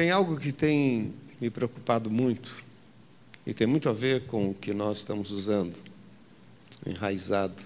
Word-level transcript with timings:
Tem 0.00 0.10
algo 0.10 0.40
que 0.40 0.50
tem 0.50 1.12
me 1.38 1.50
preocupado 1.50 2.10
muito 2.10 2.64
e 3.44 3.52
tem 3.52 3.66
muito 3.66 3.86
a 3.86 3.92
ver 3.92 4.24
com 4.24 4.48
o 4.48 4.54
que 4.54 4.72
nós 4.72 4.96
estamos 4.96 5.30
usando, 5.30 5.76
enraizado. 6.86 7.62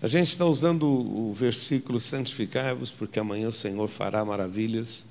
A 0.00 0.06
gente 0.06 0.28
está 0.28 0.46
usando 0.46 0.86
o 0.86 1.34
versículo 1.34 1.98
santificai-vos, 1.98 2.92
porque 2.92 3.18
amanhã 3.18 3.48
o 3.48 3.52
Senhor 3.52 3.88
fará 3.88 4.24
maravilhas 4.24 5.04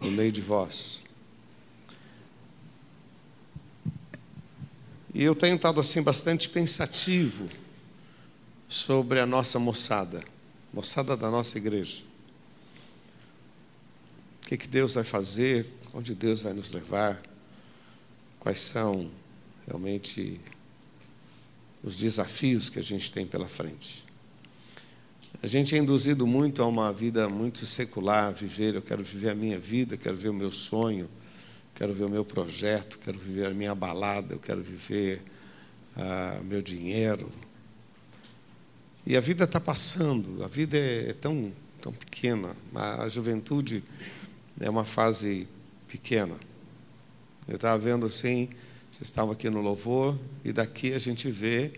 no 0.00 0.10
meio 0.10 0.32
de 0.32 0.40
vós. 0.40 1.02
E 5.12 5.22
eu 5.22 5.34
tenho 5.34 5.56
estado 5.56 5.80
assim 5.80 6.00
bastante 6.00 6.48
pensativo 6.48 7.46
sobre 8.66 9.20
a 9.20 9.26
nossa 9.26 9.58
moçada, 9.58 10.24
moçada 10.72 11.14
da 11.14 11.30
nossa 11.30 11.58
igreja. 11.58 12.05
O 14.46 14.48
que, 14.48 14.56
que 14.56 14.68
Deus 14.68 14.94
vai 14.94 15.02
fazer? 15.02 15.66
Onde 15.92 16.14
Deus 16.14 16.40
vai 16.40 16.52
nos 16.52 16.70
levar? 16.70 17.20
Quais 18.38 18.60
são 18.60 19.10
realmente 19.66 20.40
os 21.82 21.96
desafios 21.96 22.70
que 22.70 22.78
a 22.78 22.82
gente 22.82 23.10
tem 23.10 23.26
pela 23.26 23.48
frente? 23.48 24.04
A 25.42 25.48
gente 25.48 25.74
é 25.74 25.78
induzido 25.78 26.28
muito 26.28 26.62
a 26.62 26.66
uma 26.66 26.92
vida 26.92 27.28
muito 27.28 27.66
secular, 27.66 28.32
viver, 28.32 28.76
eu 28.76 28.82
quero 28.82 29.02
viver 29.02 29.30
a 29.30 29.34
minha 29.34 29.58
vida, 29.58 29.96
quero 29.96 30.16
ver 30.16 30.28
o 30.28 30.34
meu 30.34 30.52
sonho, 30.52 31.10
quero 31.74 31.92
ver 31.92 32.04
o 32.04 32.08
meu 32.08 32.24
projeto, 32.24 33.00
quero 33.00 33.18
viver 33.18 33.46
a 33.46 33.50
minha 33.50 33.74
balada, 33.74 34.32
eu 34.32 34.38
quero 34.38 34.62
viver 34.62 35.22
o 35.96 36.40
uh, 36.40 36.44
meu 36.44 36.62
dinheiro. 36.62 37.32
E 39.04 39.16
a 39.16 39.20
vida 39.20 39.42
está 39.42 39.58
passando, 39.58 40.44
a 40.44 40.46
vida 40.46 40.78
é, 40.78 41.10
é 41.10 41.12
tão, 41.14 41.52
tão 41.82 41.92
pequena, 41.92 42.56
a 42.72 43.08
juventude 43.08 43.82
é 44.60 44.68
uma 44.70 44.84
fase 44.84 45.46
pequena. 45.88 46.34
Eu 47.46 47.56
estava 47.56 47.78
vendo 47.78 48.06
assim, 48.06 48.48
vocês 48.90 49.08
estavam 49.08 49.32
aqui 49.32 49.48
no 49.48 49.60
louvor, 49.60 50.18
e 50.44 50.52
daqui 50.52 50.92
a 50.92 50.98
gente 50.98 51.30
vê 51.30 51.72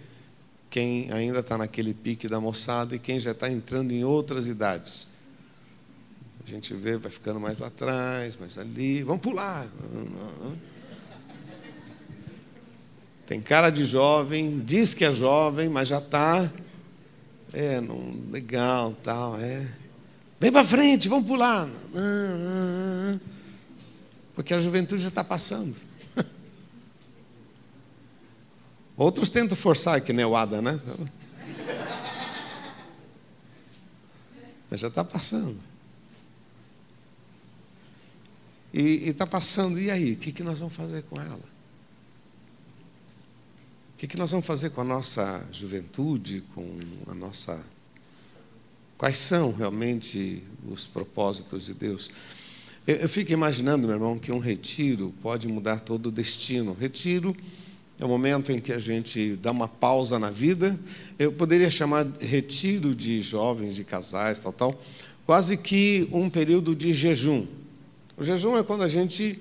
quem 0.71 1.11
ainda 1.13 1.41
está 1.41 1.59
naquele 1.59 1.95
pique 1.95 2.29
da 2.29 2.41
moçada 2.41 2.95
e 2.95 2.99
quem 2.99 3.19
já 3.19 3.33
está 3.33 3.51
entrando 3.51 3.93
em 3.93 4.05
outras 4.05 4.49
idades. 4.49 5.09
A 6.45 6.49
gente 6.49 6.73
vê, 6.75 6.97
vai 6.97 7.11
ficando 7.11 7.39
mais 7.39 7.59
lá 7.59 7.67
atrás, 7.67 8.37
mais 8.37 8.57
ali, 8.57 9.03
vamos 9.03 9.21
pular. 9.21 9.67
Tem 13.27 13.41
cara 13.41 13.69
de 13.69 13.85
jovem, 13.85 14.61
diz 14.61 14.95
que 14.95 15.05
é 15.05 15.13
jovem, 15.13 15.69
mas 15.69 15.89
já 15.89 15.99
está. 15.99 16.51
É, 17.53 17.81
não, 17.81 18.19
legal, 18.31 18.95
tal, 19.03 19.39
é. 19.39 19.67
Vem 20.41 20.53
para 20.53 20.65
frente, 20.65 21.09
vamos 21.09 21.27
pular. 21.27 21.69
Porque 24.35 24.55
a 24.55 24.59
juventude 24.59 25.03
já 25.03 25.09
está 25.09 25.25
passando. 25.25 25.77
Outros 28.97 29.31
tentam 29.31 29.57
forçar, 29.57 30.01
que 30.01 30.13
nem 30.13 30.25
o 30.25 30.37
Ada, 30.37 30.63
né? 30.63 30.81
Mas 34.71 34.81
já 34.81 34.89
está 34.89 35.03
passando. 35.03 35.59
E 38.73 39.09
está 39.09 39.27
passando, 39.27 39.81
e 39.81 39.91
aí? 39.91 40.13
O 40.13 40.17
que, 40.17 40.31
que 40.31 40.45
nós 40.45 40.59
vamos 40.61 40.75
fazer 40.75 41.03
com 41.05 41.21
ela? 41.21 41.59
O 43.95 43.97
que, 43.97 44.07
que 44.07 44.17
nós 44.17 44.31
vamos 44.31 44.47
fazer 44.47 44.71
com 44.71 44.83
a 44.83 44.85
nossa 44.85 45.45
juventude, 45.51 46.45
com 46.55 46.79
a 47.09 47.15
nossa 47.15 47.61
Quais 48.99 49.17
são 49.17 49.53
realmente 49.53 50.43
os 50.69 50.85
propósitos 50.85 51.67
de 51.67 51.75
Deus? 51.75 52.11
Eu, 52.85 52.97
eu 52.97 53.09
fico 53.09 53.33
imaginando, 53.33 53.87
meu 53.87 53.95
irmão, 53.95 54.19
que 54.19 54.33
um 54.33 54.41
retiro 54.41 55.15
pode 55.23 55.47
mudar 55.47 55.79
todo 55.79 56.07
o 56.07 56.11
destino. 56.11 56.77
Retiro 56.79 57.35
é 58.01 58.05
o 58.05 58.09
momento 58.09 58.51
em 58.51 58.61
que 58.61 58.73
a 58.73 58.79
gente 58.81 59.37
dá 59.37 59.53
uma 59.53 59.69
pausa 59.69 60.19
na 60.19 60.31
vida. 60.31 60.77
Eu 61.17 61.31
poderia 61.31 61.71
chamar 61.71 62.09
retiro 62.21 62.93
de 62.93 63.23
jovens, 63.23 63.77
de 63.77 63.85
casais, 63.85 64.41
tal, 64.41 64.53
tal, 64.53 64.83
quase 65.25 65.57
que 65.57 66.09
um 66.11 66.29
período 66.29 66.75
de 66.75 66.93
jejum. 66.93 67.47
O 68.17 68.25
jejum 68.25 68.59
é 68.59 68.65
quando 68.65 68.83
a 68.83 68.89
gente 68.89 69.39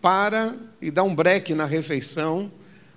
para 0.00 0.54
e 0.80 0.92
dá 0.92 1.02
um 1.02 1.12
break 1.12 1.54
na 1.54 1.64
refeição 1.64 2.52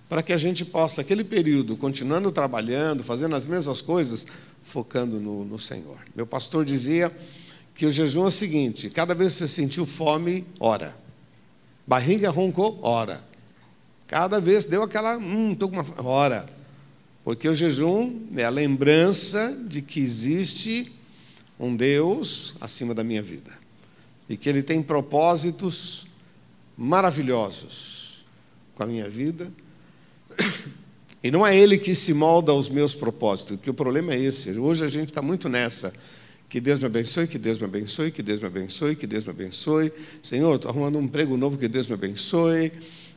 para 0.07 0.21
que 0.21 0.31
a 0.31 0.38
gente 0.38 0.63
possa, 0.63 1.01
aquele 1.01 1.23
período, 1.23 1.75
continuando 1.75 2.31
trabalhando, 2.31 3.03
fazendo 3.03 3.35
as 3.35 3.47
mesmas 3.47 3.81
coisas, 3.81 4.27
focando 4.65 5.19
no, 5.19 5.45
no 5.45 5.59
Senhor. 5.59 5.99
Meu 6.15 6.25
pastor 6.25 6.65
dizia 6.65 7.15
que 7.75 7.85
o 7.85 7.91
jejum 7.91 8.25
é 8.25 8.27
o 8.27 8.31
seguinte: 8.31 8.89
cada 8.89 9.13
vez 9.13 9.33
que 9.33 9.39
você 9.39 9.47
sentiu 9.47 9.85
fome, 9.85 10.43
ora. 10.59 10.97
Barriga 11.87 12.31
roncou, 12.31 12.79
ora. 12.81 13.23
Cada 14.07 14.41
vez 14.41 14.65
deu 14.65 14.81
aquela, 14.81 15.17
hum, 15.17 15.53
estou 15.53 15.69
com 15.69 15.75
uma. 15.75 15.85
Ora. 16.03 16.49
Porque 17.23 17.47
o 17.47 17.55
jejum 17.55 18.27
é 18.35 18.43
a 18.43 18.49
lembrança 18.49 19.55
de 19.67 19.81
que 19.81 19.99
existe 19.99 20.91
um 21.59 21.75
Deus 21.75 22.55
acima 22.59 22.93
da 22.93 23.03
minha 23.03 23.21
vida. 23.21 23.51
E 24.27 24.35
que 24.35 24.49
Ele 24.49 24.63
tem 24.63 24.81
propósitos 24.81 26.07
maravilhosos 26.75 28.25
com 28.73 28.83
a 28.83 28.85
minha 28.87 29.07
vida 29.09 29.51
e 31.25 31.31
não 31.31 31.44
é 31.44 31.58
ele 31.58 31.80
que 31.80 31.96
se 31.96 32.13
molda 32.13 32.52
aos 32.52 32.69
meus 32.69 32.94
propósitos, 32.94 33.58
que 33.59 33.68
o 33.68 33.74
problema 33.74 34.13
é 34.13 34.19
esse. 34.19 34.52
Hoje 34.59 34.86
a 34.86 34.88
gente 34.88 35.09
está 35.09 35.24
muito 35.24 35.50
nessa. 35.50 35.91
Que 36.47 36.62
Deus 36.62 36.80
me 36.80 36.86
abençoe, 36.86 37.28
que 37.28 37.40
Deus 37.40 37.58
me 37.58 37.66
abençoe, 37.66 38.12
que 38.12 38.22
Deus 38.22 38.40
me 38.40 38.46
abençoe, 38.46 38.96
que 38.96 39.08
Deus 39.08 39.25
me 39.25 39.31
abençoe. 39.31 39.91
Senhor, 40.22 40.53
estou 40.53 40.69
arrumando 40.69 41.00
um 41.00 41.02
emprego 41.02 41.36
novo, 41.36 41.58
que 41.58 41.68
Deus 41.68 41.88
me 41.88 41.96
abençoe. 41.96 42.72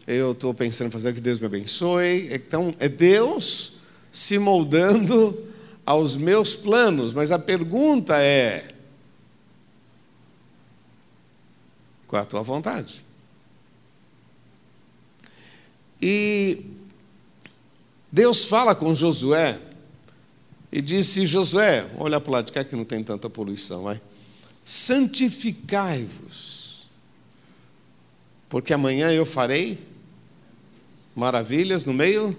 Eu 0.06 0.32
estou 0.32 0.54
pensando 0.54 0.86
em 0.86 0.90
fazer 0.90 1.12
que 1.12 1.20
Deus 1.20 1.38
me 1.38 1.44
abençoe. 1.44 2.30
Então, 2.32 2.74
é 2.78 2.88
Deus 2.88 3.74
se 4.10 4.38
moldando 4.38 5.38
aos 5.84 6.16
meus 6.16 6.54
planos. 6.54 7.12
Mas 7.12 7.30
a 7.30 7.38
pergunta 7.38 8.18
é: 8.18 8.70
qual 12.06 12.20
é 12.20 12.22
a 12.22 12.26
tua 12.26 12.40
vontade? 12.40 13.04
E 16.00 16.77
Deus 18.10 18.46
fala 18.46 18.74
com 18.74 18.94
Josué 18.94 19.60
e 20.72 20.80
disse: 20.80 21.26
Josué, 21.26 21.86
olha 21.96 22.18
para 22.20 22.32
lado 22.32 22.46
de 22.46 22.52
cá 22.52 22.64
que 22.64 22.74
não 22.74 22.84
tem 22.84 23.04
tanta 23.04 23.28
poluição, 23.28 23.82
vai. 23.84 24.00
Santificai-vos, 24.64 26.88
porque 28.48 28.72
amanhã 28.72 29.10
eu 29.10 29.26
farei 29.26 29.78
maravilhas 31.14 31.84
no 31.84 31.92
meio. 31.92 32.34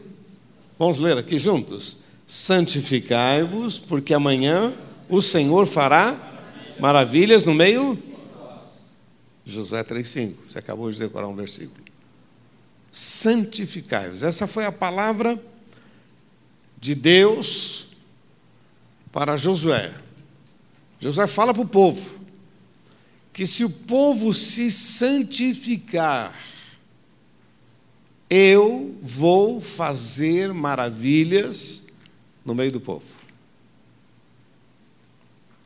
Vamos 0.77 0.99
ler 0.99 1.17
aqui 1.17 1.39
juntos. 1.39 1.99
Santificai-vos, 2.25 3.79
porque 3.79 4.13
amanhã 4.13 4.73
o 5.09 5.21
Senhor 5.21 5.65
fará 5.65 6.29
maravilhas 6.79 7.45
no 7.45 7.53
meio. 7.53 8.01
Josué 9.45 9.83
3,5. 9.83 10.33
Você 10.47 10.59
acabou 10.59 10.89
de 10.91 10.99
decorar 10.99 11.27
um 11.27 11.35
versículo. 11.35 11.83
Santificai-vos. 12.91 14.23
Essa 14.23 14.47
foi 14.47 14.65
a 14.65 14.71
palavra 14.71 15.39
de 16.79 16.95
Deus 16.95 17.89
para 19.11 19.35
Josué. 19.35 19.93
Josué 20.99 21.27
fala 21.27 21.53
para 21.53 21.63
o 21.63 21.67
povo 21.67 22.19
que 23.31 23.47
se 23.47 23.63
o 23.63 23.69
povo 23.69 24.33
se 24.33 24.69
santificar, 24.69 26.37
eu 28.29 28.97
vou 29.01 29.61
fazer 29.61 30.53
maravilhas 30.53 31.85
no 32.43 32.53
meio 32.53 32.71
do 32.71 32.81
povo. 32.81 33.05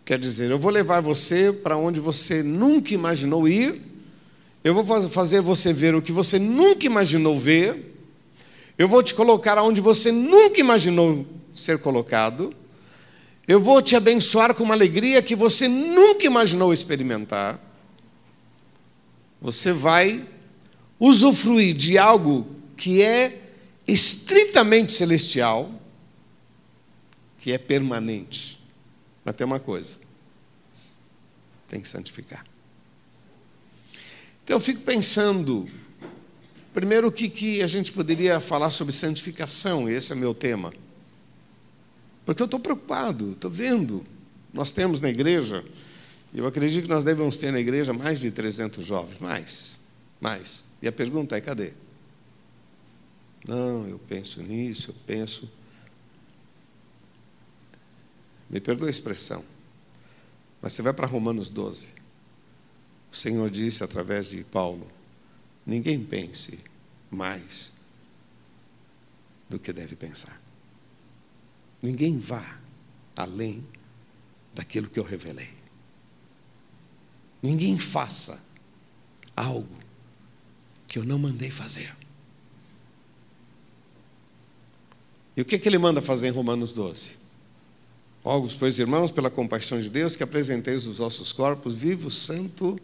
Quer 0.06 0.20
dizer, 0.20 0.52
eu 0.52 0.60
vou 0.60 0.70
levar 0.70 1.02
você 1.02 1.52
para 1.52 1.76
onde 1.76 2.00
você 2.00 2.44
nunca 2.44 2.94
imaginou 2.94 3.48
ir, 3.48 3.82
eu 4.64 4.74
vou 4.74 5.10
fazer 5.10 5.42
você 5.42 5.74
ver 5.74 5.96
o 5.96 6.02
que 6.02 6.12
você 6.12 6.38
nunca 6.38 6.86
imaginou 6.86 7.40
ver, 7.40 7.93
eu 8.78 8.88
vou 8.88 9.04
te 9.04 9.14
colocar 9.14 9.58
aonde 9.58 9.80
você 9.80 10.12
nunca 10.12 10.60
imaginou 10.60 11.26
ser 11.54 11.80
colocado. 11.80 12.56
Eu 13.48 13.60
vou 13.60 13.82
te 13.82 13.96
abençoar 13.96 14.56
com 14.56 14.64
uma 14.64 14.74
alegria 14.74 15.22
que 15.22 15.36
você 15.36 15.68
nunca 15.68 16.26
imaginou 16.26 16.74
experimentar. 16.74 17.60
Você 19.42 19.74
vai 19.74 20.26
usufruir 21.00 21.74
de 21.74 21.98
algo 21.98 22.48
que 22.78 23.02
é 23.02 23.42
estritamente 23.88 24.94
celestial, 24.94 25.70
que 27.38 27.52
é 27.52 27.58
permanente. 27.58 28.60
Mas 29.24 29.36
tem 29.36 29.46
uma 29.46 29.60
coisa: 29.60 29.98
tem 31.68 31.82
que 31.82 31.88
santificar. 31.88 32.46
Então 34.44 34.56
eu 34.58 34.60
fico 34.60 34.82
pensando, 34.82 35.70
Primeiro, 36.74 37.08
o 37.08 37.12
que, 37.12 37.30
que 37.30 37.62
a 37.62 37.68
gente 37.68 37.92
poderia 37.92 38.40
falar 38.40 38.72
sobre 38.72 38.92
santificação? 38.94 39.88
Esse 39.88 40.12
é 40.12 40.16
meu 40.16 40.34
tema. 40.34 40.74
Porque 42.26 42.42
eu 42.42 42.46
estou 42.46 42.60
preocupado, 42.60 43.32
estou 43.32 43.52
vendo. 43.52 44.04
Nós 44.52 44.72
temos 44.72 45.02
na 45.02 45.10
igreja 45.10 45.66
Eu 46.34 46.48
acredito 46.48 46.84
que 46.84 46.90
nós 46.90 47.04
devemos 47.04 47.38
ter 47.38 47.52
na 47.52 47.60
igreja 47.60 47.94
mais 47.94 48.20
de 48.20 48.32
300 48.32 48.84
jovens, 48.84 49.20
mais, 49.20 49.80
mais. 50.20 50.66
E 50.82 50.88
a 50.88 50.92
pergunta 50.92 51.38
é: 51.38 51.42
cadê? 51.42 51.74
Não, 53.48 53.88
eu 53.88 54.00
penso 54.00 54.42
nisso, 54.42 54.90
eu 54.90 54.96
penso. 55.06 55.48
Me 58.50 58.60
perdoe 58.60 58.88
a 58.88 58.90
expressão, 58.90 59.44
mas 60.60 60.74
você 60.74 60.82
vai 60.82 60.94
para 60.94 61.06
Romanos 61.06 61.50
12. 61.50 61.88
O 63.12 63.16
Senhor 63.16 63.48
disse 63.50 63.84
através 63.84 64.28
de 64.28 64.44
Paulo: 64.44 64.88
ninguém 65.66 66.04
pense 66.04 66.60
mais 67.10 67.74
do 69.50 69.60
que 69.60 69.72
deve 69.72 69.96
pensar. 69.96 70.42
Ninguém 71.82 72.18
vá 72.18 72.60
além 73.16 73.66
daquilo 74.54 74.90
que 74.90 75.00
eu 75.00 75.04
revelei. 75.04 75.50
Ninguém 77.42 77.78
faça 77.78 78.42
algo 79.36 79.84
que 80.88 80.98
eu 80.98 81.04
não 81.04 81.18
mandei 81.18 81.52
fazer. 81.52 81.94
E 85.36 85.42
o 85.42 85.46
que, 85.46 85.58
que 85.58 85.68
ele 85.68 85.78
manda 85.78 86.02
fazer 86.02 86.28
em 86.28 86.32
Romanos 86.32 86.74
12? 86.74 87.18
Ogos, 88.24 88.56
pois, 88.56 88.80
irmãos, 88.80 89.12
pela 89.12 89.30
compaixão 89.30 89.80
de 89.80 89.90
Deus, 89.90 90.16
que 90.16 90.24
apresenteis 90.24 90.88
os 90.88 91.00
vossos 91.00 91.34
corpos 91.34 91.76
vivos, 91.76 92.16
santo, 92.16 92.80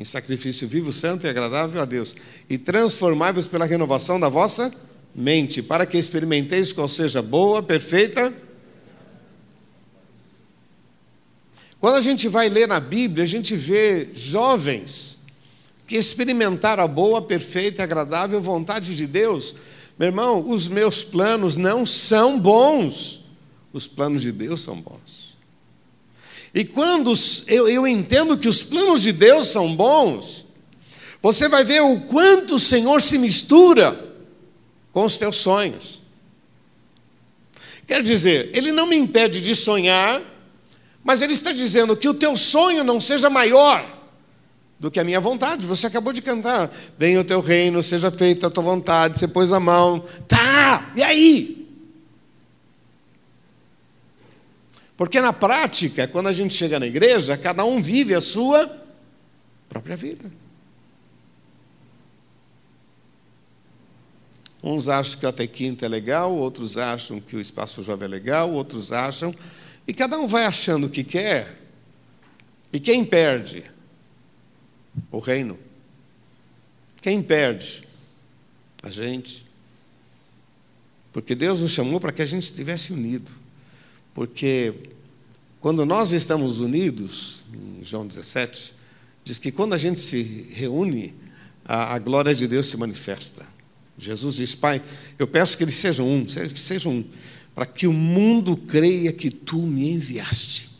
em 0.00 0.04
sacrifício 0.04 0.66
vivo, 0.66 0.90
santo 0.92 1.26
e 1.26 1.30
agradável 1.30 1.80
a 1.80 1.84
Deus, 1.84 2.16
e 2.48 2.58
transformai-vos 2.58 3.46
pela 3.46 3.66
renovação 3.66 4.18
da 4.18 4.28
vossa 4.28 4.72
mente, 5.14 5.62
para 5.62 5.86
que 5.86 5.98
experimenteis 5.98 6.72
qual 6.72 6.88
seja 6.88 7.22
boa, 7.22 7.62
perfeita 7.62 8.32
Quando 11.80 11.94
a 11.94 12.00
gente 12.00 12.28
vai 12.28 12.50
ler 12.50 12.68
na 12.68 12.78
Bíblia, 12.78 13.24
a 13.24 13.26
gente 13.26 13.56
vê 13.56 14.10
jovens 14.14 15.18
que 15.86 15.96
experimentaram 15.96 16.84
a 16.84 16.86
boa, 16.86 17.22
perfeita 17.22 17.80
e 17.80 17.84
agradável 17.84 18.40
vontade 18.40 18.94
de 18.94 19.06
Deus. 19.06 19.56
Meu 19.98 20.08
irmão, 20.08 20.46
os 20.48 20.68
meus 20.68 21.02
planos 21.02 21.56
não 21.56 21.86
são 21.86 22.38
bons, 22.38 23.24
os 23.72 23.88
planos 23.88 24.20
de 24.20 24.30
Deus 24.30 24.60
são 24.60 24.78
bons. 24.78 25.19
E 26.54 26.64
quando 26.64 27.12
eu, 27.46 27.68
eu 27.68 27.86
entendo 27.86 28.36
que 28.36 28.48
os 28.48 28.62
planos 28.62 29.02
de 29.02 29.12
Deus 29.12 29.48
são 29.48 29.74
bons, 29.74 30.46
você 31.22 31.48
vai 31.48 31.64
ver 31.64 31.80
o 31.82 32.00
quanto 32.00 32.56
o 32.56 32.58
Senhor 32.58 33.00
se 33.00 33.18
mistura 33.18 34.08
com 34.92 35.04
os 35.04 35.18
teus 35.18 35.36
sonhos. 35.36 36.00
Quer 37.86 38.02
dizer, 38.02 38.50
Ele 38.54 38.72
não 38.72 38.86
me 38.86 38.96
impede 38.96 39.40
de 39.40 39.54
sonhar, 39.54 40.22
mas 41.02 41.22
ele 41.22 41.32
está 41.32 41.52
dizendo 41.52 41.96
que 41.96 42.08
o 42.08 42.14
teu 42.14 42.36
sonho 42.36 42.84
não 42.84 43.00
seja 43.00 43.30
maior 43.30 43.84
do 44.78 44.90
que 44.90 45.00
a 45.00 45.04
minha 45.04 45.20
vontade. 45.20 45.66
Você 45.66 45.86
acabou 45.86 46.12
de 46.12 46.22
cantar. 46.22 46.70
Venha 46.98 47.20
o 47.20 47.24
teu 47.24 47.40
reino, 47.40 47.82
seja 47.82 48.10
feita 48.10 48.46
a 48.46 48.50
tua 48.50 48.62
vontade. 48.62 49.18
Você 49.18 49.26
pôs 49.26 49.52
a 49.52 49.60
mão. 49.60 50.04
Tá, 50.28 50.92
e 50.96 51.02
aí? 51.02 51.59
Porque 55.00 55.18
na 55.18 55.32
prática, 55.32 56.06
quando 56.06 56.26
a 56.26 56.32
gente 56.34 56.52
chega 56.52 56.78
na 56.78 56.86
igreja, 56.86 57.34
cada 57.34 57.64
um 57.64 57.80
vive 57.80 58.14
a 58.14 58.20
sua 58.20 58.70
própria 59.66 59.96
vida. 59.96 60.30
Uns 64.62 64.88
acham 64.88 65.18
que 65.18 65.24
até 65.24 65.46
quinta 65.46 65.86
é 65.86 65.88
legal, 65.88 66.36
outros 66.36 66.76
acham 66.76 67.18
que 67.18 67.34
o 67.34 67.40
espaço 67.40 67.82
jovem 67.82 68.04
é 68.04 68.10
legal, 68.10 68.52
outros 68.52 68.92
acham 68.92 69.34
e 69.88 69.94
cada 69.94 70.18
um 70.18 70.28
vai 70.28 70.44
achando 70.44 70.86
o 70.86 70.90
que 70.90 71.02
quer. 71.02 71.58
E 72.70 72.78
quem 72.78 73.02
perde? 73.02 73.64
O 75.10 75.18
reino. 75.18 75.58
Quem 77.00 77.22
perde? 77.22 77.88
A 78.82 78.90
gente. 78.90 79.46
Porque 81.10 81.34
Deus 81.34 81.62
nos 81.62 81.70
chamou 81.70 81.98
para 81.98 82.12
que 82.12 82.20
a 82.20 82.26
gente 82.26 82.42
estivesse 82.42 82.92
unido. 82.92 83.39
Porque 84.14 84.74
quando 85.60 85.84
nós 85.84 86.12
estamos 86.12 86.60
unidos, 86.60 87.44
em 87.52 87.84
João 87.84 88.06
17, 88.06 88.74
diz 89.24 89.38
que 89.38 89.52
quando 89.52 89.74
a 89.74 89.78
gente 89.78 90.00
se 90.00 90.48
reúne, 90.54 91.14
a, 91.64 91.94
a 91.94 91.98
glória 91.98 92.34
de 92.34 92.48
Deus 92.48 92.66
se 92.66 92.76
manifesta. 92.76 93.46
Jesus 93.96 94.36
diz, 94.36 94.54
Pai, 94.54 94.82
eu 95.18 95.26
peço 95.26 95.56
que 95.56 95.64
eles 95.64 95.74
sejam 95.74 96.08
um, 96.08 96.24
que 96.24 96.58
sejam 96.58 96.92
um 96.92 97.04
para 97.54 97.66
que 97.66 97.86
o 97.86 97.92
mundo 97.92 98.56
creia 98.56 99.12
que 99.12 99.30
tu 99.30 99.58
me 99.58 99.90
enviaste. 99.90 100.70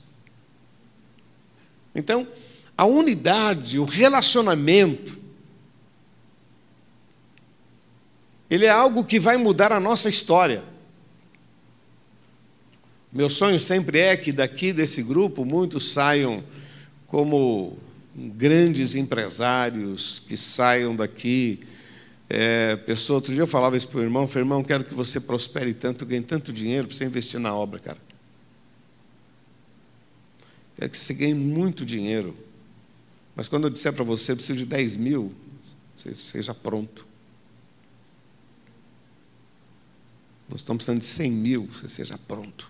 Então, 1.95 2.27
a 2.77 2.87
unidade, 2.87 3.79
o 3.79 3.85
relacionamento, 3.85 5.19
ele 8.49 8.65
é 8.65 8.71
algo 8.71 9.05
que 9.05 9.21
vai 9.21 9.37
mudar 9.37 9.73
a 9.73 9.79
nossa 9.81 10.09
história. 10.09 10.65
Meu 13.13 13.29
sonho 13.29 13.59
sempre 13.59 13.99
é 13.99 14.17
que 14.17 14.31
daqui 14.31 14.73
desse 14.73 15.03
grupo 15.03 15.45
muitos 15.45 15.93
saiam 15.93 16.45
como 17.07 17.77
grandes 18.15 18.95
empresários, 18.95 20.21
que 20.21 20.37
saiam 20.37 20.95
daqui 20.95 21.61
é, 22.33 22.77
pessoa, 22.77 23.17
outro 23.17 23.33
dia 23.33 23.43
eu 23.43 23.47
falava 23.49 23.77
isso 23.77 23.89
para 23.89 23.99
o 23.99 24.03
irmão, 24.05 24.25
falei, 24.25 24.45
irmão, 24.45 24.63
quero 24.63 24.85
que 24.85 24.95
você 24.95 25.19
prospere 25.19 25.75
tanto, 25.75 26.07
ganhe 26.07 26.23
tanto 26.23 26.53
dinheiro 26.53 26.87
para 26.87 26.97
você 26.97 27.05
investir 27.05 27.41
na 27.41 27.53
obra, 27.53 27.81
cara. 27.81 27.99
Quero 30.77 30.89
que 30.89 30.97
você 30.97 31.13
ganhe 31.13 31.35
muito 31.35 31.85
dinheiro. 31.85 32.37
Mas 33.35 33.49
quando 33.49 33.65
eu 33.65 33.71
disser 33.71 33.93
para 33.93 34.05
você, 34.05 34.31
eu 34.31 34.37
preciso 34.37 34.61
de 34.61 34.67
10 34.67 34.95
mil, 34.95 35.35
você 35.97 36.15
seja 36.15 36.55
pronto. 36.55 37.05
Nós 40.49 40.61
estamos 40.61 40.85
precisando 40.85 41.01
de 41.01 41.07
100 41.07 41.33
mil, 41.33 41.67
você 41.67 41.89
seja 41.89 42.17
pronto. 42.17 42.70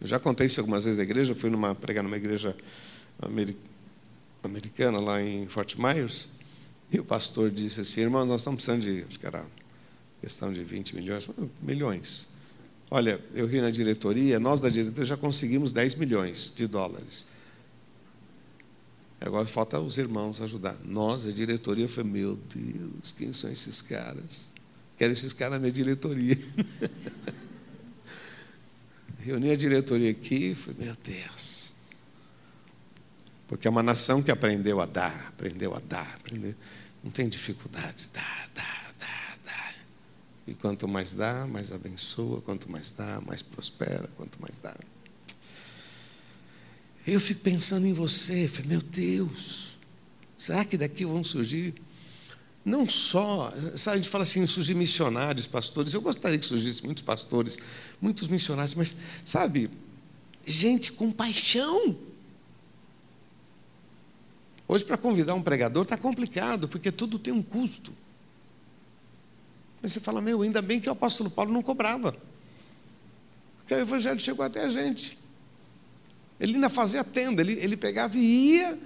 Eu 0.00 0.06
já 0.06 0.18
contei 0.18 0.46
isso 0.46 0.60
algumas 0.60 0.84
vezes 0.84 0.98
na 0.98 1.04
igreja, 1.04 1.32
eu 1.32 1.36
fui 1.36 1.50
numa, 1.50 1.74
pregar 1.74 2.04
numa 2.04 2.16
igreja 2.16 2.56
americana 4.42 5.00
lá 5.00 5.22
em 5.22 5.46
Fort 5.48 5.76
Myers, 5.76 6.28
e 6.90 7.00
o 7.00 7.04
pastor 7.04 7.50
disse 7.50 7.80
assim, 7.80 8.02
irmão, 8.02 8.24
nós 8.24 8.40
estamos 8.40 8.62
precisando 8.62 8.82
de, 8.82 9.04
acho 9.08 9.18
que 9.18 9.26
era 9.26 9.44
questão 10.20 10.52
de 10.52 10.62
20 10.62 10.94
milhões, 10.94 11.28
milhões. 11.60 12.28
Olha, 12.90 13.20
eu 13.34 13.46
ri 13.46 13.60
na 13.60 13.70
diretoria, 13.70 14.38
nós 14.38 14.60
da 14.60 14.68
diretoria 14.68 15.04
já 15.04 15.16
conseguimos 15.16 15.72
10 15.72 15.96
milhões 15.96 16.52
de 16.54 16.66
dólares. 16.66 17.26
Agora 19.20 19.46
falta 19.46 19.80
os 19.80 19.98
irmãos 19.98 20.40
ajudar. 20.40 20.78
Nós, 20.84 21.26
a 21.26 21.32
diretoria, 21.32 21.88
falei, 21.88 22.12
meu 22.12 22.38
Deus, 22.54 23.12
quem 23.12 23.32
são 23.32 23.50
esses 23.50 23.82
caras? 23.82 24.50
Quero 24.96 25.12
esses 25.12 25.32
caras 25.32 25.54
na 25.54 25.58
minha 25.58 25.72
diretoria. 25.72 26.38
Reuni 29.26 29.50
a 29.50 29.56
diretoria 29.56 30.12
aqui, 30.12 30.54
falei, 30.54 30.86
meu 30.86 30.96
Deus. 31.02 31.72
Porque 33.48 33.66
é 33.66 33.70
uma 33.70 33.82
nação 33.82 34.22
que 34.22 34.30
aprendeu 34.30 34.80
a 34.80 34.86
dar, 34.86 35.26
aprendeu 35.30 35.74
a 35.74 35.80
dar, 35.80 36.14
aprendeu, 36.14 36.54
não 37.02 37.10
tem 37.10 37.28
dificuldade, 37.28 38.08
dar, 38.14 38.48
dar, 38.54 38.94
dar, 38.96 39.38
dar. 39.44 39.74
E 40.46 40.54
quanto 40.54 40.86
mais 40.86 41.12
dá, 41.12 41.44
mais 41.44 41.72
abençoa, 41.72 42.40
quanto 42.40 42.70
mais 42.70 42.92
dá, 42.92 43.20
mais 43.20 43.42
prospera, 43.42 44.08
quanto 44.16 44.40
mais 44.40 44.60
dá. 44.60 44.76
Eu 47.04 47.18
fico 47.18 47.40
pensando 47.40 47.84
em 47.84 47.92
você, 47.92 48.46
falei, 48.46 48.68
meu 48.68 48.80
Deus, 48.80 49.76
será 50.38 50.64
que 50.64 50.78
daqui 50.78 51.04
vão 51.04 51.24
surgir 51.24 51.74
não 52.66 52.86
só, 52.86 53.50
sabe, 53.74 53.94
a 53.94 54.00
gente 54.02 54.10
fala 54.10 54.22
assim, 54.22 54.44
surgir 54.44 54.74
missionários, 54.74 55.46
pastores, 55.46 55.94
eu 55.94 56.02
gostaria 56.02 56.38
que 56.38 56.44
surgissem 56.44 56.84
muitos 56.84 57.02
pastores, 57.02 57.56
muitos 57.98 58.28
missionários, 58.28 58.74
mas, 58.74 58.96
sabe, 59.24 59.70
gente 60.44 60.92
com 60.92 61.10
paixão, 61.10 61.96
Hoje, 64.68 64.84
para 64.84 64.96
convidar 64.96 65.34
um 65.34 65.42
pregador, 65.42 65.84
está 65.84 65.96
complicado, 65.96 66.68
porque 66.68 66.90
tudo 66.90 67.18
tem 67.18 67.32
um 67.32 67.42
custo. 67.42 67.92
Mas 69.80 69.92
você 69.92 70.00
fala, 70.00 70.20
meu, 70.20 70.42
ainda 70.42 70.60
bem 70.60 70.80
que 70.80 70.88
o 70.88 70.92
apóstolo 70.92 71.30
Paulo 71.30 71.52
não 71.52 71.62
cobrava. 71.62 72.16
Porque 73.58 73.74
o 73.74 73.78
evangelho 73.78 74.18
chegou 74.18 74.44
até 74.44 74.64
a 74.64 74.68
gente. 74.68 75.16
Ele 76.40 76.54
ainda 76.54 76.68
fazia 76.68 77.04
tenda, 77.04 77.42
ele, 77.42 77.52
ele 77.52 77.76
pegava 77.76 78.18
e 78.18 78.56
ia 78.56 78.78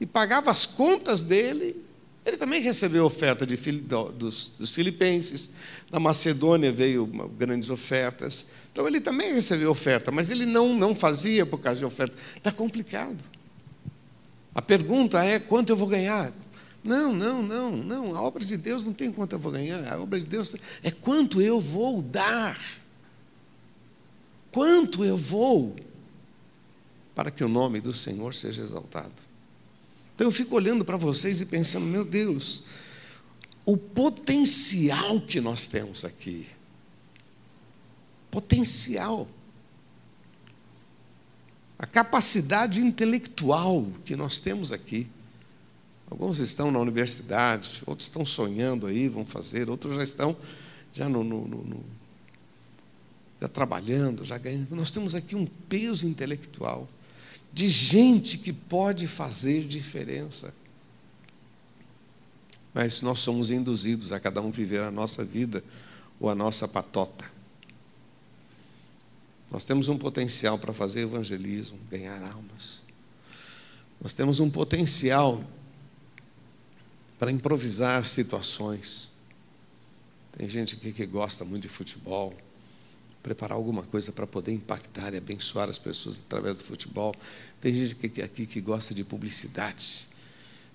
e 0.00 0.06
pagava 0.06 0.50
as 0.50 0.64
contas 0.64 1.24
dele. 1.24 1.84
Ele 2.26 2.36
também 2.36 2.60
recebeu 2.60 3.04
oferta 3.04 3.46
de, 3.46 3.54
dos, 3.54 4.48
dos 4.58 4.72
filipenses. 4.72 5.48
Da 5.88 6.00
Macedônia 6.00 6.72
veio 6.72 7.06
grandes 7.38 7.70
ofertas. 7.70 8.48
Então 8.72 8.88
ele 8.88 9.00
também 9.00 9.32
recebeu 9.32 9.70
oferta, 9.70 10.10
mas 10.10 10.28
ele 10.28 10.44
não, 10.44 10.74
não 10.74 10.94
fazia 10.96 11.46
por 11.46 11.58
causa 11.58 11.78
de 11.78 11.84
oferta. 11.84 12.16
Está 12.36 12.50
complicado. 12.50 13.16
A 14.52 14.60
pergunta 14.60 15.22
é: 15.24 15.38
quanto 15.38 15.70
eu 15.70 15.76
vou 15.76 15.86
ganhar? 15.86 16.32
Não, 16.82 17.14
não, 17.14 17.42
não, 17.42 17.70
não. 17.76 18.16
A 18.16 18.22
obra 18.22 18.44
de 18.44 18.56
Deus 18.56 18.84
não 18.84 18.92
tem 18.92 19.12
quanto 19.12 19.34
eu 19.34 19.38
vou 19.38 19.52
ganhar. 19.52 19.92
A 19.92 20.00
obra 20.00 20.18
de 20.18 20.26
Deus 20.26 20.56
é 20.82 20.90
quanto 20.90 21.40
eu 21.40 21.60
vou 21.60 22.02
dar. 22.02 22.58
Quanto 24.50 25.04
eu 25.04 25.16
vou 25.16 25.76
para 27.14 27.30
que 27.30 27.44
o 27.44 27.48
nome 27.48 27.80
do 27.80 27.94
Senhor 27.94 28.34
seja 28.34 28.62
exaltado. 28.62 29.25
Então 30.16 30.26
eu 30.26 30.30
fico 30.30 30.56
olhando 30.56 30.82
para 30.82 30.96
vocês 30.96 31.42
e 31.42 31.46
pensando, 31.46 31.84
meu 31.84 32.02
Deus, 32.02 32.64
o 33.66 33.76
potencial 33.76 35.20
que 35.20 35.42
nós 35.42 35.68
temos 35.68 36.06
aqui. 36.06 36.46
Potencial. 38.30 39.28
A 41.78 41.86
capacidade 41.86 42.80
intelectual 42.80 43.86
que 44.06 44.16
nós 44.16 44.40
temos 44.40 44.72
aqui. 44.72 45.06
Alguns 46.10 46.38
estão 46.38 46.70
na 46.70 46.78
universidade, 46.78 47.82
outros 47.84 48.08
estão 48.08 48.24
sonhando 48.24 48.86
aí, 48.86 49.10
vão 49.10 49.26
fazer, 49.26 49.68
outros 49.68 49.96
já 49.96 50.02
estão 50.02 50.34
já 50.94 51.10
no, 51.10 51.22
no, 51.22 51.46
no, 51.46 51.62
no 51.62 51.84
já 53.38 53.48
trabalhando, 53.48 54.24
já 54.24 54.38
ganhando. 54.38 54.74
Nós 54.74 54.90
temos 54.90 55.14
aqui 55.14 55.36
um 55.36 55.44
peso 55.68 56.06
intelectual 56.06 56.88
de 57.56 57.70
gente 57.70 58.36
que 58.36 58.52
pode 58.52 59.06
fazer 59.06 59.64
diferença. 59.66 60.54
Mas 62.74 63.00
nós 63.00 63.20
somos 63.20 63.50
induzidos 63.50 64.12
a 64.12 64.20
cada 64.20 64.42
um 64.42 64.50
viver 64.50 64.82
a 64.82 64.90
nossa 64.90 65.24
vida 65.24 65.64
ou 66.20 66.28
a 66.28 66.34
nossa 66.34 66.68
patota. 66.68 67.24
Nós 69.50 69.64
temos 69.64 69.88
um 69.88 69.96
potencial 69.96 70.58
para 70.58 70.74
fazer 70.74 71.00
evangelismo, 71.00 71.78
ganhar 71.90 72.22
almas. 72.30 72.82
Nós 74.02 74.12
temos 74.12 74.38
um 74.38 74.50
potencial 74.50 75.42
para 77.18 77.32
improvisar 77.32 78.04
situações. 78.04 79.10
Tem 80.36 80.46
gente 80.46 80.74
aqui 80.74 80.92
que 80.92 81.06
gosta 81.06 81.42
muito 81.42 81.62
de 81.62 81.68
futebol, 81.70 82.34
preparar 83.26 83.56
alguma 83.56 83.82
coisa 83.82 84.12
para 84.12 84.24
poder 84.24 84.52
impactar 84.52 85.12
e 85.12 85.16
abençoar 85.16 85.68
as 85.68 85.80
pessoas 85.80 86.20
através 86.24 86.58
do 86.58 86.62
futebol. 86.62 87.12
Tem 87.60 87.74
gente 87.74 88.22
aqui 88.22 88.46
que 88.46 88.60
gosta 88.60 88.94
de 88.94 89.02
publicidade. 89.02 90.06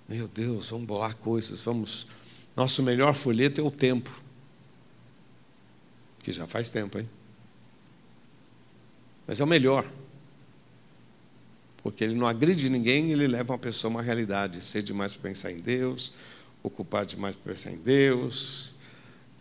Meu 0.05 0.27
Deus, 0.27 0.69
vamos 0.69 0.85
bolar 0.85 1.15
coisas, 1.15 1.61
vamos. 1.61 2.07
Nosso 2.53 2.83
melhor 2.83 3.13
folheto 3.13 3.61
é 3.61 3.63
o 3.63 3.71
tempo. 3.71 4.21
Que 6.19 6.33
já 6.33 6.45
faz 6.45 6.69
tempo, 6.69 6.99
hein? 6.99 7.09
Mas 9.25 9.39
é 9.39 9.45
o 9.45 9.47
melhor. 9.47 9.89
Porque 11.81 12.03
ele 12.03 12.15
não 12.15 12.27
agride 12.27 12.69
ninguém, 12.69 13.13
ele 13.13 13.27
leva 13.29 13.53
uma 13.53 13.59
pessoa 13.59 13.89
a 13.89 13.95
uma 13.95 14.01
realidade. 14.01 14.61
Ser 14.61 14.83
demais 14.83 15.13
para 15.13 15.21
pensar 15.29 15.53
em 15.53 15.57
Deus, 15.57 16.11
ocupado 16.61 17.07
demais 17.07 17.33
para 17.33 17.53
pensar 17.53 17.71
em 17.71 17.77
Deus, 17.77 18.75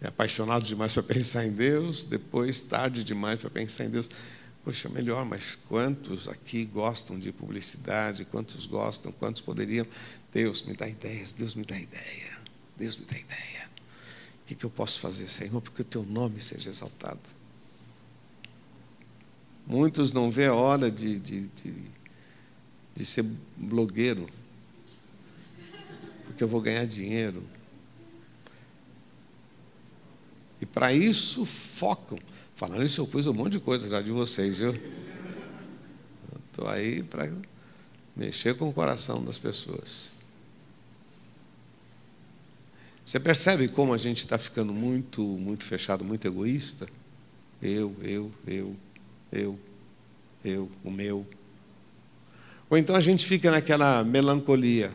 é 0.01 0.09
apaixonado 0.09 0.65
demais 0.65 0.95
para 0.95 1.03
pensar 1.03 1.47
em 1.47 1.53
Deus, 1.53 2.05
depois 2.05 2.63
tarde 2.63 3.05
demais 3.05 3.39
para 3.39 3.51
pensar 3.51 3.85
em 3.85 3.91
Deus. 3.91 4.09
Poxa, 4.65 4.89
melhor, 4.89 5.25
mas 5.25 5.57
quantos 5.57 6.29
aqui 6.29 6.65
gostam 6.65 7.19
de 7.19 7.33
publicidade? 7.33 8.25
Quantos 8.25 8.67
gostam? 8.67 9.13
Quantos 9.13 9.43
poderiam? 9.43 9.87
Deus 10.33 10.63
me 10.63 10.75
dá 10.75 10.89
ideias, 10.89 11.33
Deus 11.33 11.55
me 11.55 11.65
dá 11.65 11.79
ideia, 11.79 12.39
Deus 12.77 12.97
me 12.97 13.05
dá 13.05 13.19
ideia. 13.19 13.71
O 14.43 14.47
que, 14.47 14.55
que 14.55 14.65
eu 14.65 14.71
posso 14.71 15.01
fazer, 15.01 15.29
Senhor, 15.29 15.61
porque 15.61 15.83
o 15.83 15.85
teu 15.85 16.03
nome 16.03 16.41
seja 16.41 16.69
exaltado? 16.71 17.21
Muitos 19.67 20.13
não 20.13 20.31
vê 20.31 20.47
a 20.47 20.55
hora 20.55 20.91
de, 20.91 21.19
de, 21.21 21.43
de, 21.49 21.75
de 22.95 23.05
ser 23.05 23.25
blogueiro, 23.57 24.29
porque 26.25 26.43
eu 26.43 26.49
vou 26.49 26.61
ganhar 26.61 26.87
dinheiro. 26.87 27.43
E 30.61 30.67
para 30.67 30.93
isso 30.93 31.45
focam. 31.45 32.19
Falando 32.55 32.85
isso, 32.85 33.01
eu 33.01 33.07
pus 33.07 33.27
um 33.27 33.33
monte 33.33 33.53
de 33.53 33.61
coisa 33.61 33.89
já 33.89 34.03
de 34.03 34.13
vocês, 34.13 34.59
viu? 34.59 34.79
Estou 36.51 36.69
aí 36.69 37.03
para 37.03 37.33
mexer 38.15 38.55
com 38.55 38.69
o 38.69 38.73
coração 38.73 39.25
das 39.25 39.39
pessoas. 39.39 40.11
Você 43.05 43.19
percebe 43.19 43.67
como 43.69 43.95
a 43.95 43.97
gente 43.97 44.19
está 44.19 44.37
ficando 44.37 44.73
muito, 44.73 45.23
muito 45.23 45.65
fechado, 45.65 46.05
muito 46.05 46.29
egoísta? 46.29 46.87
Eu, 47.63 47.97
eu, 48.03 48.31
eu, 48.47 48.77
eu, 49.33 49.59
eu, 50.45 50.71
o 50.85 50.91
meu. 50.91 51.27
Ou 52.69 52.79
então 52.79 52.95
a 52.95 53.01
gente 53.01 53.27
fica 53.27 53.51
naquela 53.51 54.05
melancolia. 54.05 54.93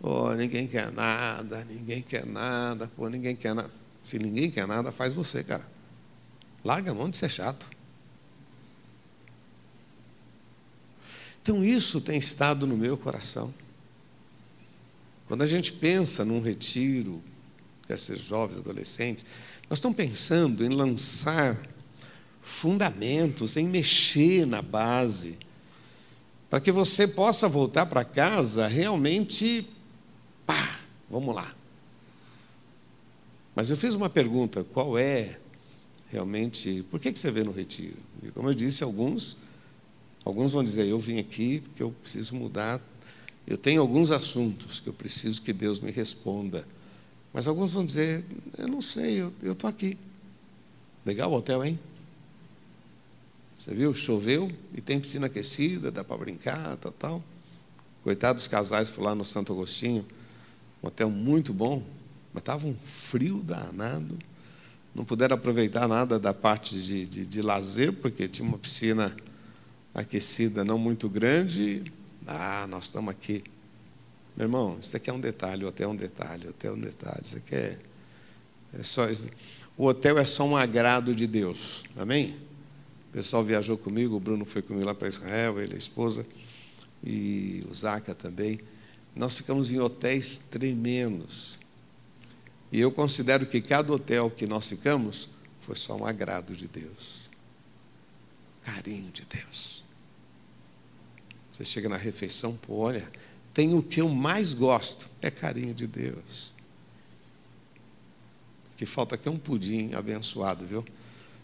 Oh, 0.00 0.32
ninguém 0.32 0.66
quer 0.66 0.90
nada, 0.90 1.64
ninguém 1.64 2.02
quer 2.02 2.26
nada, 2.26 2.90
pô, 2.96 3.08
ninguém 3.08 3.36
quer 3.36 3.54
nada. 3.54 3.70
Se 4.06 4.20
ninguém 4.20 4.48
quer 4.48 4.68
nada, 4.68 4.92
faz 4.92 5.12
você, 5.12 5.42
cara. 5.42 5.66
Larga 6.64 6.92
a 6.92 6.94
mão 6.94 7.10
de 7.10 7.16
ser 7.16 7.28
chato. 7.28 7.66
Então 11.42 11.64
isso 11.64 12.00
tem 12.00 12.16
estado 12.16 12.68
no 12.68 12.76
meu 12.76 12.96
coração. 12.96 13.52
Quando 15.26 15.42
a 15.42 15.46
gente 15.46 15.72
pensa 15.72 16.24
num 16.24 16.40
retiro, 16.40 17.20
quer 17.88 17.98
ser 17.98 18.16
jovens, 18.16 18.58
adolescentes, 18.58 19.26
nós 19.68 19.78
estamos 19.78 19.96
pensando 19.96 20.64
em 20.64 20.68
lançar 20.68 21.60
fundamentos, 22.42 23.56
em 23.56 23.66
mexer 23.66 24.46
na 24.46 24.62
base, 24.62 25.36
para 26.48 26.60
que 26.60 26.70
você 26.70 27.08
possa 27.08 27.48
voltar 27.48 27.86
para 27.86 28.04
casa 28.04 28.68
realmente, 28.68 29.68
pá, 30.46 30.78
vamos 31.10 31.34
lá. 31.34 31.56
Mas 33.56 33.70
eu 33.70 33.76
fiz 33.76 33.94
uma 33.94 34.10
pergunta: 34.10 34.62
qual 34.62 34.98
é 34.98 35.38
realmente, 36.10 36.84
por 36.90 37.00
que, 37.00 37.10
que 37.10 37.18
você 37.18 37.30
vê 37.30 37.42
no 37.42 37.50
retiro? 37.50 37.96
E 38.22 38.30
como 38.30 38.50
eu 38.50 38.54
disse, 38.54 38.84
alguns, 38.84 39.38
alguns 40.22 40.52
vão 40.52 40.62
dizer: 40.62 40.86
eu 40.86 40.98
vim 40.98 41.18
aqui 41.18 41.60
porque 41.60 41.82
eu 41.82 41.90
preciso 41.90 42.36
mudar, 42.36 42.80
eu 43.46 43.56
tenho 43.56 43.80
alguns 43.80 44.10
assuntos 44.10 44.78
que 44.78 44.88
eu 44.88 44.92
preciso 44.92 45.40
que 45.40 45.54
Deus 45.54 45.80
me 45.80 45.90
responda. 45.90 46.68
Mas 47.32 47.48
alguns 47.48 47.72
vão 47.72 47.84
dizer: 47.84 48.22
eu 48.58 48.68
não 48.68 48.82
sei, 48.82 49.20
eu 49.42 49.52
estou 49.52 49.68
aqui. 49.70 49.96
Legal 51.04 51.32
o 51.32 51.36
hotel, 51.36 51.64
hein? 51.64 51.78
Você 53.58 53.74
viu? 53.74 53.94
Choveu 53.94 54.50
e 54.74 54.82
tem 54.82 55.00
piscina 55.00 55.28
aquecida, 55.28 55.90
dá 55.90 56.04
para 56.04 56.18
brincar, 56.18 56.76
tal, 56.76 56.92
tal. 56.92 57.24
Coitado 58.04 58.36
dos 58.36 58.48
casais, 58.48 58.90
fui 58.90 59.02
lá 59.02 59.14
no 59.14 59.24
Santo 59.24 59.52
Agostinho, 59.52 60.04
um 60.82 60.88
hotel 60.88 61.08
muito 61.08 61.54
bom, 61.54 61.82
mas 62.36 62.42
estava 62.42 62.66
um 62.66 62.76
frio 62.82 63.38
danado. 63.38 64.18
Não 64.94 65.06
puderam 65.06 65.36
aproveitar 65.36 65.88
nada 65.88 66.18
da 66.18 66.34
parte 66.34 66.78
de, 66.78 67.06
de, 67.06 67.24
de 67.24 67.40
lazer, 67.40 67.94
porque 67.94 68.28
tinha 68.28 68.46
uma 68.46 68.58
piscina 68.58 69.16
aquecida 69.94 70.62
não 70.62 70.76
muito 70.76 71.08
grande. 71.08 71.90
Ah, 72.26 72.66
nós 72.68 72.84
estamos 72.84 73.10
aqui. 73.10 73.42
Meu 74.36 74.44
irmão, 74.44 74.76
isso 74.78 74.94
aqui 74.94 75.08
é 75.08 75.12
um 75.14 75.18
detalhe, 75.20 75.64
o 75.64 75.68
hotel 75.68 75.88
é 75.88 75.92
um 75.94 75.96
detalhe, 75.96 76.46
o 76.46 76.50
hotel 76.50 76.74
é 76.74 76.76
um 76.76 76.80
detalhe. 76.80 77.22
Isso 77.24 77.38
aqui 77.38 77.54
é, 77.54 77.78
é 78.74 78.82
só. 78.82 79.06
O 79.74 79.86
hotel 79.86 80.18
é 80.18 80.24
só 80.26 80.46
um 80.46 80.54
agrado 80.54 81.14
de 81.14 81.26
Deus. 81.26 81.84
Amém? 81.96 82.36
O 83.08 83.12
pessoal 83.14 83.42
viajou 83.42 83.78
comigo, 83.78 84.14
o 84.14 84.20
Bruno 84.20 84.44
foi 84.44 84.60
comigo 84.60 84.84
lá 84.84 84.94
para 84.94 85.08
Israel, 85.08 85.58
ele, 85.58 85.74
a 85.74 85.78
esposa, 85.78 86.26
e 87.02 87.64
o 87.70 87.72
Zaca 87.72 88.14
também. 88.14 88.60
Nós 89.14 89.38
ficamos 89.38 89.72
em 89.72 89.80
hotéis 89.80 90.38
tremendos. 90.50 91.58
E 92.76 92.80
eu 92.80 92.92
considero 92.92 93.46
que 93.46 93.58
cada 93.62 93.90
hotel 93.90 94.30
que 94.30 94.46
nós 94.46 94.68
ficamos 94.68 95.30
foi 95.62 95.74
só 95.74 95.96
um 95.96 96.04
agrado 96.04 96.54
de 96.54 96.68
Deus. 96.68 97.22
Carinho 98.62 99.10
de 99.10 99.24
Deus. 99.24 99.82
Você 101.50 101.64
chega 101.64 101.88
na 101.88 101.96
refeição, 101.96 102.54
pô, 102.54 102.74
olha, 102.80 103.10
tem 103.54 103.72
o 103.72 103.82
que 103.82 104.02
eu 104.02 104.10
mais 104.10 104.52
gosto, 104.52 105.08
é 105.22 105.30
carinho 105.30 105.72
de 105.72 105.86
Deus. 105.86 106.52
Que 108.76 108.84
falta 108.84 109.14
aqui 109.14 109.26
um 109.30 109.38
pudim 109.38 109.94
abençoado, 109.94 110.66
viu? 110.66 110.84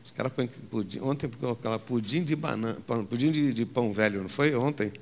Os 0.04 0.10
caras 0.10 0.34
põem 0.34 0.48
pudim. 0.48 1.00
Ontem 1.00 1.30
aquela 1.50 1.78
pudim 1.78 2.22
de 2.22 2.36
banana, 2.36 2.78
pudim 3.08 3.30
de, 3.30 3.54
de, 3.54 3.64
pão 3.64 3.90
velho, 3.90 4.20
não 4.20 4.28
foi? 4.28 4.54
Ontem? 4.54 4.92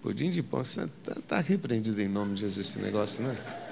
Pudim 0.00 0.30
de 0.30 0.42
pão. 0.42 0.64
Você 0.64 0.84
está 0.84 1.20
tá 1.20 1.40
repreendido 1.40 2.00
em 2.00 2.08
nome 2.08 2.32
de 2.32 2.40
Jesus 2.40 2.66
esse 2.66 2.78
negócio, 2.78 3.22
não 3.22 3.30
é? 3.30 3.65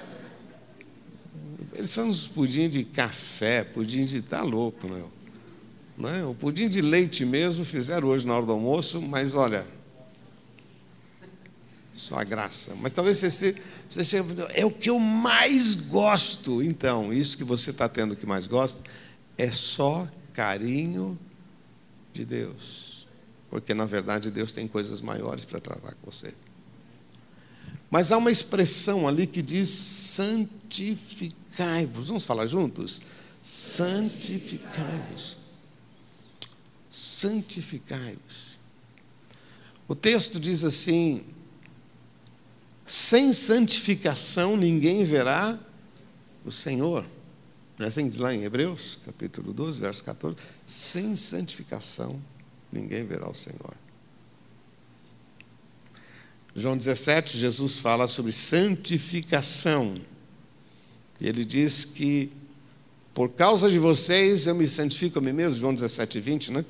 Eles 1.75 1.91
fazem 1.91 2.09
uns 2.09 2.27
pudim 2.27 2.69
de 2.69 2.83
café, 2.83 3.63
pudim 3.63 4.05
de. 4.05 4.21
Tá 4.21 4.41
louco, 4.41 4.87
meu. 4.87 5.11
Não 5.97 6.09
é? 6.09 6.25
O 6.25 6.33
pudim 6.33 6.69
de 6.69 6.81
leite 6.81 7.25
mesmo 7.25 7.65
fizeram 7.65 8.07
hoje 8.07 8.25
na 8.25 8.35
hora 8.35 8.45
do 8.45 8.51
almoço, 8.53 9.01
mas 9.01 9.35
olha. 9.35 9.65
Só 11.93 12.15
a 12.15 12.23
graça. 12.23 12.73
Mas 12.81 12.91
talvez 12.91 13.17
você, 13.19 13.55
você 13.87 14.03
chegue, 14.03 14.35
é 14.53 14.65
o 14.65 14.71
que 14.71 14.89
eu 14.89 14.99
mais 14.99 15.75
gosto. 15.75 16.61
Então, 16.61 17.13
isso 17.13 17.37
que 17.37 17.43
você 17.43 17.71
está 17.71 17.87
tendo 17.87 18.15
que 18.15 18.25
mais 18.25 18.47
gosta 18.47 18.81
é 19.37 19.51
só 19.51 20.07
carinho 20.33 21.17
de 22.13 22.25
Deus. 22.25 23.07
Porque, 23.49 23.73
na 23.73 23.85
verdade, 23.85 24.31
Deus 24.31 24.51
tem 24.51 24.67
coisas 24.67 24.99
maiores 25.01 25.45
para 25.45 25.59
tratar 25.59 25.93
com 25.93 26.11
você. 26.11 26.33
Mas 27.89 28.11
há 28.11 28.17
uma 28.17 28.31
expressão 28.31 29.07
ali 29.07 29.25
que 29.27 29.41
diz 29.41 29.69
santificai-vos. 31.55 32.07
Vamos 32.07 32.25
falar 32.25 32.47
juntos? 32.47 33.01
Santificai-vos. 33.41 35.37
Santificai-vos. 36.89 38.59
O 39.87 39.95
texto 39.95 40.39
diz 40.39 40.63
assim: 40.63 41.23
sem 42.85 43.33
santificação 43.33 44.57
ninguém 44.57 45.03
verá 45.03 45.59
o 46.43 46.51
Senhor. 46.51 47.05
Não 47.77 47.85
é 47.85 47.89
assim 47.89 48.09
diz 48.09 48.19
lá 48.19 48.33
em 48.33 48.43
Hebreus, 48.43 48.97
capítulo 49.05 49.51
12, 49.51 49.81
verso 49.81 50.03
14? 50.03 50.37
Sem 50.65 51.15
santificação 51.15 52.21
ninguém 52.71 53.05
verá 53.05 53.29
o 53.29 53.35
Senhor. 53.35 53.75
João 56.57 56.77
17, 56.77 57.37
Jesus 57.37 57.75
fala 57.77 58.07
sobre 58.07 58.31
santificação. 58.31 60.01
E 61.19 61.27
ele 61.27 61.45
diz 61.45 61.85
que 61.85 62.31
por 63.13 63.29
causa 63.29 63.71
de 63.71 63.79
vocês 63.79 64.45
eu 64.45 64.53
me 64.53 64.67
santifico 64.67 65.19
a 65.19 65.21
mim 65.21 65.31
mesmo, 65.31 65.59
João 65.59 65.73
17, 65.73 66.19
20, 66.19 66.51
né? 66.51 66.65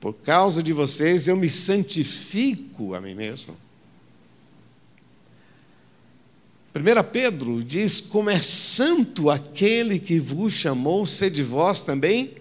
Por 0.00 0.14
causa 0.14 0.62
de 0.62 0.72
vocês 0.72 1.28
eu 1.28 1.36
me 1.36 1.48
santifico 1.48 2.94
a 2.94 3.00
mim 3.02 3.14
mesmo. 3.14 3.54
1 6.74 7.10
Pedro 7.12 7.62
diz: 7.62 8.00
Como 8.00 8.30
é 8.30 8.40
santo 8.40 9.28
aquele 9.28 9.98
que 9.98 10.18
vos 10.18 10.54
chamou, 10.54 11.04
sede 11.04 11.42
vós 11.42 11.82
também 11.82 12.34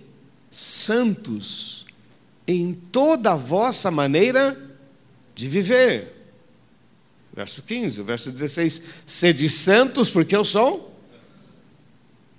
santos 0.49 1.85
em 2.47 2.73
toda 2.73 3.33
a 3.33 3.35
vossa 3.35 3.91
maneira 3.91 4.57
de 5.35 5.47
viver. 5.47 6.15
Verso 7.33 7.61
15, 7.61 8.01
o 8.01 8.03
verso 8.05 8.31
16: 8.31 8.83
Sede 9.05 9.49
santos, 9.49 10.09
porque 10.09 10.35
eu 10.35 10.45
sou 10.45 10.88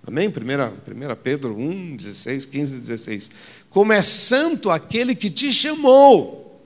Amém? 0.07 0.29
1, 0.29 0.31
1 0.31 1.17
Pedro 1.23 1.57
1, 1.57 1.97
16, 1.97 2.47
15 2.47 2.77
e 2.77 2.81
16. 2.81 3.31
Como 3.69 3.93
é 3.93 4.03
santo 4.03 4.71
aquele 4.71 5.15
que 5.15 5.31
te 5.31 5.53
chamou, 5.53 6.61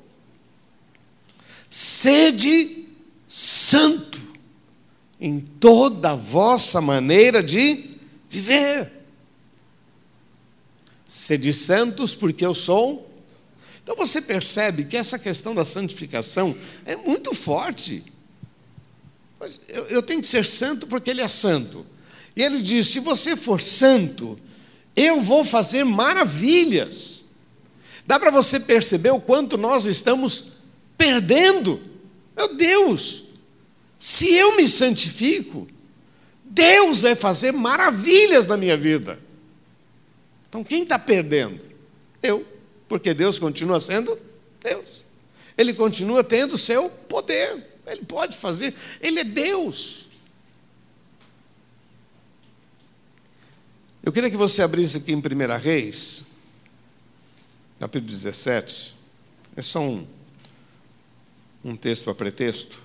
sede 1.69 2.89
santo 3.27 4.23
em 5.21 5.41
toda 5.41 6.13
a 6.13 6.15
vossa 6.15 6.81
maneira 6.81 7.43
de 7.43 7.99
viver. 8.29 8.93
Sede 11.07 11.53
santos, 11.53 12.15
porque 12.15 12.45
eu 12.45 12.55
sou. 12.55 13.11
Então 13.83 13.97
você 13.97 14.23
percebe 14.23 14.85
que 14.85 14.97
essa 14.97 15.19
questão 15.19 15.55
da 15.55 15.65
santificação 15.65 16.57
é 16.87 16.97
muito 16.97 17.35
forte. 17.35 18.03
Eu, 19.69 19.85
eu 19.87 20.03
tenho 20.03 20.21
que 20.21 20.27
ser 20.27 20.47
santo 20.47 20.87
porque 20.87 21.11
ele 21.11 21.21
é 21.21 21.29
santo. 21.29 21.85
E 22.37 22.43
ele 22.43 22.61
diz: 22.63 22.89
se 22.89 23.01
você 23.01 23.37
for 23.37 23.61
santo, 23.61 24.39
eu 24.97 25.21
vou 25.21 25.45
fazer 25.45 25.85
maravilhas. 25.85 27.25
Dá 28.07 28.19
para 28.19 28.31
você 28.31 28.61
perceber 28.61 29.11
o 29.11 29.21
quanto 29.21 29.57
nós 29.57 29.87
estamos 29.87 30.55
perdendo. 30.97 31.81
Meu 32.37 32.55
Deus, 32.55 33.25
se 33.99 34.35
eu 34.35 34.57
me 34.57 34.69
santifico, 34.69 35.67
Deus 36.45 37.01
vai 37.01 37.15
fazer 37.15 37.53
maravilhas 37.53 38.47
na 38.47 38.57
minha 38.57 38.77
vida. 38.77 39.19
Então 40.49 40.63
quem 40.63 40.83
está 40.83 40.99
perdendo? 40.99 41.61
Eu, 42.23 42.47
porque 42.89 43.15
Deus 43.15 43.39
continua 43.39 43.81
sendo 43.81 44.19
Deus. 44.63 45.05
Ele 45.57 45.73
continua 45.73 46.23
tendo 46.23 46.55
o 46.55 46.59
seu 46.59 46.89
poder. 46.89 47.65
Ele 47.87 48.05
pode 48.05 48.37
fazer, 48.37 48.75
ele 49.01 49.21
é 49.21 49.25
Deus. 49.25 50.04
Eu 54.05 54.13
queria 54.13 54.31
que 54.31 54.37
você 54.37 54.61
abrisse 54.61 54.99
aqui 54.99 55.13
em 55.13 55.17
1 55.17 55.21
Reis, 55.59 56.27
capítulo 57.81 58.13
17. 58.13 58.95
É 59.57 59.63
só 59.63 59.81
um, 59.81 60.07
um 61.65 61.75
texto 61.75 62.11
a 62.11 62.15
pretexto. 62.15 62.83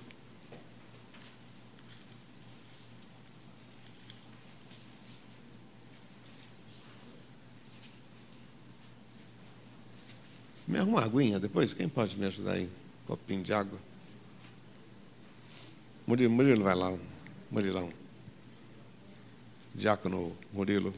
Me 10.66 10.78
arruma 10.78 11.00
uma 11.00 11.04
aguinha 11.04 11.38
depois? 11.38 11.74
Quem 11.74 11.86
pode 11.86 12.16
me 12.16 12.24
ajudar 12.24 12.52
aí? 12.52 12.64
Um 12.64 13.06
copinho 13.08 13.42
de 13.42 13.52
água. 13.52 13.78
Murilo, 16.06 16.32
Murilo 16.32 16.64
vai 16.64 16.74
lá. 16.74 16.96
Murilão. 17.50 17.92
Diácono 19.74 20.34
Murilo. 20.50 20.94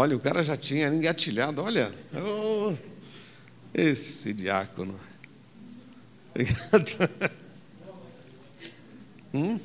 Olha, 0.00 0.16
o 0.16 0.20
cara 0.20 0.44
já 0.44 0.56
tinha 0.56 0.86
engatilhado, 0.86 1.60
olha. 1.60 1.92
Oh, 2.14 2.72
esse 3.74 4.32
diácono. 4.32 4.98
Obrigado. 6.30 7.10
Hum? 9.34 9.60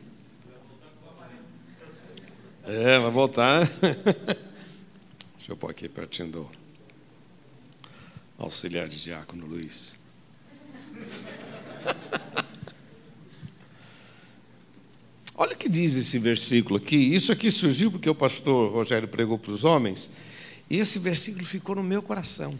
É, 2.65 3.00
vai 3.00 3.12
voltar. 3.12 3.62
Deixa 5.38 5.52
eu 5.54 5.56
pôr 5.56 5.72
aqui 5.72 5.88
pertinho 5.88 6.30
do 6.30 6.52
auxiliar 8.38 8.89
de 8.89 9.02
diácono 9.02 9.46
Luiz. 9.46 9.98
Olha 15.43 15.56
o 15.56 15.58
que 15.58 15.67
diz 15.67 15.97
esse 15.97 16.17
versículo 16.19 16.77
aqui. 16.77 16.95
Isso 16.95 17.29
aqui 17.29 17.51
surgiu 17.51 17.91
porque 17.91 18.10
o 18.10 18.15
pastor 18.15 18.71
Rogério 18.71 19.10
pregou 19.10 19.38
para 19.38 19.51
os 19.51 19.65
homens, 19.65 20.10
e 20.69 20.77
esse 20.77 20.99
versículo 20.99 21.43
ficou 21.43 21.75
no 21.75 21.84
meu 21.84 22.01
coração. 22.01 22.58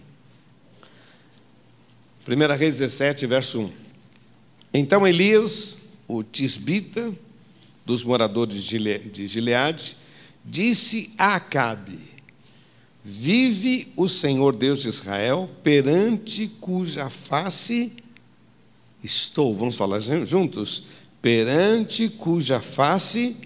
1 2.28 2.58
Reis 2.58 2.80
17, 2.80 3.26
verso 3.26 3.62
1. 3.62 3.72
Então 4.74 5.08
Elias, 5.08 5.78
o 6.10 6.24
tisbita 6.24 7.14
dos 7.86 8.04
moradores 8.04 8.62
de 8.62 9.28
Gileade, 9.28 9.96
disse 10.44 11.14
a 11.18 11.36
Acabe: 11.36 11.98
Vive 13.02 13.94
o 13.96 14.10
Senhor 14.10 14.54
Deus 14.58 14.82
de 14.82 14.90
Israel, 14.90 15.50
perante 15.64 16.50
cuja 16.60 17.10
face 17.10 17.94
estou. 19.02 19.56
Vamos 19.56 19.78
falar 19.78 20.02
juntos? 20.02 20.84
Perante 21.24 22.10
cuja 22.10 22.60
face 22.60 23.38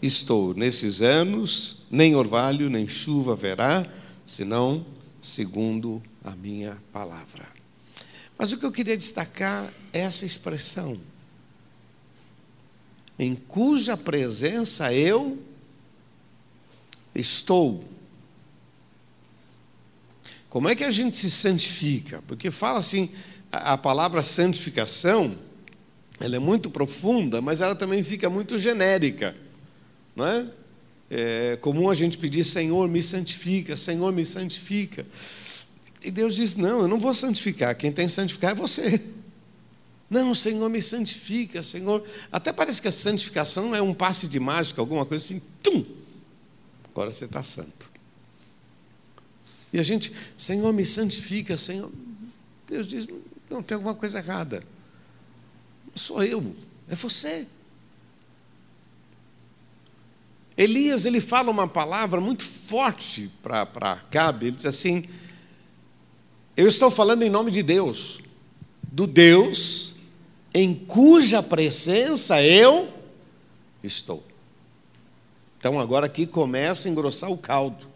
estou. 0.00 0.54
Nesses 0.54 1.02
anos, 1.02 1.82
nem 1.90 2.16
orvalho, 2.16 2.70
nem 2.70 2.88
chuva 2.88 3.32
haverá, 3.32 3.86
senão 4.24 4.86
segundo 5.20 6.02
a 6.24 6.34
minha 6.34 6.82
palavra. 6.90 7.46
Mas 8.38 8.50
o 8.50 8.56
que 8.56 8.64
eu 8.64 8.72
queria 8.72 8.96
destacar 8.96 9.70
é 9.92 10.00
essa 10.00 10.24
expressão, 10.24 10.98
em 13.18 13.34
cuja 13.34 13.94
presença 13.94 14.90
eu 14.94 15.38
estou. 17.14 17.84
Como 20.48 20.66
é 20.66 20.74
que 20.74 20.84
a 20.84 20.90
gente 20.90 21.14
se 21.14 21.30
santifica? 21.30 22.22
Porque 22.26 22.50
fala 22.50 22.78
assim, 22.78 23.10
a 23.52 23.76
palavra 23.76 24.22
santificação 24.22 25.36
ela 26.20 26.36
é 26.36 26.38
muito 26.38 26.70
profunda, 26.70 27.40
mas 27.40 27.60
ela 27.60 27.74
também 27.74 28.02
fica 28.02 28.28
muito 28.28 28.58
genérica. 28.58 29.36
Não 30.16 30.26
é? 30.26 30.46
é 31.10 31.56
comum 31.60 31.88
a 31.88 31.94
gente 31.94 32.18
pedir, 32.18 32.44
Senhor, 32.44 32.88
me 32.88 33.02
santifica, 33.02 33.76
Senhor, 33.76 34.12
me 34.12 34.24
santifica. 34.24 35.06
E 36.02 36.10
Deus 36.10 36.34
diz: 36.34 36.56
Não, 36.56 36.80
eu 36.80 36.88
não 36.88 36.98
vou 36.98 37.14
santificar, 37.14 37.76
quem 37.76 37.92
tem 37.92 38.06
que 38.06 38.12
santificar 38.12 38.52
é 38.52 38.54
você. 38.54 39.00
Não, 40.10 40.34
Senhor, 40.34 40.68
me 40.70 40.80
santifica, 40.80 41.62
Senhor. 41.62 42.02
Até 42.32 42.50
parece 42.50 42.80
que 42.80 42.88
a 42.88 42.92
santificação 42.92 43.76
é 43.76 43.82
um 43.82 43.92
passe 43.92 44.26
de 44.26 44.40
mágica, 44.40 44.80
alguma 44.80 45.04
coisa 45.04 45.22
assim, 45.22 45.42
tum! 45.62 45.84
Agora 46.84 47.12
você 47.12 47.26
está 47.26 47.42
santo. 47.42 47.90
E 49.70 49.78
a 49.78 49.82
gente, 49.82 50.10
Senhor, 50.34 50.72
me 50.72 50.84
santifica, 50.84 51.58
Senhor. 51.58 51.92
Deus 52.66 52.88
diz: 52.88 53.06
Não, 53.50 53.62
tem 53.62 53.76
alguma 53.76 53.94
coisa 53.94 54.18
errada 54.18 54.64
sou 55.98 56.22
eu, 56.22 56.54
é 56.88 56.94
você. 56.94 57.46
Elias 60.56 61.04
ele 61.04 61.20
fala 61.20 61.50
uma 61.50 61.68
palavra 61.68 62.20
muito 62.20 62.42
forte 62.42 63.30
para 63.42 64.02
Cabe. 64.10 64.46
Ele 64.46 64.56
diz 64.56 64.66
assim: 64.66 65.04
Eu 66.56 66.66
estou 66.66 66.90
falando 66.90 67.22
em 67.22 67.30
nome 67.30 67.50
de 67.50 67.62
Deus, 67.62 68.20
do 68.82 69.06
Deus 69.06 69.94
em 70.52 70.74
cuja 70.74 71.42
presença 71.42 72.42
eu 72.42 72.92
estou. 73.82 74.24
Então 75.58 75.78
agora 75.78 76.06
aqui 76.06 76.26
começa 76.26 76.88
a 76.88 76.90
engrossar 76.90 77.30
o 77.30 77.38
caldo. 77.38 77.86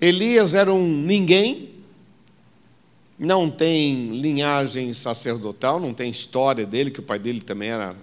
Elias 0.00 0.54
era 0.54 0.72
um 0.72 0.86
ninguém, 0.86 1.75
não 3.18 3.50
tem 3.50 4.02
linhagem 4.20 4.92
sacerdotal, 4.92 5.80
não 5.80 5.94
tem 5.94 6.10
história 6.10 6.66
dele, 6.66 6.90
que 6.90 7.00
o 7.00 7.02
pai 7.02 7.18
dele 7.18 7.40
também 7.40 7.70
era 7.70 7.96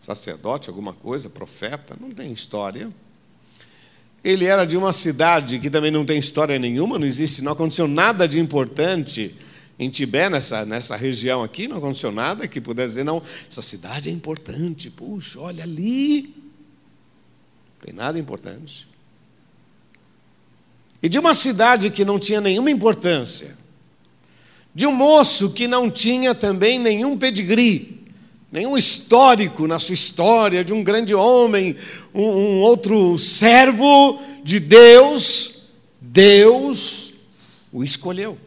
sacerdote, 0.00 0.68
alguma 0.68 0.92
coisa, 0.92 1.28
profeta, 1.28 1.96
não 2.00 2.10
tem 2.10 2.32
história. 2.32 2.90
Ele 4.22 4.44
era 4.44 4.64
de 4.64 4.76
uma 4.76 4.92
cidade 4.92 5.58
que 5.58 5.70
também 5.70 5.90
não 5.90 6.04
tem 6.04 6.18
história 6.18 6.58
nenhuma, 6.58 6.98
não 6.98 7.06
existe, 7.06 7.42
não 7.42 7.52
aconteceu 7.52 7.88
nada 7.88 8.28
de 8.28 8.38
importante 8.38 9.34
em 9.78 9.88
Tibé, 9.88 10.28
nessa, 10.28 10.66
nessa 10.66 10.94
região 10.94 11.42
aqui, 11.42 11.66
não 11.66 11.78
aconteceu 11.78 12.12
nada 12.12 12.46
que 12.46 12.60
pudesse 12.60 12.88
dizer, 12.88 13.04
não, 13.04 13.22
essa 13.48 13.62
cidade 13.62 14.10
é 14.10 14.12
importante, 14.12 14.90
puxa, 14.90 15.40
olha 15.40 15.64
ali. 15.64 16.22
Não 16.22 17.86
tem 17.86 17.94
nada 17.94 18.18
importante. 18.18 18.86
E 21.02 21.08
de 21.08 21.18
uma 21.18 21.32
cidade 21.32 21.90
que 21.90 22.04
não 22.04 22.18
tinha 22.18 22.42
nenhuma 22.42 22.70
importância, 22.70 23.56
de 24.74 24.86
um 24.86 24.92
moço 24.92 25.50
que 25.50 25.66
não 25.66 25.90
tinha 25.90 26.34
também 26.34 26.78
nenhum 26.78 27.18
pedigree, 27.18 28.06
nenhum 28.50 28.76
histórico 28.76 29.66
na 29.66 29.78
sua 29.78 29.94
história, 29.94 30.64
de 30.64 30.72
um 30.72 30.82
grande 30.82 31.14
homem, 31.14 31.76
um, 32.14 32.22
um 32.22 32.60
outro 32.60 33.18
servo 33.18 34.20
de 34.44 34.60
Deus, 34.60 35.70
Deus 36.00 37.14
o 37.72 37.82
escolheu. 37.82 38.38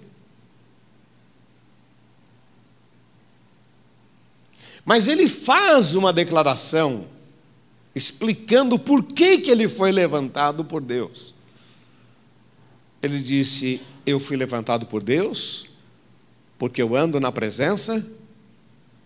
Mas 4.86 5.07
ele 5.07 5.27
faz 5.29 5.93
uma 5.95 6.12
declaração 6.12 7.07
explicando 7.95 8.77
por 8.77 9.03
que, 9.03 9.38
que 9.38 9.51
ele 9.51 9.67
foi 9.69 9.91
levantado 9.91 10.65
por 10.65 10.81
Deus. 10.81 11.33
Ele 13.01 13.19
disse: 13.19 13.81
Eu 14.05 14.19
fui 14.19 14.36
levantado 14.36 14.86
por 14.86 15.01
Deus 15.01 15.72
porque 16.63 16.82
eu 16.82 16.95
ando 16.95 17.19
na 17.19 17.30
presença 17.30 18.02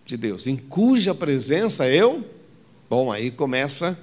de 0.06 0.16
Deus, 0.16 0.46
em 0.46 0.54
cuja 0.54 1.12
presença 1.12 1.88
eu. 1.88 2.24
Bom, 2.88 3.10
aí 3.10 3.32
começa. 3.32 3.98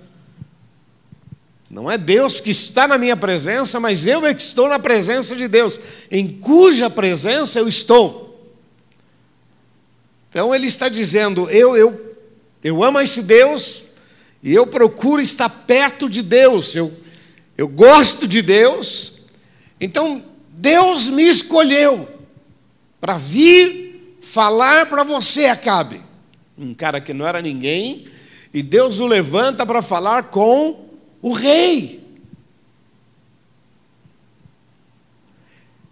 Não 1.70 1.89
é 1.89 1.98
Deus 1.98 2.41
que 2.41 2.50
está 2.50 2.86
na 2.86 2.98
minha 2.98 3.15
presença, 3.15 3.80
mas 3.80 4.06
eu 4.08 4.26
é 4.26 4.34
que 4.34 4.41
estou 4.41 4.68
na 4.68 4.78
presença 4.78 5.38
de 5.38 5.48
Deus, 5.48 5.80
em 6.12 6.28
cuja 6.28 6.89
presença 6.89 7.58
eu 7.58 7.65
estou. 7.65 8.54
Então 10.30 10.54
ele 10.54 10.68
está 10.68 10.89
dizendo: 10.89 11.50
eu, 11.50 11.78
eu, 11.78 12.18
eu 12.62 12.84
amo 12.84 13.00
esse 13.00 13.24
Deus 13.24 13.86
e 14.44 14.54
eu 14.54 14.68
procuro 14.68 15.22
estar 15.22 15.48
perto 15.48 16.10
de 16.10 16.22
Deus, 16.22 16.76
eu, 16.76 16.94
eu 17.58 17.70
gosto 17.70 18.28
de 18.28 18.41
Deus, 18.41 19.13
então 19.80 20.26
Deus 20.50 21.08
me 21.08 21.24
escolheu 21.24 22.14
para 23.06 23.20
vir 23.20 24.18
falar 24.20 24.88
para 24.88 25.04
você, 25.04 25.46
Acabe. 25.46 26.02
Um 26.58 26.74
cara 26.74 27.00
que 27.00 27.13
não 27.13 27.28
era 27.28 27.39
ninguém, 27.39 28.08
e 28.52 28.63
Deus 28.63 28.98
o 28.98 29.06
levanta 29.06 29.63
para 29.63 29.84
falar 29.84 30.32
com 30.32 30.89
o 31.22 31.32
rei. 31.32 32.04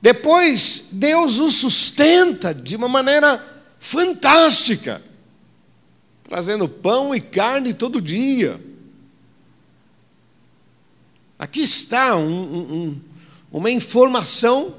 Depois, 0.02 0.90
Deus 0.94 1.38
o 1.38 1.52
sustenta 1.52 2.52
de 2.52 2.76
uma 2.76 2.88
maneira 2.88 3.64
fantástica, 3.80 5.00
trazendo 6.24 6.68
pão 6.68 7.14
e 7.14 7.22
carne 7.22 7.76
todo 7.76 8.02
dia. 8.02 8.60
Aqui 11.38 11.62
está 11.62 12.16
um, 12.16 12.26
um, 12.32 13.02
uma 13.52 13.70
informação 13.70 14.74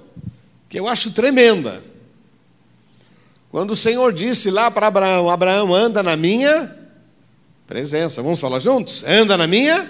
que 0.68 0.80
eu 0.80 0.88
acho 0.88 1.12
tremenda. 1.12 1.93
Quando 3.54 3.70
o 3.70 3.76
Senhor 3.76 4.12
disse 4.12 4.50
lá 4.50 4.68
para 4.68 4.88
Abraão: 4.88 5.30
Abraão, 5.30 5.72
anda 5.72 6.02
na 6.02 6.16
minha 6.16 6.76
presença. 7.68 8.20
Vamos 8.20 8.40
falar 8.40 8.58
juntos? 8.58 9.04
Anda 9.04 9.36
na 9.36 9.46
minha 9.46 9.88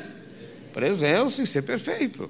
presença 0.74 1.40
e 1.40 1.46
ser 1.46 1.62
perfeito. 1.62 2.28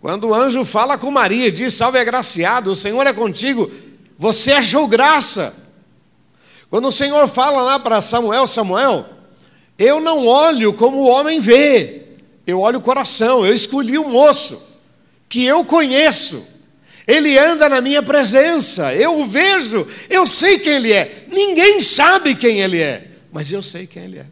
Quando 0.00 0.28
o 0.28 0.34
anjo 0.34 0.64
fala 0.64 0.96
com 0.96 1.10
Maria 1.10 1.48
e 1.48 1.50
diz: 1.50 1.74
Salve 1.74 1.98
agraciado, 1.98 2.70
o 2.70 2.76
Senhor 2.76 3.04
é 3.08 3.12
contigo 3.12 3.68
você 4.16 4.52
achou 4.52 4.86
graça. 4.86 5.52
Quando 6.70 6.86
o 6.86 6.92
Senhor 6.92 7.26
fala 7.26 7.60
lá 7.62 7.80
para 7.80 8.00
Samuel, 8.00 8.46
Samuel, 8.46 9.04
eu 9.76 9.98
não 9.98 10.28
olho 10.28 10.74
como 10.74 10.98
o 10.98 11.08
homem 11.08 11.40
vê, 11.40 12.04
eu 12.46 12.60
olho 12.60 12.78
o 12.78 12.82
coração. 12.82 13.44
Eu 13.44 13.52
escolhi 13.52 13.98
um 13.98 14.10
moço 14.10 14.62
que 15.28 15.44
eu 15.44 15.64
conheço. 15.64 16.51
Ele 17.06 17.36
anda 17.38 17.68
na 17.68 17.80
minha 17.80 18.02
presença, 18.02 18.94
eu 18.94 19.20
o 19.20 19.26
vejo, 19.26 19.86
eu 20.08 20.26
sei 20.26 20.58
quem 20.58 20.74
ele 20.74 20.92
é. 20.92 21.26
Ninguém 21.28 21.80
sabe 21.80 22.34
quem 22.34 22.60
ele 22.60 22.80
é, 22.80 23.08
mas 23.32 23.50
eu 23.50 23.62
sei 23.62 23.86
quem 23.86 24.04
ele 24.04 24.18
é. 24.18 24.26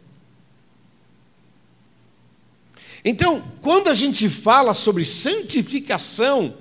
Então, 3.03 3.43
quando 3.61 3.89
a 3.89 3.93
gente 3.93 4.29
fala 4.29 4.73
sobre 4.73 5.03
santificação, 5.03 6.53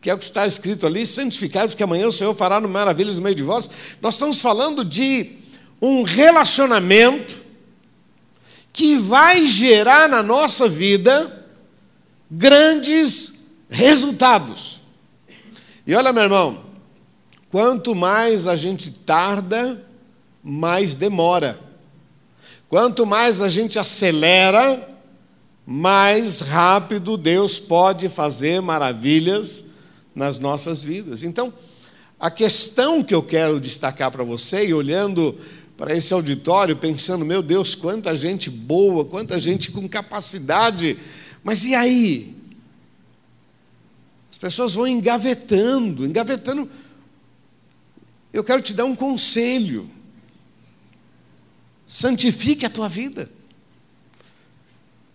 que 0.00 0.08
é 0.08 0.14
o 0.14 0.18
que 0.18 0.24
está 0.24 0.46
escrito 0.46 0.86
ali, 0.86 1.04
santificados, 1.04 1.74
que 1.74 1.82
amanhã 1.82 2.06
o 2.06 2.12
Senhor 2.12 2.34
fará 2.34 2.60
maravilhas 2.60 3.16
no 3.16 3.22
meio 3.22 3.34
de 3.34 3.42
vós. 3.42 3.68
Nós 4.00 4.14
estamos 4.14 4.40
falando 4.40 4.84
de 4.84 5.38
um 5.82 6.02
relacionamento 6.02 7.44
que 8.72 8.96
vai 8.96 9.46
gerar 9.46 10.08
na 10.08 10.22
nossa 10.22 10.68
vida 10.68 11.46
grandes 12.30 13.34
resultados. 13.68 14.79
E 15.90 15.94
olha, 15.96 16.12
meu 16.12 16.22
irmão, 16.22 16.60
quanto 17.50 17.96
mais 17.96 18.46
a 18.46 18.54
gente 18.54 18.92
tarda, 18.92 19.84
mais 20.40 20.94
demora. 20.94 21.58
Quanto 22.68 23.04
mais 23.04 23.42
a 23.42 23.48
gente 23.48 23.76
acelera, 23.76 24.88
mais 25.66 26.42
rápido 26.42 27.16
Deus 27.16 27.58
pode 27.58 28.08
fazer 28.08 28.62
maravilhas 28.62 29.64
nas 30.14 30.38
nossas 30.38 30.80
vidas. 30.80 31.24
Então, 31.24 31.52
a 32.20 32.30
questão 32.30 33.02
que 33.02 33.12
eu 33.12 33.20
quero 33.20 33.58
destacar 33.58 34.12
para 34.12 34.22
você, 34.22 34.68
e 34.68 34.72
olhando 34.72 35.36
para 35.76 35.92
esse 35.92 36.14
auditório, 36.14 36.76
pensando, 36.76 37.24
meu 37.24 37.42
Deus, 37.42 37.74
quanta 37.74 38.14
gente 38.14 38.48
boa, 38.48 39.04
quanta 39.04 39.40
gente 39.40 39.72
com 39.72 39.88
capacidade, 39.88 40.96
mas 41.42 41.64
e 41.64 41.74
aí? 41.74 42.39
As 44.40 44.54
pessoas 44.54 44.72
vão 44.72 44.88
engavetando, 44.88 46.06
engavetando. 46.06 46.66
Eu 48.32 48.42
quero 48.42 48.62
te 48.62 48.72
dar 48.72 48.86
um 48.86 48.96
conselho. 48.96 49.90
Santifique 51.86 52.64
a 52.64 52.70
tua 52.70 52.88
vida. 52.88 53.30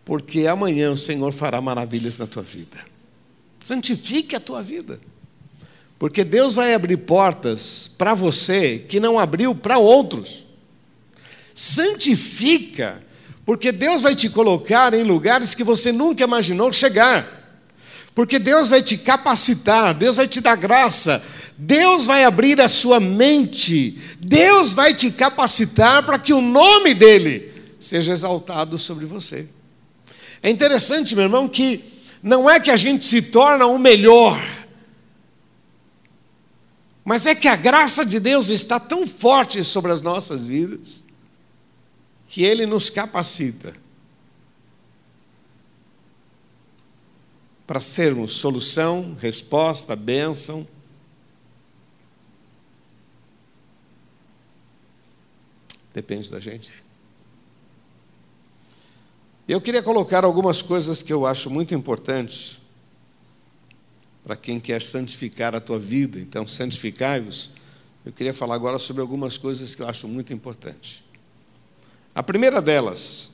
Porque 0.05 0.45
amanhã 0.45 0.91
o 0.91 0.97
Senhor 0.97 1.33
fará 1.33 1.59
maravilhas 1.59 2.19
na 2.19 2.27
tua 2.27 2.43
vida. 2.43 2.77
Santifique 3.63 4.35
a 4.35 4.39
tua 4.39 4.61
vida. 4.61 5.01
Porque 5.97 6.23
Deus 6.23 6.53
vai 6.53 6.75
abrir 6.75 6.97
portas 6.97 7.89
para 7.97 8.13
você 8.13 8.77
que 8.77 8.99
não 8.99 9.17
abriu 9.17 9.55
para 9.55 9.79
outros. 9.79 10.45
Santifica, 11.51 13.03
porque 13.43 13.71
Deus 13.71 14.03
vai 14.03 14.13
te 14.13 14.29
colocar 14.29 14.93
em 14.93 15.01
lugares 15.01 15.55
que 15.55 15.63
você 15.63 15.91
nunca 15.91 16.23
imaginou 16.23 16.71
chegar. 16.71 17.44
Porque 18.15 18.39
Deus 18.39 18.69
vai 18.69 18.81
te 18.81 18.97
capacitar, 18.97 19.93
Deus 19.93 20.15
vai 20.15 20.25
te 20.25 20.39
dar 20.39 20.55
graça, 20.55 21.21
Deus 21.57 22.05
vai 22.05 22.23
abrir 22.23 22.61
a 22.61 22.69
sua 22.69 22.97
mente, 22.97 23.99
Deus 24.21 24.71
vai 24.71 24.93
te 24.93 25.11
capacitar 25.11 26.01
para 26.03 26.17
que 26.17 26.33
o 26.33 26.39
nome 26.39 26.93
dele 26.93 27.53
seja 27.77 28.13
exaltado 28.13 28.79
sobre 28.79 29.05
você. 29.05 29.49
É 30.41 30.49
interessante, 30.49 31.13
meu 31.13 31.25
irmão, 31.25 31.49
que 31.49 31.83
não 32.23 32.49
é 32.49 32.57
que 32.57 32.71
a 32.71 32.77
gente 32.77 33.05
se 33.05 33.21
torna 33.21 33.65
o 33.65 33.77
melhor, 33.77 34.41
mas 37.03 37.25
é 37.25 37.35
que 37.35 37.49
a 37.49 37.55
graça 37.55 38.05
de 38.05 38.19
Deus 38.19 38.47
está 38.47 38.79
tão 38.79 39.05
forte 39.05 39.61
sobre 39.61 39.91
as 39.91 40.01
nossas 40.01 40.45
vidas, 40.45 41.03
que 42.27 42.43
Ele 42.43 42.65
nos 42.65 42.89
capacita 42.89 43.84
para 47.65 47.79
sermos 47.79 48.33
solução, 48.33 49.15
resposta, 49.19 49.95
bênção. 49.95 50.67
Depende 55.93 56.29
da 56.29 56.39
gente. 56.39 56.83
Eu 59.47 59.61
queria 59.61 59.81
colocar 59.81 60.23
algumas 60.23 60.61
coisas 60.61 61.01
que 61.01 61.13
eu 61.13 61.25
acho 61.25 61.49
muito 61.49 61.73
importantes 61.73 62.59
para 64.23 64.35
quem 64.35 64.59
quer 64.59 64.81
santificar 64.81 65.55
a 65.55 65.61
tua 65.61 65.77
vida. 65.77 66.19
Então, 66.19 66.47
santificai-vos. 66.47 67.51
Eu 68.03 68.11
queria 68.11 68.33
falar 68.33 68.55
agora 68.55 68.79
sobre 68.79 69.01
algumas 69.01 69.37
coisas 69.37 69.75
que 69.75 69.83
eu 69.83 69.87
acho 69.87 70.07
muito 70.07 70.33
importantes. 70.33 71.03
A 72.13 72.23
primeira 72.23 72.59
delas, 72.61 73.31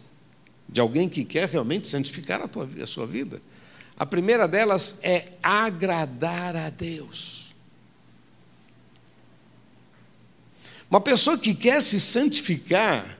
de 0.67 0.81
alguém 0.81 1.07
que 1.07 1.23
quer 1.23 1.47
realmente 1.47 1.87
santificar 1.87 2.41
a, 2.41 2.47
tua, 2.47 2.67
a 2.81 2.87
sua 2.87 3.07
vida, 3.07 3.41
a 3.97 4.05
primeira 4.05 4.47
delas 4.47 4.99
é 5.03 5.29
agradar 5.41 6.55
a 6.55 6.69
Deus. 6.69 7.55
Uma 10.89 10.99
pessoa 10.99 11.37
que 11.37 11.53
quer 11.53 11.81
se 11.81 11.99
santificar, 11.99 13.17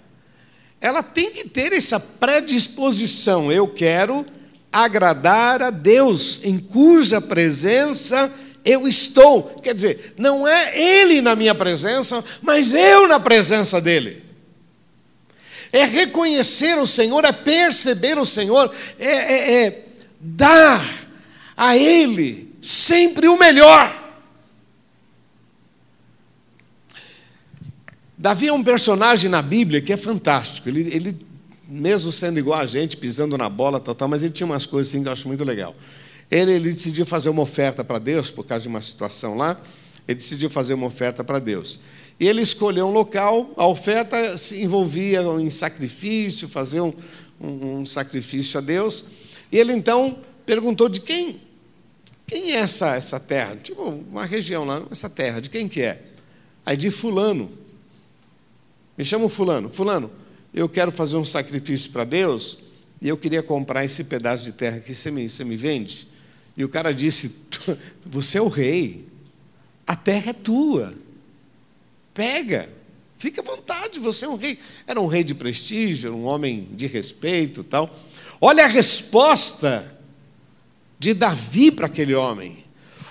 ela 0.82 1.02
tem 1.02 1.32
que 1.32 1.48
ter 1.48 1.72
essa 1.72 2.00
predisposição. 2.00 3.52
Eu 3.52 3.68
quero 3.68 4.26
agradar 4.72 5.62
a 5.62 5.70
Deus, 5.70 6.42
em 6.44 6.58
cuja 6.58 7.22
presença 7.22 8.32
eu 8.64 8.88
estou. 8.88 9.56
Quer 9.62 9.74
dizer, 9.74 10.14
não 10.18 10.48
é 10.48 10.78
Ele 10.78 11.22
na 11.22 11.36
minha 11.36 11.56
presença, 11.56 12.24
mas 12.42 12.74
eu 12.74 13.08
na 13.08 13.20
presença 13.20 13.82
dEle. 13.82 14.24
É 15.72 15.86
reconhecer 15.86 16.78
o 16.78 16.86
Senhor, 16.86 17.24
é 17.24 17.32
perceber 17.32 18.18
o 18.18 18.26
Senhor, 18.26 18.74
é, 19.00 19.08
é, 19.08 19.64
é 19.66 19.86
dar 20.22 21.10
a 21.58 21.76
Ele 21.76 22.56
sempre 22.62 23.28
o 23.28 23.38
melhor. 23.38 24.00
Davi 28.18 28.50
é 28.50 28.54
um 28.54 28.64
personagem 28.64 29.30
na 29.30 29.42
Bíblia 29.42 29.82
que 29.82 29.92
é 29.92 29.98
fantástico. 29.98 30.70
Ele, 30.70 30.82
ele 30.94 31.18
mesmo 31.68 32.12
sendo 32.12 32.38
igual 32.38 32.60
a 32.60 32.66
gente, 32.66 32.98
pisando 32.98 33.38
na 33.38 33.50
bola, 33.50 33.80
tal, 33.80 33.96
tal, 33.96 34.08
mas 34.08 34.22
ele 34.22 34.32
tinha 34.32 34.46
umas 34.46 34.66
coisas 34.66 34.94
assim 34.94 35.02
que 35.02 35.08
eu 35.08 35.14
acho 35.14 35.28
muito 35.28 35.44
legal. 35.44 35.76
Ele, 36.30 36.52
ele 36.52 36.72
decidiu 36.72 37.06
fazer 37.06 37.30
uma 37.30 37.42
oferta 37.42 37.84
para 37.84 37.98
Deus, 37.98 38.30
por 38.30 38.46
causa 38.46 38.64
de 38.64 38.70
uma 38.70 38.82
situação 38.82 39.36
lá, 39.36 39.60
ele 40.08 40.18
decidiu 40.18 40.50
fazer 40.50 40.74
uma 40.74 40.86
oferta 40.86 41.24
para 41.24 41.40
Deus. 41.40 41.80
E 42.20 42.28
ele 42.28 42.42
escolheu 42.42 42.88
um 42.88 42.92
local, 42.92 43.52
a 43.58 43.66
oferta 43.66 44.38
se 44.38 44.62
envolvia 44.62 45.22
em 45.40 45.50
sacrifício, 45.50 46.48
fazer 46.48 46.82
um, 46.82 46.94
um, 47.40 47.78
um 47.78 47.86
sacrifício 47.86 48.58
a 48.58 48.62
Deus. 48.62 49.06
E 49.52 49.58
ele 49.58 49.74
então 49.74 50.20
perguntou 50.46 50.88
de 50.88 51.02
quem, 51.02 51.40
quem 52.26 52.54
é 52.54 52.60
essa, 52.60 52.96
essa 52.96 53.20
terra? 53.20 53.56
Tipo, 53.56 53.84
uma 53.84 54.26
região 54.26 54.64
lá, 54.64 54.86
essa 54.90 55.10
terra, 55.10 55.42
de 55.42 55.50
quem 55.50 55.68
que 55.68 55.82
é? 55.82 56.02
Aí 56.66 56.78
de 56.78 56.90
fulano. 56.90 57.52
Me 58.98 59.04
chama 59.04 59.26
o 59.26 59.30
fulano. 59.30 59.70
Fulano, 59.72 60.12
eu 60.54 60.70
quero 60.70 60.92
fazer 60.92 61.18
um 61.18 61.26
sacrifício 61.26 61.92
para 61.92 62.04
Deus 62.04 62.60
e 63.02 63.10
eu 63.10 63.18
queria 63.18 63.42
comprar 63.42 63.84
esse 63.84 64.04
pedaço 64.04 64.46
de 64.46 64.52
terra 64.52 64.80
que 64.80 64.94
você 64.94 65.10
me, 65.10 65.30
você 65.30 65.44
me 65.44 65.58
vende. 65.58 66.08
E 66.56 66.64
o 66.64 66.70
cara 66.70 66.94
disse: 66.94 67.48
Você 68.06 68.38
é 68.38 68.42
o 68.42 68.48
rei, 68.48 69.08
a 69.88 69.96
terra 69.96 70.30
é 70.30 70.34
tua, 70.34 70.94
pega, 72.14 72.70
fica 73.18 73.42
à 73.42 73.44
vontade, 73.44 74.00
você 74.00 74.26
é 74.26 74.30
um 74.30 74.36
rei. 74.36 74.60
Era 74.86 75.02
um 75.02 75.08
rei 75.08 75.24
de 75.24 75.34
prestígio, 75.34 76.14
um 76.14 76.26
homem 76.26 76.68
de 76.74 76.88
respeito 76.88 77.64
tal. 77.64 77.94
Olha 78.44 78.66
a 78.66 78.68
resposta 78.68 79.96
de 80.98 81.14
Davi 81.14 81.72
para 81.72 81.86
aquele 81.86 82.16
homem. 82.16 82.66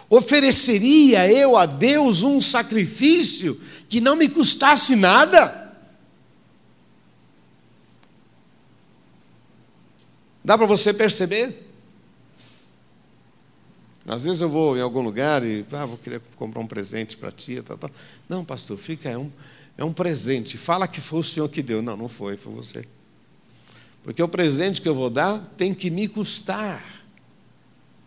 Ofereceria 0.09 1.31
eu 1.31 1.57
a 1.57 1.67
Deus 1.67 2.25
um 2.25 2.41
sacrifício 2.41 3.61
que 3.89 4.01
não 4.01 4.17
me 4.17 4.29
custasse 4.29 4.97
nada? 4.97 5.73
Dá 10.45 10.59
para 10.59 10.67
você 10.67 10.93
perceber? 10.93 11.69
Às 14.05 14.25
vezes 14.25 14.41
eu 14.41 14.49
vou 14.49 14.77
em 14.77 14.81
algum 14.81 15.01
lugar 15.01 15.47
e 15.47 15.65
ah, 15.71 15.87
vou 15.87 15.97
querer 15.97 16.21
comprar 16.35 16.61
um 16.61 16.67
presente 16.67 17.17
para 17.17 17.29
a 17.29 17.33
tia. 17.33 17.63
Tal, 17.63 17.79
tal. 17.79 17.91
Não, 18.29 18.45
pastor, 18.45 18.77
fica, 18.77 19.09
é 19.09 19.17
um, 19.17 19.31
é 19.79 19.85
um 19.85 19.93
presente. 19.93 20.59
Fala 20.59 20.89
que 20.89 21.01
foi 21.01 21.21
o 21.21 21.23
senhor 21.23 21.49
que 21.49 21.63
deu. 21.63 21.81
Não, 21.81 21.97
não 21.97 22.09
foi, 22.09 22.37
foi 22.37 22.53
você. 22.53 22.85
Porque 24.03 24.23
o 24.23 24.29
presente 24.29 24.81
que 24.81 24.89
eu 24.89 24.95
vou 24.95 25.11
dar 25.11 25.39
tem 25.57 25.75
que 25.75 25.91
me 25.91 26.09
custar. 26.09 27.05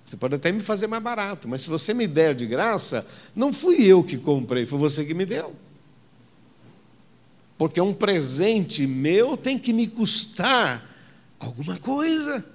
Você 0.03 0.17
pode 0.17 0.35
até 0.35 0.51
me 0.51 0.61
fazer 0.61 0.87
mais 0.87 1.01
barato, 1.01 1.47
mas 1.47 1.61
se 1.61 1.69
você 1.69 1.93
me 1.93 2.07
der 2.07 2.35
de 2.35 2.45
graça, 2.45 3.07
não 3.35 3.53
fui 3.53 3.85
eu 3.85 4.03
que 4.03 4.17
comprei, 4.17 4.65
foi 4.65 4.77
você 4.77 5.05
que 5.05 5.13
me 5.13 5.25
deu. 5.25 5.55
Porque 7.57 7.79
um 7.79 7.93
presente 7.93 8.85
meu 8.85 9.37
tem 9.37 9.57
que 9.57 9.71
me 9.71 9.87
custar 9.87 10.85
alguma 11.39 11.77
coisa. 11.77 12.45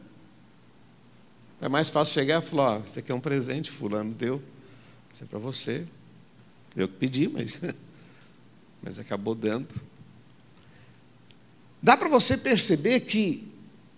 É 1.61 1.68
mais 1.68 1.88
fácil 1.88 2.14
chegar 2.14 2.42
e 2.42 2.46
falar: 2.46 2.79
oh, 2.79 2.85
isso 2.85 2.98
aqui 2.98 3.11
é 3.11 3.14
um 3.14 3.20
presente, 3.20 3.70
Fulano 3.70 4.12
deu, 4.12 4.42
isso 5.11 5.24
é 5.24 5.27
para 5.27 5.38
você. 5.38 5.87
Eu 6.77 6.87
que 6.87 6.94
pedi, 6.94 7.29
mas, 7.29 7.61
mas 8.83 8.98
acabou 8.98 9.35
dando. 9.35 9.68
Dá 11.83 11.97
para 11.97 12.09
você 12.09 12.37
perceber 12.37 13.01
que 13.01 13.47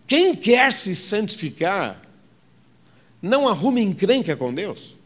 quem 0.06 0.34
quer 0.34 0.72
se 0.72 0.94
santificar 0.94 2.00
não 3.22 3.48
arruma 3.48 3.80
encrenca 3.80 4.36
com 4.36 4.52
Deus. 4.52 4.96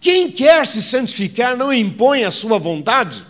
Quem 0.00 0.30
quer 0.30 0.66
se 0.66 0.82
santificar 0.82 1.56
não 1.56 1.72
impõe 1.72 2.24
a 2.24 2.30
sua 2.30 2.58
vontade. 2.58 3.26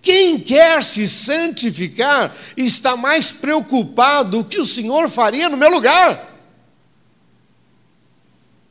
Quem 0.00 0.38
quer 0.38 0.84
se 0.84 1.08
santificar 1.08 2.36
está 2.56 2.94
mais 2.94 3.32
preocupado 3.32 4.40
o 4.40 4.44
que 4.44 4.60
o 4.60 4.66
Senhor 4.66 5.08
faria 5.08 5.48
no 5.48 5.56
meu 5.56 5.70
lugar. 5.70 6.32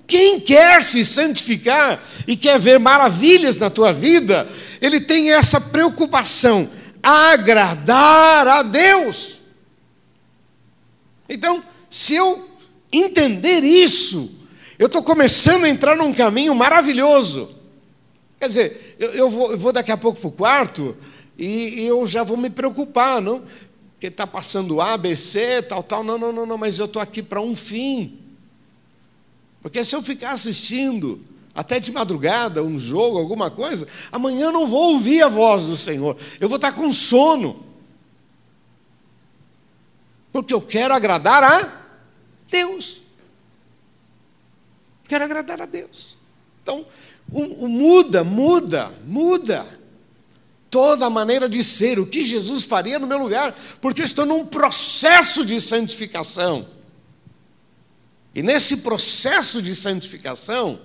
Quem 0.06 0.39
quer 0.39 0.84
se 0.84 1.03
santificar 1.03 2.01
e 2.27 2.36
quer 2.36 2.60
ver 2.60 2.79
maravilhas 2.79 3.58
na 3.58 3.69
tua 3.69 3.91
vida, 3.91 4.47
ele 4.79 5.01
tem 5.01 5.32
essa 5.32 5.60
preocupação, 5.60 6.69
agradar 7.03 8.47
a 8.47 8.63
Deus. 8.63 9.41
Então, 11.27 11.61
se 11.89 12.15
eu 12.15 12.49
entender 12.91 13.63
isso, 13.63 14.39
eu 14.79 14.87
estou 14.87 15.03
começando 15.03 15.65
a 15.65 15.69
entrar 15.69 15.95
num 15.95 16.13
caminho 16.13 16.55
maravilhoso. 16.55 17.53
Quer 18.39 18.47
dizer, 18.47 18.95
eu, 18.97 19.09
eu, 19.11 19.29
vou, 19.29 19.51
eu 19.51 19.57
vou 19.57 19.73
daqui 19.73 19.91
a 19.91 19.97
pouco 19.97 20.19
para 20.19 20.27
o 20.27 20.31
quarto, 20.31 20.97
e, 21.37 21.81
e 21.81 21.85
eu 21.85 22.05
já 22.07 22.23
vou 22.23 22.37
me 22.37 22.49
preocupar, 22.49 23.21
não? 23.21 23.43
Porque 23.93 24.07
está 24.07 24.27
passando 24.27 24.81
A, 24.81 24.97
B, 24.97 25.15
C, 25.15 25.61
tal, 25.61 25.83
tal. 25.83 26.03
Não, 26.03 26.17
não, 26.17 26.31
não, 26.31 26.45
não, 26.45 26.57
mas 26.57 26.77
eu 26.77 26.85
estou 26.85 27.01
aqui 27.01 27.23
para 27.23 27.41
um 27.41 27.55
fim. 27.55 28.19
Porque 29.61 29.83
se 29.83 29.95
eu 29.95 30.01
ficar 30.01 30.31
assistindo 30.31 31.23
até 31.55 31.79
de 31.79 31.91
madrugada 31.91 32.63
um 32.63 32.79
jogo, 32.79 33.17
alguma 33.17 33.51
coisa, 33.51 33.87
amanhã 34.11 34.45
eu 34.45 34.51
não 34.51 34.67
vou 34.67 34.93
ouvir 34.93 35.21
a 35.21 35.29
voz 35.29 35.65
do 35.65 35.77
Senhor. 35.77 36.17
Eu 36.39 36.49
vou 36.49 36.55
estar 36.55 36.71
com 36.71 36.91
sono. 36.91 37.63
Porque 40.31 40.53
eu 40.53 40.61
quero 40.61 40.93
agradar 40.93 41.43
a 41.43 41.83
Deus. 42.49 43.03
Quero 45.07 45.23
agradar 45.23 45.61
a 45.61 45.67
Deus. 45.67 46.17
Então, 46.63 46.85
o, 47.31 47.65
o 47.65 47.69
muda, 47.69 48.23
muda, 48.23 48.91
muda 49.05 49.79
toda 50.71 51.05
a 51.05 51.09
maneira 51.09 51.47
de 51.47 51.63
ser, 51.63 51.99
o 51.99 52.07
que 52.07 52.23
Jesus 52.23 52.63
faria 52.63 52.97
no 52.97 53.05
meu 53.05 53.19
lugar, 53.19 53.55
porque 53.79 54.01
eu 54.01 54.05
estou 54.05 54.25
num 54.25 54.43
processo 54.43 55.45
de 55.45 55.61
santificação. 55.61 56.67
E 58.33 58.41
nesse 58.41 58.77
processo 58.77 59.61
de 59.61 59.75
santificação, 59.75 60.79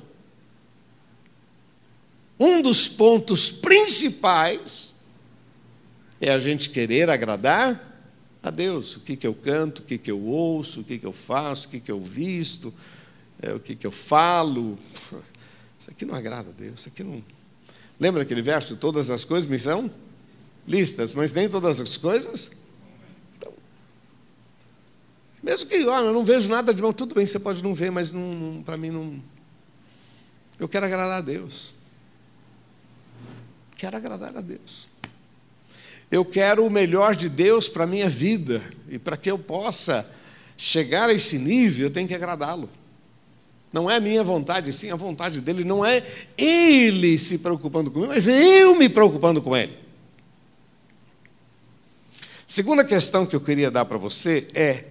um 2.39 2.63
dos 2.63 2.87
pontos 2.87 3.51
principais 3.51 4.95
é 6.21 6.31
a 6.31 6.39
gente 6.39 6.71
querer 6.71 7.11
agradar 7.11 7.85
a 8.43 8.51
Deus. 8.51 8.97
O 8.97 9.01
que, 9.01 9.17
que 9.17 9.27
eu 9.27 9.35
canto, 9.35 9.81
o 9.81 9.83
que, 9.83 9.99
que 9.99 10.11
eu 10.11 10.21
ouço, 10.21 10.81
o 10.81 10.85
que, 10.85 10.99
que 10.99 11.07
eu 11.07 11.13
faço, 11.13 11.67
o 11.67 11.71
que, 11.71 11.81
que 11.81 11.91
eu 11.91 12.01
visto, 12.01 12.73
é, 13.43 13.53
o 13.53 13.61
que, 13.61 13.75
que 13.75 13.87
eu 13.87 13.93
falo. 13.93 14.79
Isso 15.79 15.91
aqui 15.91 16.05
não 16.05 16.15
agrada 16.15 16.49
a 16.49 16.53
Deus, 16.53 16.81
isso 16.81 16.89
aqui 16.89 17.05
não. 17.05 17.23
Lembra 18.01 18.23
aquele 18.23 18.43
verso? 18.43 18.77
Todas 18.77 19.11
as 19.11 19.25
coisas 19.25 19.49
me 19.49 19.57
são 19.57 19.89
listas, 20.67 21.15
mas 21.15 21.33
nem 21.33 21.49
todas 21.49 21.81
as 21.81 21.97
coisas. 21.97 22.51
Então, 23.37 23.53
mesmo 25.41 25.71
que 25.71 25.85
olha, 25.87 26.07
eu 26.07 26.13
não 26.13 26.25
vejo 26.25 26.49
nada 26.49 26.75
de 26.75 26.83
mal, 26.83 26.93
tudo 26.93 27.15
bem, 27.15 27.25
você 27.25 27.39
pode 27.39 27.63
não 27.63 27.75
ver, 27.75 27.93
mas 27.93 28.13
para 28.65 28.77
mim 28.77 28.91
não. 28.91 29.23
Eu 30.59 30.69
quero 30.69 30.85
agradar 30.85 31.19
a 31.19 31.21
Deus. 31.21 31.73
Quero 33.79 33.97
agradar 33.97 34.37
a 34.37 34.41
Deus. 34.41 34.89
Eu 36.11 36.25
quero 36.25 36.67
o 36.67 36.71
melhor 36.71 37.15
de 37.15 37.29
Deus 37.29 37.69
para 37.69 37.85
a 37.85 37.87
minha 37.87 38.09
vida. 38.09 38.61
E 38.91 38.99
para 38.99 39.17
que 39.17 39.31
eu 39.31 39.39
possa 39.39 40.05
chegar 40.57 41.09
a 41.09 41.13
esse 41.13 41.39
nível, 41.39 41.87
eu 41.87 41.93
tenho 41.93 42.09
que 42.09 42.15
agradá-lo. 42.15 42.69
Não 43.73 43.89
é 43.89 43.97
a 43.97 44.01
minha 44.01 44.25
vontade, 44.25 44.73
sim 44.73 44.91
a 44.91 44.97
vontade 44.97 45.41
dele. 45.41 45.63
Não 45.63 45.85
é 45.85 46.05
ele 46.37 47.17
se 47.17 47.39
preocupando 47.39 47.89
comigo, 47.89 48.13
mas 48.13 48.27
eu 48.27 48.75
me 48.75 48.89
preocupando 48.89 49.41
com 49.41 49.57
ele. 49.57 49.79
Segunda 52.49 52.85
questão 52.85 53.25
que 53.25 53.37
eu 53.37 53.41
queria 53.41 53.71
dar 53.71 53.85
para 53.85 53.99
você 53.99 54.49
é 54.57 54.87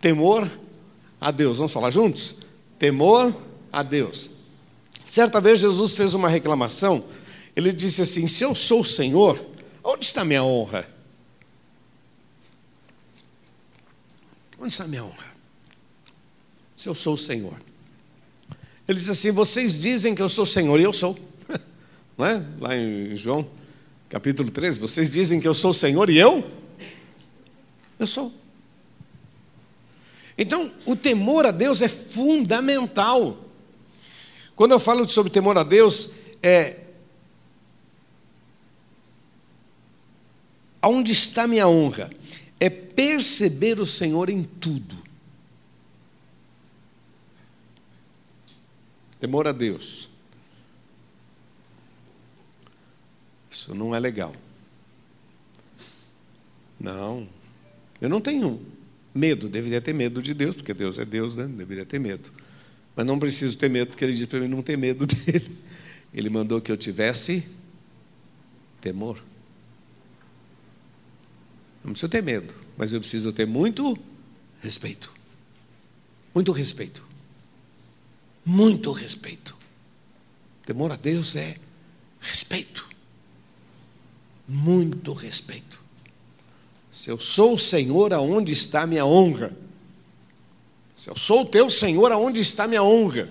temor 0.00 0.50
a 1.20 1.30
Deus. 1.30 1.58
Vamos 1.58 1.72
falar 1.72 1.90
juntos? 1.90 2.36
Temor 2.80 3.32
a 3.72 3.84
Deus. 3.84 4.30
Certa 5.04 5.40
vez 5.40 5.60
Jesus 5.60 5.94
fez 5.94 6.14
uma 6.14 6.28
reclamação. 6.28 7.04
Ele 7.56 7.72
disse 7.72 8.02
assim: 8.02 8.26
Se 8.26 8.44
eu 8.44 8.54
sou 8.54 8.80
o 8.80 8.84
Senhor, 8.84 9.44
onde 9.82 10.04
está 10.04 10.24
minha 10.24 10.42
honra? 10.42 10.88
Onde 14.58 14.72
está 14.72 14.86
minha 14.86 15.04
honra? 15.04 15.34
Se 16.76 16.88
eu 16.88 16.94
sou 16.94 17.14
o 17.14 17.18
Senhor. 17.18 17.60
Ele 18.88 18.98
diz 18.98 19.08
assim: 19.08 19.30
Vocês 19.30 19.80
dizem 19.80 20.14
que 20.14 20.22
eu 20.22 20.28
sou 20.28 20.46
Senhor, 20.46 20.78
e 20.80 20.82
eu 20.82 20.92
sou. 20.92 21.18
Não 22.16 22.26
é? 22.26 22.44
Lá 22.60 22.76
em 22.76 23.14
João 23.14 23.48
capítulo 24.14 24.48
13, 24.48 24.78
vocês 24.78 25.10
dizem 25.10 25.40
que 25.40 25.48
eu 25.48 25.54
sou 25.54 25.74
Senhor 25.74 26.08
e 26.08 26.16
eu? 26.16 26.48
Eu 27.98 28.06
sou. 28.06 28.32
Então, 30.38 30.70
o 30.86 30.94
temor 30.94 31.44
a 31.44 31.50
Deus 31.50 31.82
é 31.82 31.88
fundamental. 31.88 33.36
Quando 34.54 34.70
eu 34.70 34.78
falo 34.78 35.08
sobre 35.08 35.32
temor 35.32 35.58
a 35.58 35.64
Deus, 35.64 36.10
é. 36.40 36.83
Aonde 40.84 41.12
está 41.12 41.48
minha 41.48 41.66
honra? 41.66 42.10
É 42.60 42.68
perceber 42.68 43.80
o 43.80 43.86
Senhor 43.86 44.28
em 44.28 44.42
tudo. 44.42 44.94
Temor 49.18 49.48
a 49.48 49.52
Deus. 49.52 50.10
Isso 53.50 53.74
não 53.74 53.94
é 53.94 53.98
legal. 53.98 54.36
Não. 56.78 57.26
Eu 57.98 58.10
não 58.10 58.20
tenho 58.20 58.60
medo, 59.14 59.48
deveria 59.48 59.80
ter 59.80 59.94
medo 59.94 60.20
de 60.20 60.34
Deus, 60.34 60.54
porque 60.54 60.74
Deus 60.74 60.98
é 60.98 61.06
Deus, 61.06 61.34
né? 61.34 61.46
Deveria 61.46 61.86
ter 61.86 61.98
medo. 61.98 62.30
Mas 62.94 63.06
não 63.06 63.18
preciso 63.18 63.56
ter 63.56 63.70
medo, 63.70 63.88
porque 63.88 64.04
ele 64.04 64.12
disse 64.12 64.26
para 64.26 64.40
mim 64.40 64.48
não 64.48 64.60
ter 64.60 64.76
medo 64.76 65.06
dele. 65.08 65.56
Ele 66.12 66.28
mandou 66.28 66.60
que 66.60 66.70
eu 66.70 66.76
tivesse 66.76 67.48
temor. 68.82 69.18
Não 71.84 71.92
preciso 71.92 72.08
ter 72.08 72.22
medo, 72.22 72.54
mas 72.78 72.92
eu 72.92 72.98
preciso 72.98 73.30
ter 73.30 73.46
muito 73.46 73.96
respeito. 74.62 75.12
Muito 76.34 76.50
respeito. 76.50 77.04
Muito 78.44 78.90
respeito. 78.90 79.54
Temor 80.64 80.90
a 80.92 80.96
Deus 80.96 81.36
é 81.36 81.56
respeito. 82.20 82.88
Muito 84.48 85.12
respeito. 85.12 85.78
Se 86.90 87.10
eu 87.10 87.18
sou 87.20 87.54
o 87.54 87.58
Senhor, 87.58 88.14
aonde 88.14 88.52
está 88.52 88.86
minha 88.86 89.04
honra? 89.04 89.54
Se 90.96 91.10
eu 91.10 91.16
sou 91.16 91.42
o 91.42 91.46
teu 91.46 91.68
Senhor, 91.68 92.10
aonde 92.12 92.40
está 92.40 92.66
minha 92.66 92.82
honra? 92.82 93.30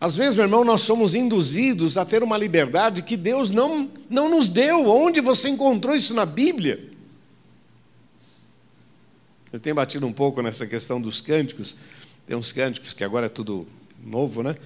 Às 0.00 0.16
vezes, 0.16 0.36
meu 0.36 0.44
irmão, 0.44 0.64
nós 0.64 0.82
somos 0.82 1.14
induzidos 1.14 1.96
a 1.96 2.04
ter 2.04 2.22
uma 2.22 2.38
liberdade 2.38 3.02
que 3.02 3.16
Deus 3.16 3.50
não, 3.50 3.90
não 4.08 4.30
nos 4.30 4.48
deu. 4.48 4.88
Onde 4.88 5.20
você 5.20 5.48
encontrou 5.48 5.94
isso 5.96 6.14
na 6.14 6.24
Bíblia? 6.24 6.89
Eu 9.52 9.58
tenho 9.58 9.74
batido 9.74 10.06
um 10.06 10.12
pouco 10.12 10.40
nessa 10.42 10.66
questão 10.66 11.00
dos 11.00 11.20
cânticos. 11.20 11.76
Tem 12.26 12.36
uns 12.36 12.52
cânticos 12.52 12.94
que 12.94 13.02
agora 13.02 13.26
é 13.26 13.28
tudo 13.28 13.66
novo, 14.02 14.42
né? 14.42 14.56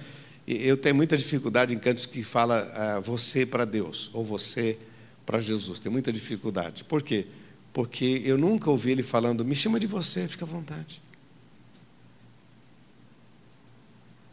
E 0.47 0.67
eu 0.67 0.77
tenho 0.77 0.95
muita 0.95 1.17
dificuldade 1.17 1.73
em 1.73 1.79
cânticos 1.79 2.05
que 2.05 2.23
fala 2.23 2.99
uh, 2.99 3.01
você 3.01 3.45
para 3.45 3.65
Deus 3.65 4.11
ou 4.13 4.23
você 4.23 4.77
para 5.25 5.39
Jesus. 5.39 5.79
Tem 5.79 5.91
muita 5.91 6.13
dificuldade. 6.13 6.83
Por 6.83 7.01
quê? 7.01 7.25
Porque 7.73 8.21
eu 8.23 8.37
nunca 8.37 8.69
ouvi 8.69 8.91
ele 8.91 9.03
falando, 9.03 9.43
me 9.43 9.55
chama 9.55 9.79
de 9.79 9.87
você, 9.87 10.27
fica 10.27 10.45
à 10.45 10.47
vontade. 10.47 11.01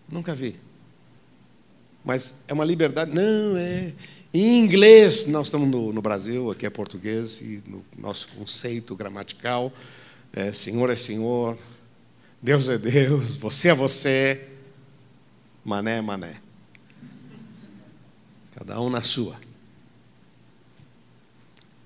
Nunca 0.08 0.34
vi. 0.34 0.60
Mas 2.04 2.36
é 2.46 2.52
uma 2.52 2.64
liberdade. 2.64 3.10
Não, 3.10 3.56
é. 3.56 3.94
Em 4.34 4.58
inglês, 4.58 5.26
nós 5.26 5.46
estamos 5.46 5.68
no, 5.68 5.92
no 5.92 6.02
Brasil, 6.02 6.50
aqui 6.50 6.66
é 6.66 6.70
português, 6.70 7.40
e 7.40 7.62
no 7.66 7.84
nosso 7.96 8.28
conceito 8.28 8.94
gramatical, 8.94 9.72
é, 10.32 10.52
Senhor 10.52 10.90
é 10.90 10.94
Senhor, 10.94 11.58
Deus 12.40 12.68
é 12.68 12.78
Deus, 12.78 13.36
você 13.36 13.68
é 13.68 13.74
você, 13.74 14.48
mané 15.64 15.98
é 15.98 16.00
mané. 16.00 16.40
Cada 18.54 18.80
um 18.80 18.90
na 18.90 19.02
sua. 19.02 19.40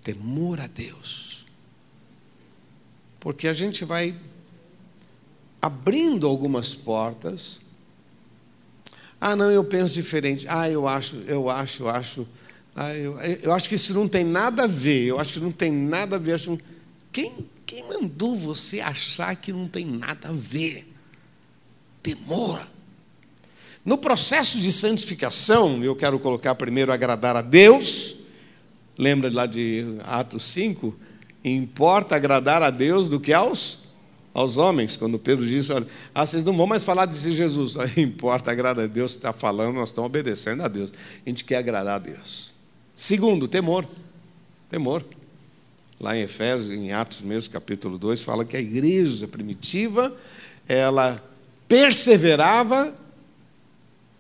Temor 0.02 0.60
a 0.60 0.66
Deus. 0.66 1.46
Porque 3.20 3.48
a 3.48 3.52
gente 3.52 3.84
vai 3.84 4.14
abrindo 5.60 6.26
algumas 6.26 6.74
portas 6.74 7.60
ah, 9.20 9.34
não, 9.34 9.50
eu 9.50 9.64
penso 9.64 9.94
diferente. 9.94 10.46
Ah, 10.48 10.70
eu 10.70 10.86
acho, 10.86 11.16
eu 11.26 11.48
acho, 11.48 11.84
eu 11.84 11.88
acho. 11.88 12.28
Ah, 12.74 12.94
eu, 12.94 13.18
eu 13.18 13.52
acho 13.52 13.68
que 13.68 13.74
isso 13.74 13.94
não 13.94 14.06
tem 14.06 14.24
nada 14.24 14.64
a 14.64 14.66
ver. 14.66 15.06
Eu 15.06 15.18
acho 15.18 15.34
que 15.34 15.40
não 15.40 15.52
tem 15.52 15.72
nada 15.72 16.16
a 16.16 16.18
ver. 16.18 16.38
Quem, 17.10 17.48
quem 17.66 17.82
mandou 17.82 18.36
você 18.36 18.80
achar 18.80 19.34
que 19.34 19.52
não 19.52 19.66
tem 19.66 19.84
nada 19.84 20.28
a 20.28 20.32
ver? 20.32 20.86
Temor. 22.02 22.66
No 23.84 23.98
processo 23.98 24.60
de 24.60 24.70
santificação, 24.70 25.82
eu 25.82 25.94
quero 25.96 26.18
colocar 26.18 26.54
primeiro 26.54 26.92
agradar 26.92 27.36
a 27.36 27.42
Deus. 27.42 28.16
Lembra 28.96 29.30
lá 29.32 29.46
de 29.46 29.84
Atos 30.04 30.44
5? 30.44 30.96
Importa 31.44 32.16
agradar 32.16 32.62
a 32.62 32.70
Deus 32.70 33.08
do 33.08 33.20
que 33.20 33.32
aos 33.32 33.86
aos 34.36 34.58
homens, 34.58 34.98
quando 34.98 35.18
Pedro 35.18 35.46
disse: 35.46 35.72
olha, 35.72 35.86
ah, 36.14 36.26
vocês 36.26 36.44
não 36.44 36.54
vão 36.54 36.66
mais 36.66 36.84
falar 36.84 37.06
desse 37.06 37.32
Jesus. 37.32 37.74
Importa, 37.96 38.50
agrada 38.50 38.84
a 38.84 38.86
Deus, 38.86 39.12
está 39.12 39.32
falando, 39.32 39.76
nós 39.76 39.88
estamos 39.88 40.08
obedecendo 40.08 40.62
a 40.62 40.68
Deus. 40.68 40.92
A 41.24 41.28
gente 41.28 41.42
quer 41.42 41.56
agradar 41.56 41.96
a 41.96 41.98
Deus. 41.98 42.52
Segundo, 42.94 43.48
temor. 43.48 43.88
Temor. 44.68 45.02
Lá 45.98 46.16
em 46.16 46.22
Efésios, 46.22 46.70
em 46.70 46.92
Atos 46.92 47.22
mesmo, 47.22 47.52
capítulo 47.52 47.98
2, 47.98 48.22
fala 48.22 48.44
que 48.44 48.56
a 48.56 48.60
igreja 48.60 49.26
primitiva, 49.26 50.14
ela 50.68 51.22
perseverava 51.66 52.94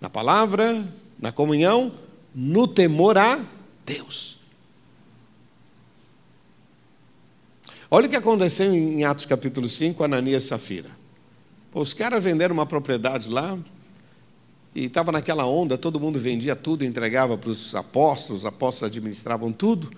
na 0.00 0.08
palavra, 0.08 0.86
na 1.18 1.30
comunhão, 1.30 1.92
no 2.34 2.66
temor 2.66 3.18
a 3.18 3.38
Deus. 3.84 4.38
Olha 7.90 8.06
o 8.06 8.10
que 8.10 8.16
aconteceu 8.16 8.74
em 8.74 9.04
Atos 9.04 9.26
capítulo 9.26 9.68
5, 9.68 10.02
Ananias 10.02 10.44
e 10.44 10.48
Safira. 10.48 10.90
Os 11.72 11.92
caras 11.94 12.22
venderam 12.22 12.54
uma 12.54 12.66
propriedade 12.66 13.28
lá, 13.28 13.58
e 14.74 14.86
estava 14.86 15.12
naquela 15.12 15.46
onda, 15.46 15.78
todo 15.78 16.00
mundo 16.00 16.18
vendia 16.18 16.56
tudo, 16.56 16.84
entregava 16.84 17.38
para 17.38 17.48
os 17.48 17.74
apóstolos, 17.74 18.42
os 18.42 18.46
apóstolos 18.46 18.90
administravam 18.90 19.52
tudo, 19.52 19.90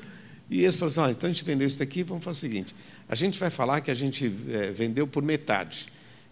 e 0.50 0.62
eles 0.62 0.76
falaram 0.76 1.02
assim: 1.02 1.10
ah, 1.10 1.12
então 1.12 1.28
a 1.28 1.32
gente 1.32 1.44
vendeu 1.44 1.66
isso 1.66 1.82
aqui, 1.82 2.02
vamos 2.02 2.24
fazer 2.24 2.38
o 2.38 2.40
seguinte: 2.40 2.74
a 3.08 3.14
gente 3.14 3.38
vai 3.38 3.50
falar 3.50 3.80
que 3.80 3.90
a 3.90 3.94
gente 3.94 4.26
é, 4.50 4.70
vendeu 4.70 5.06
por 5.06 5.22
metade. 5.22 5.88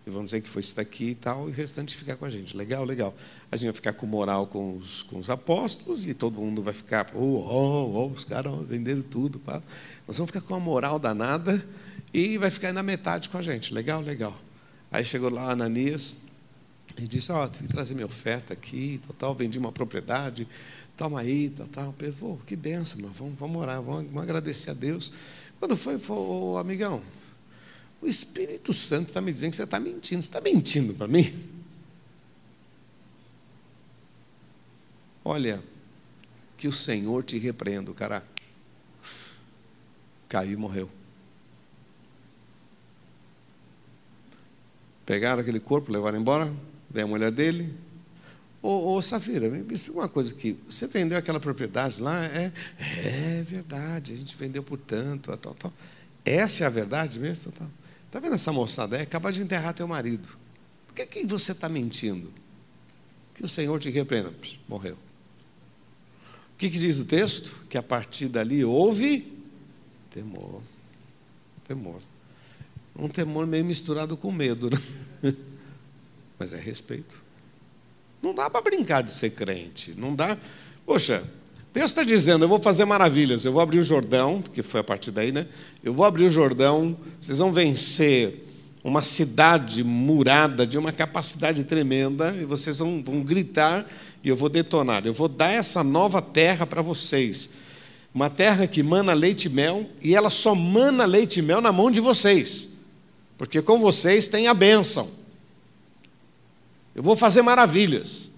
E 0.06 0.10
vamos 0.10 0.26
dizer 0.26 0.40
que 0.40 0.48
foi 0.48 0.60
isso 0.60 0.76
daqui 0.76 1.06
e 1.06 1.14
tal, 1.16 1.48
e 1.48 1.50
o 1.50 1.52
restante 1.52 1.96
ficar 1.96 2.14
com 2.14 2.24
a 2.24 2.30
gente. 2.30 2.56
Legal, 2.56 2.84
legal. 2.84 3.12
A 3.50 3.56
gente 3.56 3.66
vai 3.66 3.74
ficar 3.74 3.92
com 3.92 4.06
moral 4.06 4.46
com 4.46 4.76
os, 4.76 5.02
com 5.02 5.18
os 5.18 5.28
apóstolos, 5.28 6.06
e 6.06 6.14
todo 6.14 6.40
mundo 6.40 6.62
vai 6.62 6.72
ficar, 6.72 7.10
oh, 7.12 7.18
oh, 7.18 7.92
oh 7.92 8.06
os 8.06 8.24
caras 8.24 8.54
venderam 8.68 9.02
tudo. 9.02 9.40
Pá. 9.40 9.60
Nós 10.06 10.16
vamos 10.16 10.30
ficar 10.30 10.42
com 10.42 10.54
a 10.54 10.60
moral 10.60 11.00
danada 11.00 11.60
e 12.14 12.38
vai 12.38 12.50
ficar 12.52 12.72
na 12.72 12.84
metade 12.84 13.28
com 13.28 13.36
a 13.36 13.42
gente. 13.42 13.74
Legal, 13.74 14.00
legal. 14.00 14.40
Aí 14.92 15.04
chegou 15.04 15.28
lá 15.28 15.50
Ananias 15.50 16.18
e 16.98 17.06
disse: 17.06 17.30
Ó, 17.32 17.44
oh, 17.44 17.48
trazer 17.68 17.94
minha 17.94 18.06
oferta 18.06 18.52
aqui, 18.52 19.00
tal, 19.06 19.16
tal, 19.16 19.34
vendi 19.34 19.58
uma 19.58 19.72
propriedade, 19.72 20.48
toma 20.96 21.20
aí, 21.20 21.50
tal, 21.50 21.66
tal. 21.66 21.92
Pedro, 21.92 22.16
pô, 22.18 22.38
que 22.46 22.56
benção, 22.56 22.98
meu. 22.98 23.10
Vamos, 23.10 23.38
vamos 23.38 23.62
orar, 23.62 23.82
vamos, 23.82 24.04
vamos 24.04 24.22
agradecer 24.22 24.70
a 24.70 24.74
Deus. 24.74 25.12
Quando 25.58 25.76
foi, 25.76 25.98
falou, 25.98 26.58
amigão, 26.58 27.02
o 28.00 28.06
Espírito 28.06 28.72
Santo 28.72 29.08
está 29.08 29.20
me 29.20 29.32
dizendo 29.32 29.50
que 29.50 29.56
você 29.56 29.64
está 29.64 29.80
mentindo. 29.80 30.22
Você 30.22 30.28
está 30.28 30.40
mentindo 30.40 30.94
para 30.94 31.08
mim? 31.08 31.32
Olha, 35.24 35.62
que 36.56 36.68
o 36.68 36.72
Senhor 36.72 37.24
te 37.24 37.38
repreenda, 37.38 37.92
cara. 37.92 38.24
Caiu 40.28 40.52
e 40.52 40.56
morreu. 40.56 40.90
Pegaram 45.04 45.40
aquele 45.40 45.60
corpo, 45.60 45.92
levaram 45.92 46.18
embora, 46.18 46.52
veio 46.96 47.06
a 47.06 47.10
mulher 47.10 47.30
dele. 47.30 47.72
Ô, 48.62 48.94
ô 48.94 49.02
Safira, 49.02 49.48
me 49.48 49.74
explica 49.74 50.00
uma 50.00 50.08
coisa 50.08 50.32
aqui. 50.32 50.58
Você 50.68 50.86
vendeu 50.86 51.18
aquela 51.18 51.38
propriedade 51.38 52.00
lá? 52.00 52.24
É, 52.24 52.52
é 52.78 53.44
verdade, 53.46 54.14
a 54.14 54.16
gente 54.16 54.34
vendeu 54.34 54.62
por 54.62 54.78
tanto, 54.78 55.36
tal, 55.36 55.54
tal. 55.54 55.72
Essa 56.24 56.64
é 56.64 56.66
a 56.66 56.70
verdade 56.70 57.18
mesmo? 57.18 57.52
Tal, 57.52 57.68
tal. 57.68 57.86
Está 58.06 58.18
vendo 58.18 58.34
essa 58.34 58.52
moçada? 58.52 58.96
É 58.96 59.02
acabar 59.02 59.30
de 59.30 59.42
enterrar 59.42 59.74
teu 59.74 59.86
marido. 59.86 60.26
Por 60.86 60.94
que, 60.94 61.06
que 61.06 61.26
você 61.26 61.52
está 61.52 61.68
mentindo? 61.68 62.32
Que 63.34 63.44
o 63.44 63.48
Senhor 63.48 63.78
te 63.78 63.90
repreenda. 63.90 64.32
Morreu. 64.66 64.94
O 64.94 66.56
que, 66.56 66.70
que 66.70 66.78
diz 66.78 66.98
o 66.98 67.04
texto? 67.04 67.60
Que 67.68 67.76
a 67.76 67.82
partir 67.82 68.28
dali 68.28 68.64
houve 68.64 69.30
temor. 70.10 70.62
Temor. 71.68 72.00
Um 72.98 73.08
temor 73.10 73.46
meio 73.46 73.64
misturado 73.64 74.16
com 74.16 74.32
medo, 74.32 74.70
né? 74.70 74.78
Mas 76.38 76.52
é 76.52 76.58
respeito. 76.58 77.22
Não 78.22 78.34
dá 78.34 78.50
para 78.50 78.60
brincar 78.60 79.02
de 79.02 79.12
ser 79.12 79.30
crente. 79.30 79.94
Não 79.96 80.14
dá. 80.14 80.36
Poxa, 80.84 81.22
Deus 81.76 81.90
está 81.90 82.02
dizendo: 82.02 82.44
eu 82.44 82.48
vou 82.48 82.60
fazer 82.60 82.84
maravilhas, 82.84 83.44
eu 83.44 83.52
vou 83.52 83.60
abrir 83.60 83.78
o 83.78 83.82
Jordão, 83.82 84.40
porque 84.40 84.62
foi 84.62 84.80
a 84.80 84.84
partir 84.84 85.10
daí, 85.10 85.30
né? 85.30 85.46
Eu 85.84 85.92
vou 85.92 86.06
abrir 86.06 86.24
o 86.24 86.30
Jordão, 86.30 86.96
vocês 87.20 87.36
vão 87.36 87.52
vencer 87.52 88.44
uma 88.82 89.02
cidade 89.02 89.84
murada 89.84 90.66
de 90.66 90.78
uma 90.78 90.90
capacidade 90.90 91.64
tremenda, 91.64 92.34
e 92.40 92.44
vocês 92.44 92.78
vão, 92.78 93.02
vão 93.04 93.20
gritar, 93.20 93.86
e 94.24 94.28
eu 94.28 94.36
vou 94.36 94.48
detonar. 94.48 95.04
Eu 95.04 95.12
vou 95.12 95.28
dar 95.28 95.50
essa 95.50 95.84
nova 95.84 96.22
terra 96.22 96.66
para 96.66 96.80
vocês. 96.80 97.50
Uma 98.14 98.30
terra 98.30 98.66
que 98.66 98.82
mana 98.82 99.12
leite 99.12 99.44
e 99.44 99.50
mel, 99.50 99.84
e 100.02 100.14
ela 100.14 100.30
só 100.30 100.54
mana 100.54 101.04
leite 101.04 101.40
e 101.40 101.42
mel 101.42 101.60
na 101.60 101.72
mão 101.72 101.90
de 101.90 102.00
vocês, 102.00 102.70
porque 103.36 103.60
com 103.60 103.78
vocês 103.78 104.28
tem 104.28 104.48
a 104.48 104.54
bênção. 104.54 105.10
Eu 106.96 107.02
vou 107.02 107.14
fazer 107.14 107.42
maravilhas. 107.42 108.30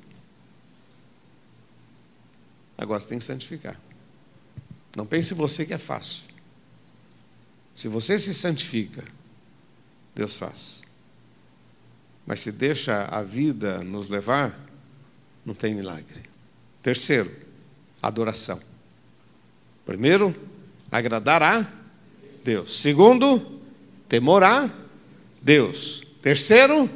Agora 2.77 3.01
você 3.01 3.09
tem 3.09 3.19
que 3.19 3.25
santificar. 3.25 3.81
Não 4.97 5.07
pense 5.07 5.33
você 5.33 5.65
que 5.65 5.73
é 5.73 5.79
fácil. 5.79 6.25
Se 7.73 7.87
você 7.87 8.19
se 8.19 8.35
santifica, 8.35 9.05
Deus 10.13 10.35
faz. 10.35 10.83
Mas 12.27 12.41
se 12.41 12.51
deixa 12.51 13.05
a 13.05 13.23
vida 13.23 13.85
nos 13.85 14.09
levar, 14.09 14.59
não 15.47 15.55
tem 15.55 15.73
milagre. 15.73 16.25
Terceiro, 16.83 17.31
adoração. 18.03 18.61
Primeiro, 19.87 20.35
agradar 20.91 21.45
a 21.45 21.65
Deus. 22.43 22.81
Segundo, 22.81 23.63
temor 24.09 24.43
a 24.43 24.69
Deus. 25.41 26.03
Terceiro, 26.21 26.91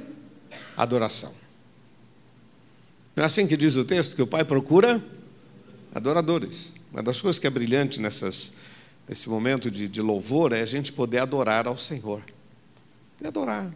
adoração. 0.77 1.42
Não 3.15 3.23
é 3.23 3.27
assim 3.27 3.47
que 3.47 3.57
diz 3.57 3.77
o 3.77 3.85
texto 3.85 4.17
que 4.17 4.23
o 4.23 4.27
Pai 4.27 4.45
procura 4.45 5.03
adoradores. 5.95 6.75
Uma 6.91 7.03
das 7.03 7.21
coisas 7.21 7.39
que 7.39 7.47
é 7.47 7.51
brilhante 7.51 8.01
nessas, 8.01 8.55
nesse 9.07 9.29
momento 9.29 9.71
de, 9.71 9.89
de 9.89 10.01
louvor 10.01 10.53
é 10.53 10.63
a 10.63 10.67
gente 10.67 10.93
poder 10.93 11.19
adorar 11.19 11.67
ao 11.67 11.77
Senhor. 11.77 12.23
E 13.21 13.27
adorar. 13.27 13.73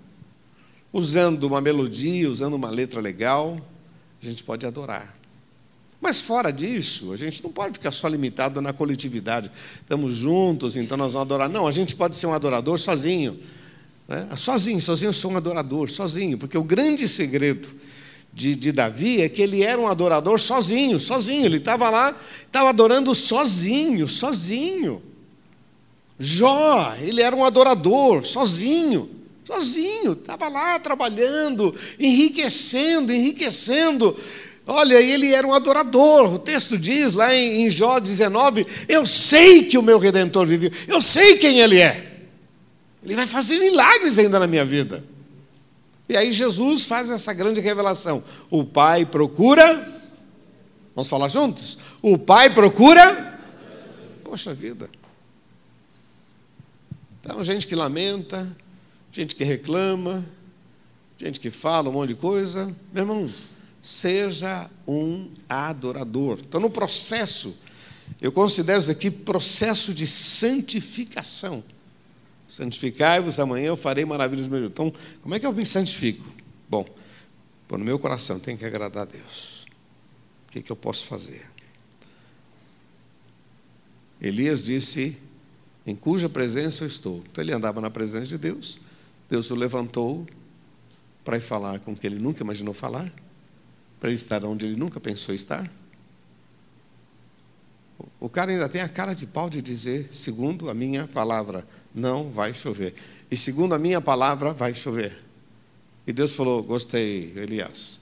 Usando 0.93 1.45
uma 1.45 1.61
melodia, 1.61 2.31
usando 2.31 2.55
uma 2.55 2.71
letra 2.71 3.01
legal, 3.01 3.61
a 4.23 4.25
gente 4.25 4.43
pode 4.43 4.65
adorar. 4.65 5.15
Mas 6.01 6.21
fora 6.21 6.51
disso, 6.51 7.13
a 7.13 7.17
gente 7.17 7.43
não 7.43 7.51
pode 7.51 7.75
ficar 7.75 7.91
só 7.91 8.09
limitado 8.09 8.61
na 8.63 8.73
coletividade. 8.73 9.51
Estamos 9.81 10.15
juntos, 10.15 10.77
então 10.77 10.97
nós 10.97 11.13
vamos 11.13 11.27
adorar. 11.27 11.49
Não, 11.49 11.67
a 11.67 11.71
gente 11.71 11.95
pode 11.95 12.17
ser 12.17 12.27
um 12.27 12.33
adorador 12.33 12.79
sozinho. 12.79 13.39
Né? 14.09 14.29
Sozinho, 14.37 14.81
sozinho 14.81 15.09
eu 15.09 15.13
sou 15.13 15.33
um 15.33 15.37
adorador, 15.37 15.91
sozinho. 15.91 16.39
Porque 16.39 16.57
o 16.57 16.65
grande 16.65 17.09
segredo 17.09 17.69
de, 18.37 18.55
de 18.55 18.71
Davi 18.71 19.23
é 19.23 19.31
que 19.31 19.41
ele 19.41 19.63
era 19.63 19.81
um 19.81 19.87
adorador 19.87 20.39
sozinho, 20.39 21.01
sozinho. 21.01 21.47
Ele 21.47 21.57
estava 21.57 21.89
lá, 21.89 22.15
estava 22.45 22.69
adorando 22.69 23.15
sozinho, 23.15 24.07
sozinho. 24.07 25.03
Jó, 26.19 26.95
ele 27.01 27.23
era 27.23 27.35
um 27.35 27.43
adorador, 27.43 28.27
sozinho, 28.27 29.09
sozinho, 29.43 30.13
estava 30.13 30.49
lá 30.49 30.79
trabalhando, 30.79 31.75
enriquecendo, 31.99 33.11
enriquecendo. 33.11 34.15
Olha, 34.67 35.01
ele 35.01 35.33
era 35.33 35.47
um 35.47 35.55
adorador. 35.55 36.35
O 36.35 36.39
texto 36.39 36.77
diz 36.77 37.15
lá 37.15 37.35
em, 37.35 37.63
em 37.63 37.71
Jó 37.71 37.99
19: 37.99 38.67
Eu 38.87 39.07
sei 39.07 39.65
que 39.65 39.79
o 39.79 39.83
meu 39.83 39.99
redentor 39.99 40.47
vive, 40.47 40.71
eu 40.87 41.01
sei 41.01 41.39
quem 41.39 41.61
ele 41.61 41.81
é. 41.81 42.27
Ele 43.03 43.15
vai 43.15 43.27
fazer 43.27 43.59
milagres 43.59 44.19
ainda 44.19 44.39
na 44.39 44.47
minha 44.47 44.65
vida. 44.65 45.16
E 46.09 46.17
aí 46.17 46.33
Jesus 46.33 46.85
faz 46.85 47.11
essa 47.11 47.33
grande 47.33 47.61
revelação. 47.61 48.23
O 48.51 48.65
Pai 48.65 49.05
procura. 49.05 49.95
Vamos 50.95 51.09
falar 51.09 51.29
juntos? 51.29 51.79
O 52.01 52.17
Pai 52.17 52.53
procura. 52.53 53.41
Poxa 54.25 54.55
vida. 54.55 54.89
Então, 57.21 57.43
gente 57.43 57.67
que 57.67 57.75
lamenta, 57.75 58.47
gente 59.11 59.35
que 59.35 59.43
reclama, 59.43 60.25
gente 61.19 61.41
que 61.41 61.51
fala 61.51 61.91
um 61.91 61.93
monte 61.93 62.11
de 62.11 62.15
coisa. 62.15 62.67
Meu 62.93 63.03
irmão, 63.03 63.33
seja 63.83 64.71
um 64.87 65.31
adorador. 65.49 66.39
Então, 66.41 66.61
no 66.61 66.71
processo, 66.71 67.57
eu 68.21 68.31
considero 68.31 68.81
isso 68.81 68.91
aqui 68.91 69.11
processo 69.11 69.93
de 69.93 70.07
santificação. 70.07 71.65
Santificai-vos, 72.49 73.41
amanhã 73.41 73.67
eu 73.67 73.77
farei 73.77 74.05
maravilhas 74.05 74.47
no 74.47 74.57
meu 74.57 74.67
Então, 74.67 74.93
como 75.23 75.35
é 75.35 75.41
que 75.41 75.47
eu 75.47 75.53
me 75.53 75.67
santifico? 75.67 76.25
Bom, 76.69 76.87
no 77.71 77.85
meu 77.85 77.99
coração 77.99 78.39
tem 78.39 78.57
que 78.57 78.65
agradar 78.65 79.03
a 79.03 79.11
Deus. 79.11 79.67
O 80.49 80.53
que, 80.53 80.63
que 80.63 80.71
eu 80.71 80.77
posso 80.77 81.07
fazer? 81.07 81.47
Elias 84.21 84.63
disse: 84.63 85.19
Em 85.87 85.95
cuja 85.95 86.29
presença 86.29 86.85
eu 86.85 86.89
estou. 86.89 87.23
Então 87.31 87.43
ele 87.43 87.53
andava 87.53 87.81
na 87.81 87.91
presença 87.91 88.27
de 88.27 88.39
Deus. 88.39 88.81
Deus 89.29 89.51
o 89.51 89.55
levantou 89.55 90.27
para 91.25 91.37
ir 91.37 91.41
falar 91.41 91.81
com 91.81 91.95
que 91.97 92.07
ele 92.07 92.21
nunca 92.21 92.45
imaginou 92.45 92.73
falar, 92.73 93.13
para 93.99 94.09
ele 94.09 94.15
estar 94.15 94.45
onde 94.45 94.65
ele 94.65 94.77
nunca 94.77 95.01
pensou 95.01 95.35
estar. 95.35 95.71
O 98.21 98.29
cara 98.29 98.53
ainda 98.53 98.69
tem 98.69 98.81
a 98.81 98.89
cara 98.89 99.15
de 99.15 99.27
pau 99.27 99.51
de 99.51 99.61
dizer, 99.61 100.09
segundo 100.13 100.71
a 100.71 100.75
minha 100.75 101.09
palavra, 101.09 101.67
não 101.97 102.31
vai 102.31 102.53
chover. 102.53 102.95
E 103.31 103.37
segundo 103.37 103.75
a 103.75 103.79
minha 103.79 104.01
palavra, 104.01 104.53
vai 104.53 104.75
chover. 104.75 105.19
E 106.07 106.13
Deus 106.13 106.37
falou: 106.37 106.63
Gostei, 106.63 107.33
Elias. 107.35 108.01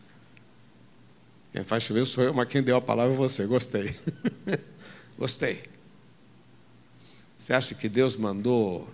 Quem 1.53 1.63
faz 1.63 1.85
chover 1.85 2.05
sou 2.05 2.25
eu, 2.25 2.35
mas 2.35 2.49
quem 2.49 2.61
deu 2.61 2.77
a 2.77 2.81
palavra 2.81 3.15
é 3.15 3.17
você. 3.17 3.47
Gostei. 3.47 3.97
Gostei. 5.17 5.63
Você 7.39 7.53
acha 7.53 7.75
que 7.77 7.89
Deus 7.89 8.17
mandou 8.17 8.89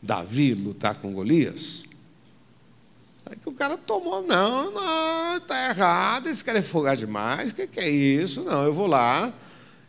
Davi 0.00 0.54
lutar 0.54 0.94
com 0.94 1.12
Golias? 1.12 1.84
Aí 3.24 3.36
que 3.36 3.48
o 3.48 3.52
cara 3.52 3.76
tomou, 3.76 4.22
não, 4.22 4.70
não, 4.70 5.36
está 5.36 5.70
errado, 5.70 6.28
esse 6.28 6.44
cara 6.44 6.60
é 6.60 6.62
folgar 6.62 6.96
demais, 6.96 7.50
o 7.50 7.56
que, 7.56 7.66
que 7.66 7.80
é 7.80 7.90
isso? 7.90 8.44
Não, 8.44 8.62
eu 8.62 8.72
vou 8.72 8.86
lá, 8.86 9.34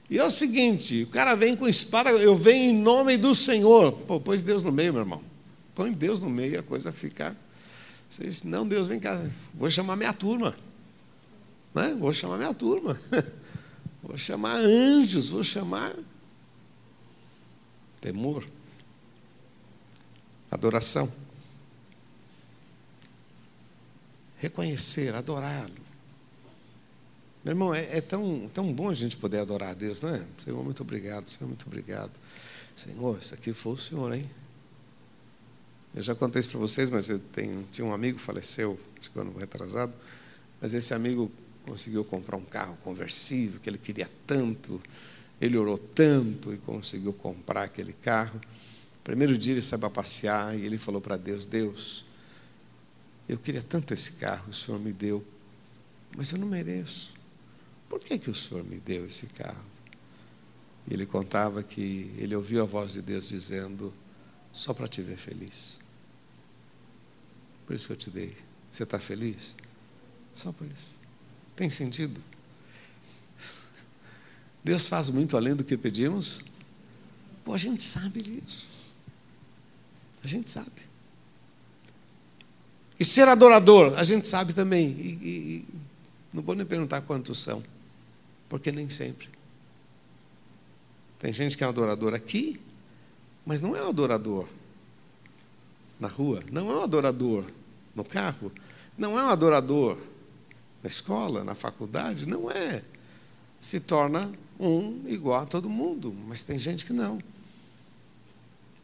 e 0.09 0.17
é 0.17 0.23
o 0.23 0.31
seguinte: 0.31 1.03
o 1.03 1.07
cara 1.07 1.35
vem 1.35 1.55
com 1.55 1.67
espada, 1.67 2.09
eu 2.11 2.35
venho 2.35 2.71
em 2.71 2.77
nome 2.77 3.17
do 3.17 3.35
Senhor. 3.35 3.91
Pô, 3.91 4.19
pôs 4.19 4.41
Deus 4.41 4.63
no 4.63 4.71
meio, 4.71 4.93
meu 4.93 5.01
irmão. 5.01 5.21
Põe 5.75 5.91
Deus 5.91 6.23
no 6.23 6.29
meio, 6.29 6.59
a 6.59 6.63
coisa 6.63 6.91
fica. 6.91 7.35
Você 8.09 8.23
diz, 8.23 8.43
não, 8.43 8.67
Deus, 8.67 8.87
vem 8.87 8.99
cá, 8.99 9.29
vou 9.53 9.69
chamar 9.69 9.95
minha 9.95 10.13
turma. 10.13 10.57
Né? 11.73 11.95
Vou 11.99 12.13
chamar 12.13 12.37
minha 12.37 12.53
turma. 12.53 12.99
Vou 14.01 14.17
chamar 14.17 14.55
anjos, 14.61 15.27
vou 15.29 15.43
chamar 15.43 15.93
temor, 17.99 18.47
adoração. 20.49 21.11
Reconhecer, 24.37 25.13
adorá-lo. 25.13 25.86
Meu 27.47 27.53
irmão, 27.53 27.73
é, 27.73 27.99
é, 27.99 28.01
tão, 28.01 28.51
tão 28.53 28.73
bom 28.73 28.89
a 28.89 28.93
gente 28.93 29.15
poder 29.15 29.39
adorar 29.39 29.69
a 29.69 29.73
Deus, 29.73 30.01
não 30.01 30.13
é? 30.13 30.21
Senhor, 30.37 30.61
muito 30.65 30.81
obrigado, 30.81 31.29
Senhor, 31.29 31.47
muito 31.47 31.65
obrigado. 31.65 32.11
Senhor, 32.75 33.17
isso 33.19 33.33
aqui 33.33 33.53
foi 33.53 33.71
o 33.71 33.77
Senhor, 33.77 34.13
hein? 34.13 34.25
Eu 35.95 36.01
já 36.01 36.13
contei 36.13 36.41
isso 36.41 36.49
para 36.49 36.59
vocês, 36.59 36.89
mas 36.89 37.07
eu 37.07 37.19
tenho, 37.19 37.65
tinha 37.71 37.87
um 37.87 37.93
amigo 37.93 38.19
faleceu, 38.19 38.77
acho 38.99 39.09
que 39.09 39.17
ano 39.17 39.33
retrasado, 39.37 39.93
mas 40.59 40.73
esse 40.73 40.93
amigo 40.93 41.31
conseguiu 41.65 42.03
comprar 42.03 42.35
um 42.35 42.43
carro 42.43 42.77
conversível 42.83 43.61
que 43.61 43.69
ele 43.69 43.77
queria 43.77 44.11
tanto, 44.27 44.81
ele 45.39 45.57
orou 45.57 45.77
tanto 45.77 46.53
e 46.53 46.57
conseguiu 46.57 47.13
comprar 47.13 47.63
aquele 47.63 47.93
carro. 47.93 48.41
Primeiro 49.05 49.37
dia 49.37 49.53
ele 49.53 49.61
saiu 49.61 49.79
para 49.79 49.89
passear 49.89 50.53
e 50.53 50.65
ele 50.65 50.77
falou 50.77 50.99
para 50.99 51.15
Deus: 51.15 51.45
Deus, 51.45 52.03
eu 53.29 53.37
queria 53.37 53.63
tanto 53.63 53.93
esse 53.93 54.11
carro, 54.11 54.49
o 54.49 54.53
Senhor 54.53 54.77
me 54.81 54.91
deu, 54.91 55.23
mas 56.13 56.29
eu 56.33 56.37
não 56.37 56.45
mereço. 56.45 57.15
Por 57.89 57.99
que, 57.99 58.19
que 58.19 58.29
o 58.29 58.35
Senhor 58.35 58.63
me 58.63 58.77
deu 58.77 59.05
esse 59.05 59.27
carro? 59.27 59.65
E 60.89 60.93
ele 60.93 61.05
contava 61.05 61.63
que 61.63 62.13
ele 62.17 62.35
ouviu 62.35 62.61
a 62.61 62.65
voz 62.65 62.93
de 62.93 63.01
Deus 63.01 63.29
dizendo: 63.29 63.93
só 64.51 64.73
para 64.73 64.87
te 64.87 65.01
ver 65.01 65.17
feliz. 65.17 65.79
Por 67.65 67.75
isso 67.75 67.87
que 67.87 67.93
eu 67.93 67.97
te 67.97 68.09
dei. 68.09 68.35
Você 68.71 68.83
está 68.83 68.99
feliz? 68.99 69.55
Só 70.35 70.51
por 70.51 70.65
isso. 70.67 70.87
Tem 71.55 71.69
sentido? 71.69 72.21
Deus 74.63 74.85
faz 74.85 75.09
muito 75.09 75.35
além 75.35 75.55
do 75.55 75.63
que 75.63 75.77
pedimos? 75.77 76.41
Pô, 77.43 77.53
a 77.53 77.57
gente 77.57 77.81
sabe 77.81 78.21
disso. 78.21 78.69
A 80.23 80.27
gente 80.27 80.49
sabe. 80.49 80.87
E 82.99 83.05
ser 83.05 83.27
adorador, 83.27 83.97
a 83.97 84.03
gente 84.03 84.27
sabe 84.27 84.53
também. 84.53 84.89
E, 84.89 85.07
e, 85.23 85.65
não 86.33 86.41
vou 86.41 86.55
nem 86.55 86.65
perguntar 86.65 87.01
quantos 87.01 87.39
são 87.39 87.63
porque 88.49 88.71
nem 88.71 88.89
sempre. 88.89 89.29
Tem 91.19 91.33
gente 91.33 91.57
que 91.57 91.63
é 91.63 91.67
um 91.67 91.71
adorador 91.71 92.13
aqui, 92.13 92.59
mas 93.45 93.61
não 93.61 93.75
é 93.75 93.83
um 93.83 93.89
adorador 93.89 94.47
na 95.99 96.07
rua, 96.07 96.43
não 96.51 96.69
é 96.69 96.75
um 96.75 96.83
adorador 96.83 97.51
no 97.95 98.03
carro, 98.03 98.51
não 98.97 99.17
é 99.17 99.23
um 99.23 99.29
adorador 99.29 99.97
na 100.83 100.89
escola, 100.89 101.43
na 101.43 101.55
faculdade, 101.55 102.27
não 102.27 102.51
é. 102.51 102.83
Se 103.59 103.79
torna 103.79 104.31
um 104.59 105.03
igual 105.07 105.41
a 105.41 105.45
todo 105.45 105.69
mundo, 105.69 106.15
mas 106.27 106.43
tem 106.43 106.59
gente 106.59 106.85
que 106.85 106.93
não. 106.93 107.19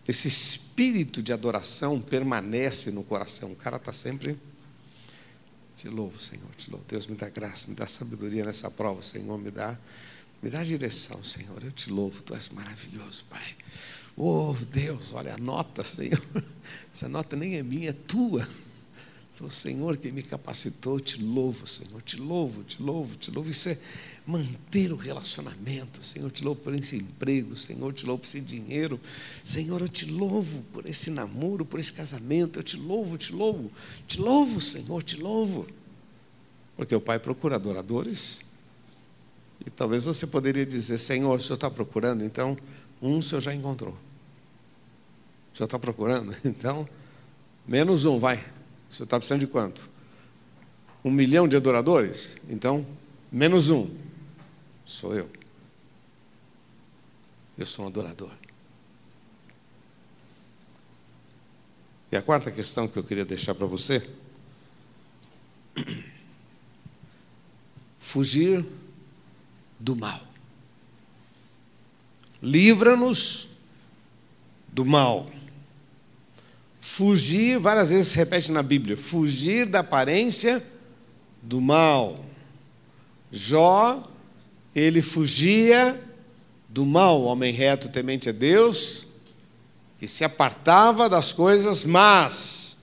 Esse 0.08 0.28
espírito 0.28 1.22
de 1.22 1.32
adoração 1.32 2.02
permanece 2.02 2.92
no 2.92 3.04
coração. 3.04 3.52
O 3.52 3.56
cara 3.56 3.78
está 3.78 3.94
sempre 3.94 4.38
te 5.76 5.90
louvo, 5.90 6.20
Senhor, 6.20 6.50
te 6.56 6.70
louvo. 6.70 6.86
Deus 6.88 7.08
me 7.08 7.16
dá 7.16 7.30
graça, 7.30 7.68
me 7.68 7.76
dá 7.76 7.88
sabedoria 7.88 8.46
nessa 8.46 8.70
prova, 8.70 9.02
Senhor, 9.02 9.38
me 9.38 9.52
dá, 9.52 9.78
me 10.42 10.50
dá 10.50 10.64
direção, 10.64 11.24
Senhor. 11.24 11.64
Eu 11.64 11.72
te 11.72 11.90
louvo, 11.90 12.22
tu 12.22 12.34
és 12.34 12.50
maravilhoso, 12.50 13.26
Pai. 13.30 13.56
Oh, 14.16 14.56
Deus, 14.70 15.14
olha 15.14 15.34
a 15.34 15.38
nota, 15.38 15.84
Senhor. 15.84 16.22
Essa 16.92 17.10
nota 17.10 17.36
nem 17.36 17.56
é 17.56 17.64
minha, 17.64 17.90
é 17.90 17.94
tua. 17.94 18.48
O 19.40 19.50
Senhor 19.50 19.98
que 19.98 20.12
me 20.12 20.22
capacitou, 20.22 21.00
te 21.00 21.22
louvo, 21.22 21.66
Senhor, 21.68 22.02
te 22.04 22.18
louvo, 22.18 22.64
te 22.64 22.82
louvo, 22.82 23.18
te 23.18 23.32
louvo. 23.32 23.50
Isso 23.50 23.68
é 23.68 23.78
manter 24.26 24.94
o 24.94 24.96
relacionamento. 24.96 26.06
Senhor, 26.06 26.32
te 26.32 26.44
louvo 26.44 26.62
por 26.62 26.74
esse 26.74 26.98
emprego, 26.98 27.58
Senhor, 27.58 27.92
te 27.94 28.06
louvo 28.06 28.22
por 28.22 28.28
esse 28.28 28.40
dinheiro. 28.40 29.00
Senhor, 29.44 29.82
eu 29.82 29.90
te 29.90 30.06
louvo 30.06 30.62
por 30.72 30.86
esse 30.86 31.10
namoro, 31.10 31.66
por 31.66 31.80
esse 31.80 31.92
casamento. 31.92 32.60
Eu 32.60 32.64
te 32.64 32.78
louvo, 32.78 33.18
te 33.18 33.34
louvo, 33.34 33.72
te 34.08 34.22
louvo, 34.22 34.62
Senhor, 34.62 35.02
te 35.04 35.18
louvo. 35.18 35.68
Porque 36.78 36.96
o 36.96 37.02
Pai 37.02 37.20
procura 37.20 37.56
adoradores. 37.56 38.46
E 39.66 39.70
talvez 39.70 40.06
você 40.06 40.28
poderia 40.28 40.66
dizer, 40.66 40.98
Senhor, 41.00 41.38
o 41.38 41.42
Senhor 41.42 41.56
está 41.56 41.72
procurando, 41.72 42.24
então 42.24 42.58
um 43.02 43.18
o 43.18 43.24
Senhor 43.24 43.42
já 43.42 43.54
encontrou. 43.54 43.98
O 45.54 45.58
Senhor 45.58 45.66
está 45.66 45.80
procurando, 45.80 46.36
então 46.46 46.88
menos 47.68 48.06
um, 48.06 48.20
vai. 48.20 48.44
O 48.94 48.96
senhor 48.96 49.06
está 49.06 49.18
precisando 49.18 49.40
de 49.40 49.48
quanto? 49.48 49.90
Um 51.04 51.10
milhão 51.10 51.48
de 51.48 51.58
adoradores? 51.58 52.38
Então, 52.48 52.86
menos 53.32 53.72
um. 53.72 53.90
Sou 54.86 55.16
eu. 55.16 55.28
Eu 57.58 57.66
sou 57.66 57.86
um 57.86 57.88
adorador. 57.88 58.32
E 62.12 62.16
a 62.16 62.22
quarta 62.22 62.52
questão 62.52 62.88
que 62.88 62.96
eu 62.96 63.04
queria 63.04 63.26
deixar 63.26 63.56
para 63.56 63.66
você. 63.66 64.08
Fugir 67.98 68.64
do 69.80 69.96
mal. 69.96 70.22
Livra-nos 72.40 73.50
do 74.68 74.86
mal. 74.86 75.33
Fugir, 76.86 77.58
várias 77.60 77.92
vezes 77.92 78.10
se 78.10 78.18
repete 78.18 78.52
na 78.52 78.62
Bíblia, 78.62 78.98
fugir 78.98 79.66
da 79.66 79.80
aparência 79.80 80.62
do 81.42 81.62
mal. 81.62 82.20
Jó, 83.32 84.12
ele 84.76 85.02
fugia 85.02 85.98
do 86.68 86.86
mal, 86.86 87.24
homem 87.24 87.54
reto, 87.54 87.88
temente 87.88 88.28
a 88.28 88.34
Deus, 88.34 89.08
que 89.98 90.10
se 90.10 90.26
apartava 90.26 91.08
das 91.08 91.32
coisas 91.32 91.86
más. 91.86 92.76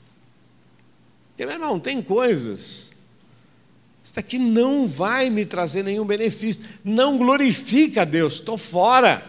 E, 1.38 1.44
meu 1.44 1.56
irmão, 1.56 1.78
tem 1.78 2.00
coisas. 2.00 2.92
Isso 4.02 4.14
daqui 4.14 4.38
não 4.38 4.88
vai 4.88 5.28
me 5.28 5.44
trazer 5.44 5.84
nenhum 5.84 6.06
benefício. 6.06 6.64
Não 6.82 7.18
glorifica 7.18 8.00
a 8.00 8.06
Deus. 8.06 8.36
Estou 8.36 8.56
fora. 8.56 9.22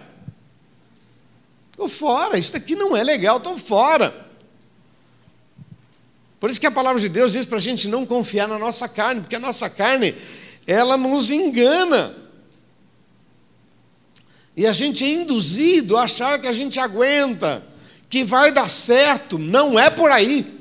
Estou 1.71 1.89
fora. 1.89 2.37
Isso 2.37 2.53
daqui 2.53 2.73
não 2.73 2.95
é 2.95 3.03
legal. 3.03 3.35
Estou 3.35 3.57
fora. 3.57 4.30
Por 6.41 6.49
isso 6.49 6.59
que 6.59 6.65
a 6.65 6.71
palavra 6.71 6.99
de 6.99 7.07
Deus 7.07 7.33
diz 7.33 7.45
para 7.45 7.59
a 7.59 7.61
gente 7.61 7.87
não 7.87 8.03
confiar 8.03 8.47
na 8.47 8.57
nossa 8.57 8.89
carne, 8.89 9.21
porque 9.21 9.35
a 9.35 9.39
nossa 9.39 9.69
carne, 9.69 10.15
ela 10.65 10.97
nos 10.97 11.29
engana. 11.29 12.17
E 14.57 14.65
a 14.65 14.73
gente 14.73 15.05
é 15.05 15.07
induzido 15.07 15.95
a 15.95 16.01
achar 16.01 16.41
que 16.41 16.47
a 16.47 16.51
gente 16.51 16.79
aguenta, 16.79 17.63
que 18.09 18.23
vai 18.23 18.51
dar 18.51 18.67
certo. 18.67 19.37
Não 19.37 19.77
é 19.77 19.91
por 19.91 20.09
aí. 20.09 20.59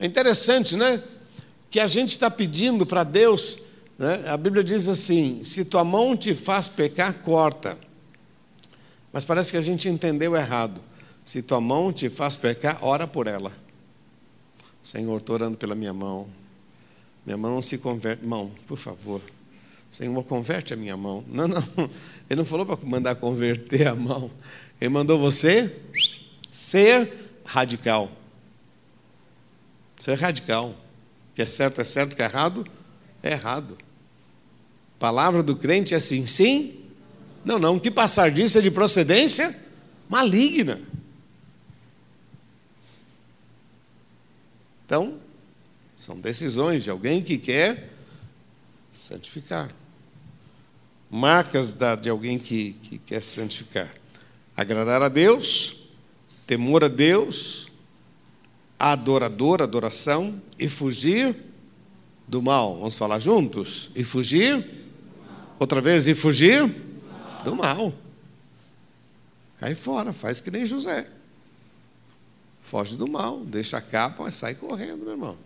É 0.00 0.04
interessante, 0.04 0.76
né? 0.76 1.00
Que 1.70 1.78
a 1.78 1.86
gente 1.86 2.08
está 2.08 2.28
pedindo 2.28 2.84
para 2.84 3.04
Deus, 3.04 3.60
né? 3.96 4.24
a 4.26 4.36
Bíblia 4.36 4.64
diz 4.64 4.88
assim: 4.88 5.44
se 5.44 5.64
tua 5.64 5.84
mão 5.84 6.16
te 6.16 6.34
faz 6.34 6.68
pecar, 6.68 7.14
corta. 7.22 7.78
Mas 9.12 9.24
parece 9.24 9.52
que 9.52 9.58
a 9.58 9.62
gente 9.62 9.88
entendeu 9.88 10.34
errado. 10.34 10.80
Se 11.26 11.42
tua 11.42 11.60
mão 11.60 11.92
te 11.92 12.08
faz 12.08 12.36
pecar, 12.36 12.78
ora 12.84 13.04
por 13.04 13.26
ela. 13.26 13.52
Senhor, 14.80 15.18
estou 15.18 15.34
orando 15.34 15.58
pela 15.58 15.74
minha 15.74 15.92
mão. 15.92 16.28
Minha 17.24 17.36
mão 17.36 17.54
não 17.54 17.60
se 17.60 17.78
converte. 17.78 18.24
Mão, 18.24 18.52
por 18.68 18.78
favor. 18.78 19.20
Senhor, 19.90 20.22
converte 20.22 20.72
a 20.72 20.76
minha 20.76 20.96
mão. 20.96 21.24
Não, 21.26 21.48
não. 21.48 21.64
Ele 22.30 22.38
não 22.38 22.44
falou 22.44 22.64
para 22.64 22.78
mandar 22.86 23.16
converter 23.16 23.88
a 23.88 23.94
mão. 23.96 24.30
Ele 24.80 24.88
mandou 24.88 25.18
você 25.18 25.74
ser 26.48 27.12
radical. 27.44 28.08
Ser 29.98 30.16
radical. 30.20 30.76
Que 31.34 31.42
é 31.42 31.46
certo 31.46 31.80
é 31.80 31.84
certo, 31.84 32.14
que 32.14 32.22
é 32.22 32.26
errado 32.26 32.64
é 33.20 33.32
errado. 33.32 33.76
Palavra 34.96 35.42
do 35.42 35.56
crente 35.56 35.92
é 35.92 35.96
assim, 35.96 36.24
sim. 36.24 36.76
Não, 37.44 37.58
não. 37.58 37.80
Que 37.80 37.90
passar 37.90 38.30
disso 38.30 38.58
é 38.58 38.60
de 38.60 38.70
procedência 38.70 39.52
maligna. 40.08 40.80
Então, 44.96 45.18
são 45.98 46.18
decisões 46.18 46.84
de 46.84 46.90
alguém 46.90 47.20
que 47.20 47.36
quer 47.36 47.90
santificar. 48.90 49.70
Marcas 51.10 51.74
de 51.74 52.08
alguém 52.08 52.38
que, 52.38 52.72
que 52.82 52.96
quer 52.96 53.22
santificar. 53.22 53.94
Agradar 54.56 55.02
a 55.02 55.10
Deus, 55.10 55.90
temor 56.46 56.82
a 56.82 56.88
Deus, 56.88 57.68
adorador, 58.78 59.60
adoração, 59.60 60.40
e 60.58 60.66
fugir 60.66 61.36
do 62.26 62.40
mal. 62.40 62.78
Vamos 62.78 62.96
falar 62.96 63.18
juntos? 63.18 63.90
E 63.94 64.02
fugir? 64.02 64.66
Outra 65.58 65.82
vez, 65.82 66.08
e 66.08 66.14
fugir? 66.14 66.66
Do 67.44 67.54
mal. 67.54 67.92
Cai 69.60 69.74
fora, 69.74 70.10
faz 70.14 70.40
que 70.40 70.50
nem 70.50 70.64
José. 70.64 71.06
Foge 72.66 72.96
do 72.96 73.06
mal, 73.06 73.44
deixa 73.44 73.76
a 73.76 73.80
capa, 73.80 74.24
mas 74.24 74.34
sai 74.34 74.56
correndo, 74.56 75.04
meu 75.04 75.12
irmão. 75.12 75.38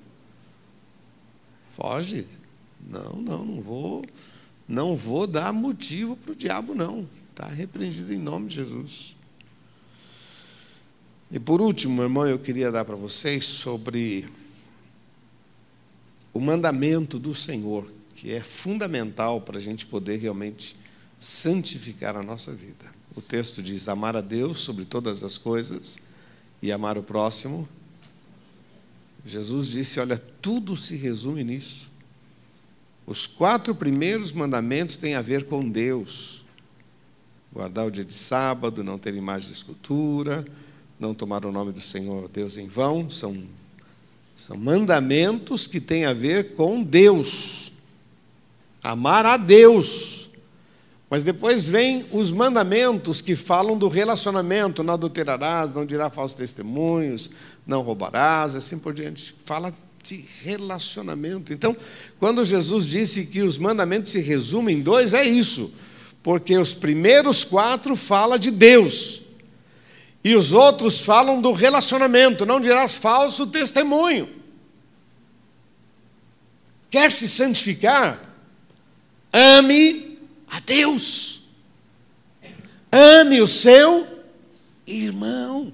Foge. 1.70 2.26
Não, 2.80 3.12
não, 3.20 3.44
não 3.44 3.60
vou, 3.60 4.06
não 4.66 4.96
vou 4.96 5.26
dar 5.26 5.52
motivo 5.52 6.16
para 6.16 6.32
o 6.32 6.34
diabo, 6.34 6.74
não. 6.74 7.06
Está 7.30 7.46
repreendido 7.46 8.10
em 8.14 8.16
nome 8.16 8.48
de 8.48 8.54
Jesus. 8.54 9.14
E 11.30 11.38
por 11.38 11.60
último, 11.60 11.96
meu 11.96 12.04
irmão, 12.04 12.26
eu 12.26 12.38
queria 12.38 12.72
dar 12.72 12.86
para 12.86 12.96
vocês 12.96 13.44
sobre 13.44 14.26
o 16.32 16.40
mandamento 16.40 17.18
do 17.18 17.34
Senhor, 17.34 17.86
que 18.14 18.32
é 18.32 18.40
fundamental 18.40 19.42
para 19.42 19.58
a 19.58 19.60
gente 19.60 19.84
poder 19.84 20.16
realmente 20.16 20.74
santificar 21.18 22.16
a 22.16 22.22
nossa 22.22 22.50
vida. 22.50 22.94
O 23.14 23.20
texto 23.20 23.62
diz: 23.62 23.90
amar 23.90 24.16
a 24.16 24.22
Deus 24.22 24.60
sobre 24.60 24.86
todas 24.86 25.22
as 25.22 25.36
coisas 25.36 26.00
e 26.62 26.70
amar 26.70 26.98
o 26.98 27.02
próximo. 27.02 27.68
Jesus 29.24 29.68
disse: 29.68 30.00
Olha, 30.00 30.18
tudo 30.40 30.76
se 30.76 30.96
resume 30.96 31.44
nisso. 31.44 31.90
Os 33.06 33.26
quatro 33.26 33.74
primeiros 33.74 34.32
mandamentos 34.32 34.96
têm 34.96 35.14
a 35.14 35.22
ver 35.22 35.44
com 35.44 35.68
Deus: 35.68 36.44
guardar 37.52 37.86
o 37.86 37.90
dia 37.90 38.04
de 38.04 38.14
sábado, 38.14 38.84
não 38.84 38.98
ter 38.98 39.14
imagem 39.14 39.48
de 39.48 39.56
escultura, 39.56 40.46
não 40.98 41.14
tomar 41.14 41.44
o 41.44 41.52
nome 41.52 41.72
do 41.72 41.80
Senhor 41.80 42.28
Deus 42.28 42.56
em 42.56 42.66
vão. 42.66 43.08
São, 43.10 43.42
são 44.36 44.56
mandamentos 44.56 45.66
que 45.66 45.80
têm 45.80 46.04
a 46.04 46.12
ver 46.12 46.54
com 46.54 46.82
Deus. 46.82 47.72
Amar 48.82 49.26
a 49.26 49.36
Deus. 49.36 50.19
Mas 51.10 51.24
depois 51.24 51.66
vem 51.66 52.06
os 52.12 52.30
mandamentos 52.30 53.20
que 53.20 53.34
falam 53.34 53.76
do 53.76 53.88
relacionamento, 53.88 54.84
não 54.84 54.94
adulterarás, 54.94 55.74
não 55.74 55.84
dirá 55.84 56.08
falsos 56.08 56.36
testemunhos, 56.36 57.32
não 57.66 57.82
roubarás, 57.82 58.54
assim 58.54 58.78
por 58.78 58.94
diante. 58.94 59.34
Fala 59.44 59.74
de 60.04 60.24
relacionamento. 60.44 61.52
Então, 61.52 61.76
quando 62.20 62.44
Jesus 62.44 62.86
disse 62.86 63.26
que 63.26 63.42
os 63.42 63.58
mandamentos 63.58 64.12
se 64.12 64.20
resumem 64.20 64.78
em 64.78 64.82
dois, 64.82 65.12
é 65.12 65.24
isso. 65.24 65.74
Porque 66.22 66.56
os 66.56 66.74
primeiros 66.74 67.42
quatro 67.42 67.96
falam 67.96 68.38
de 68.38 68.52
Deus. 68.52 69.22
E 70.22 70.36
os 70.36 70.52
outros 70.52 71.00
falam 71.00 71.40
do 71.40 71.50
relacionamento, 71.50 72.46
não 72.46 72.60
dirás 72.60 72.96
falso 72.96 73.48
testemunho. 73.48 74.28
Quer 76.88 77.10
se 77.10 77.26
santificar? 77.26 78.32
Ame 79.32 80.09
a 80.50 80.58
Deus. 80.60 81.42
Ame 82.90 83.40
o 83.40 83.46
seu 83.46 84.06
irmão. 84.86 85.72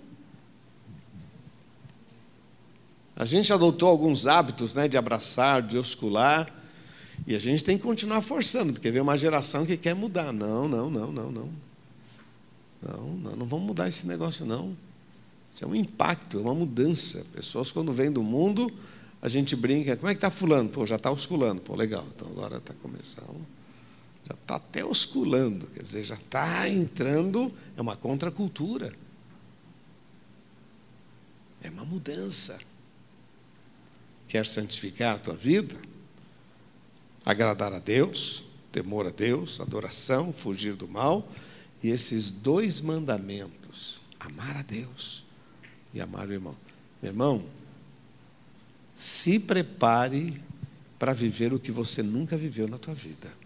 A 3.16 3.24
gente 3.24 3.50
adotou 3.50 3.88
alguns 3.88 4.26
hábitos 4.26 4.74
né, 4.74 4.86
de 4.86 4.98
abraçar, 4.98 5.62
de 5.62 5.78
oscular, 5.78 6.52
e 7.26 7.34
a 7.34 7.38
gente 7.38 7.64
tem 7.64 7.78
que 7.78 7.82
continuar 7.82 8.20
forçando, 8.20 8.74
porque 8.74 8.90
vem 8.90 9.00
uma 9.00 9.16
geração 9.16 9.64
que 9.64 9.78
quer 9.78 9.94
mudar. 9.94 10.32
Não, 10.34 10.68
não, 10.68 10.90
não, 10.90 11.10
não, 11.10 11.30
não. 11.30 11.50
Não, 12.82 13.06
não, 13.16 13.36
não 13.36 13.46
vamos 13.46 13.66
mudar 13.66 13.88
esse 13.88 14.06
negócio, 14.06 14.44
não. 14.44 14.76
Isso 15.54 15.64
é 15.64 15.66
um 15.66 15.74
impacto, 15.74 16.38
é 16.38 16.42
uma 16.42 16.54
mudança. 16.54 17.24
Pessoas, 17.32 17.72
quando 17.72 17.90
vêm 17.90 18.12
do 18.12 18.22
mundo, 18.22 18.70
a 19.22 19.28
gente 19.30 19.56
brinca, 19.56 19.96
como 19.96 20.10
é 20.10 20.14
que 20.14 20.18
está 20.18 20.30
fulano? 20.30 20.68
Pô, 20.68 20.84
já 20.84 20.96
está 20.96 21.10
osculando. 21.10 21.62
Pô, 21.62 21.74
legal, 21.74 22.04
então 22.14 22.28
agora 22.28 22.58
está 22.58 22.74
começando 22.74 23.55
já 24.26 24.34
está 24.34 24.56
até 24.56 24.84
osculando, 24.84 25.68
quer 25.68 25.82
dizer, 25.82 26.02
já 26.02 26.16
está 26.16 26.68
entrando, 26.68 27.52
é 27.76 27.80
uma 27.80 27.96
contracultura. 27.96 28.92
É 31.62 31.70
uma 31.70 31.84
mudança. 31.84 32.58
Quer 34.26 34.44
santificar 34.44 35.16
a 35.16 35.18
tua 35.18 35.34
vida? 35.34 35.76
Agradar 37.24 37.72
a 37.72 37.78
Deus, 37.78 38.42
temor 38.72 39.06
a 39.06 39.10
Deus, 39.10 39.60
adoração, 39.60 40.32
fugir 40.32 40.74
do 40.74 40.88
mal. 40.88 41.28
E 41.82 41.88
esses 41.88 42.32
dois 42.32 42.80
mandamentos: 42.80 44.00
amar 44.18 44.56
a 44.56 44.62
Deus 44.62 45.24
e 45.94 46.00
amar 46.00 46.28
o 46.28 46.32
irmão. 46.32 46.56
Meu 47.00 47.12
irmão, 47.12 47.46
se 48.94 49.38
prepare 49.38 50.42
para 50.98 51.12
viver 51.12 51.52
o 51.52 51.60
que 51.60 51.70
você 51.70 52.02
nunca 52.02 52.36
viveu 52.36 52.66
na 52.66 52.78
tua 52.78 52.94
vida. 52.94 53.45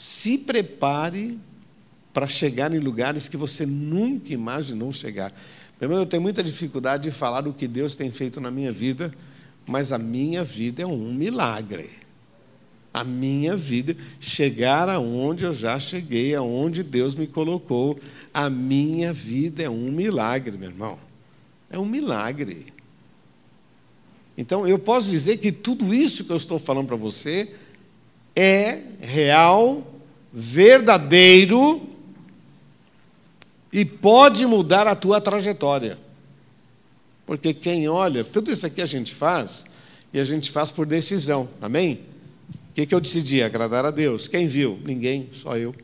Se 0.00 0.38
prepare 0.38 1.38
para 2.10 2.26
chegar 2.26 2.72
em 2.74 2.78
lugares 2.78 3.28
que 3.28 3.36
você 3.36 3.66
nunca 3.66 4.32
imaginou 4.32 4.90
chegar. 4.94 5.30
Irmão, 5.78 5.98
eu 5.98 6.06
tenho 6.06 6.22
muita 6.22 6.42
dificuldade 6.42 7.02
de 7.02 7.10
falar 7.10 7.46
o 7.46 7.52
que 7.52 7.68
Deus 7.68 7.94
tem 7.94 8.10
feito 8.10 8.40
na 8.40 8.50
minha 8.50 8.72
vida, 8.72 9.12
mas 9.66 9.92
a 9.92 9.98
minha 9.98 10.42
vida 10.42 10.80
é 10.82 10.86
um 10.86 11.12
milagre. 11.12 11.90
A 12.94 13.04
minha 13.04 13.54
vida, 13.54 13.94
chegar 14.18 14.88
aonde 14.88 15.44
eu 15.44 15.52
já 15.52 15.78
cheguei, 15.78 16.34
aonde 16.34 16.82
Deus 16.82 17.14
me 17.14 17.26
colocou, 17.26 18.00
a 18.32 18.48
minha 18.48 19.12
vida 19.12 19.64
é 19.64 19.68
um 19.68 19.92
milagre, 19.92 20.56
meu 20.56 20.70
irmão. 20.70 20.98
É 21.68 21.78
um 21.78 21.84
milagre. 21.84 22.72
Então, 24.34 24.66
eu 24.66 24.78
posso 24.78 25.10
dizer 25.10 25.36
que 25.36 25.52
tudo 25.52 25.92
isso 25.92 26.24
que 26.24 26.32
eu 26.32 26.38
estou 26.38 26.58
falando 26.58 26.86
para 26.86 26.96
você 26.96 27.54
é 28.34 28.80
real, 29.00 29.89
verdadeiro 30.32 31.88
e 33.72 33.84
pode 33.84 34.46
mudar 34.46 34.86
a 34.86 34.94
tua 34.94 35.20
trajetória. 35.20 35.98
Porque 37.26 37.54
quem 37.54 37.88
olha, 37.88 38.24
tudo 38.24 38.50
isso 38.50 38.66
aqui 38.66 38.82
a 38.82 38.86
gente 38.86 39.14
faz, 39.14 39.64
e 40.12 40.18
a 40.18 40.24
gente 40.24 40.50
faz 40.50 40.70
por 40.70 40.86
decisão, 40.86 41.48
amém? 41.62 42.00
O 42.70 42.72
que, 42.72 42.92
eu 42.94 43.00
decidi? 43.00 43.42
Agradar 43.42 43.84
a 43.84 43.90
Deus. 43.90 44.26
Quem 44.26 44.46
viu? 44.46 44.80
Ninguém, 44.84 45.28
só 45.32 45.56
eu. 45.56 45.74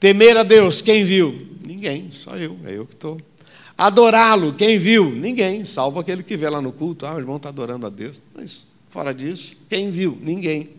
Temer 0.00 0.36
a 0.36 0.42
Deus, 0.42 0.82
quem 0.82 1.04
viu? 1.04 1.46
Ninguém, 1.64 2.10
só 2.10 2.36
eu, 2.36 2.58
é 2.64 2.76
eu 2.76 2.84
que 2.84 2.94
estou. 2.94 3.20
Adorá-lo, 3.76 4.52
quem 4.52 4.76
viu? 4.76 5.10
Ninguém, 5.10 5.64
salvo 5.64 6.00
aquele 6.00 6.22
que 6.22 6.36
vê 6.36 6.48
lá 6.48 6.60
no 6.60 6.72
culto. 6.72 7.06
Ah, 7.06 7.14
o 7.14 7.18
irmão 7.18 7.36
está 7.36 7.48
adorando 7.48 7.86
a 7.86 7.90
Deus. 7.90 8.20
Mas 8.34 8.66
fora 8.88 9.14
disso, 9.14 9.56
quem 9.68 9.90
viu? 9.90 10.18
Ninguém. 10.20 10.70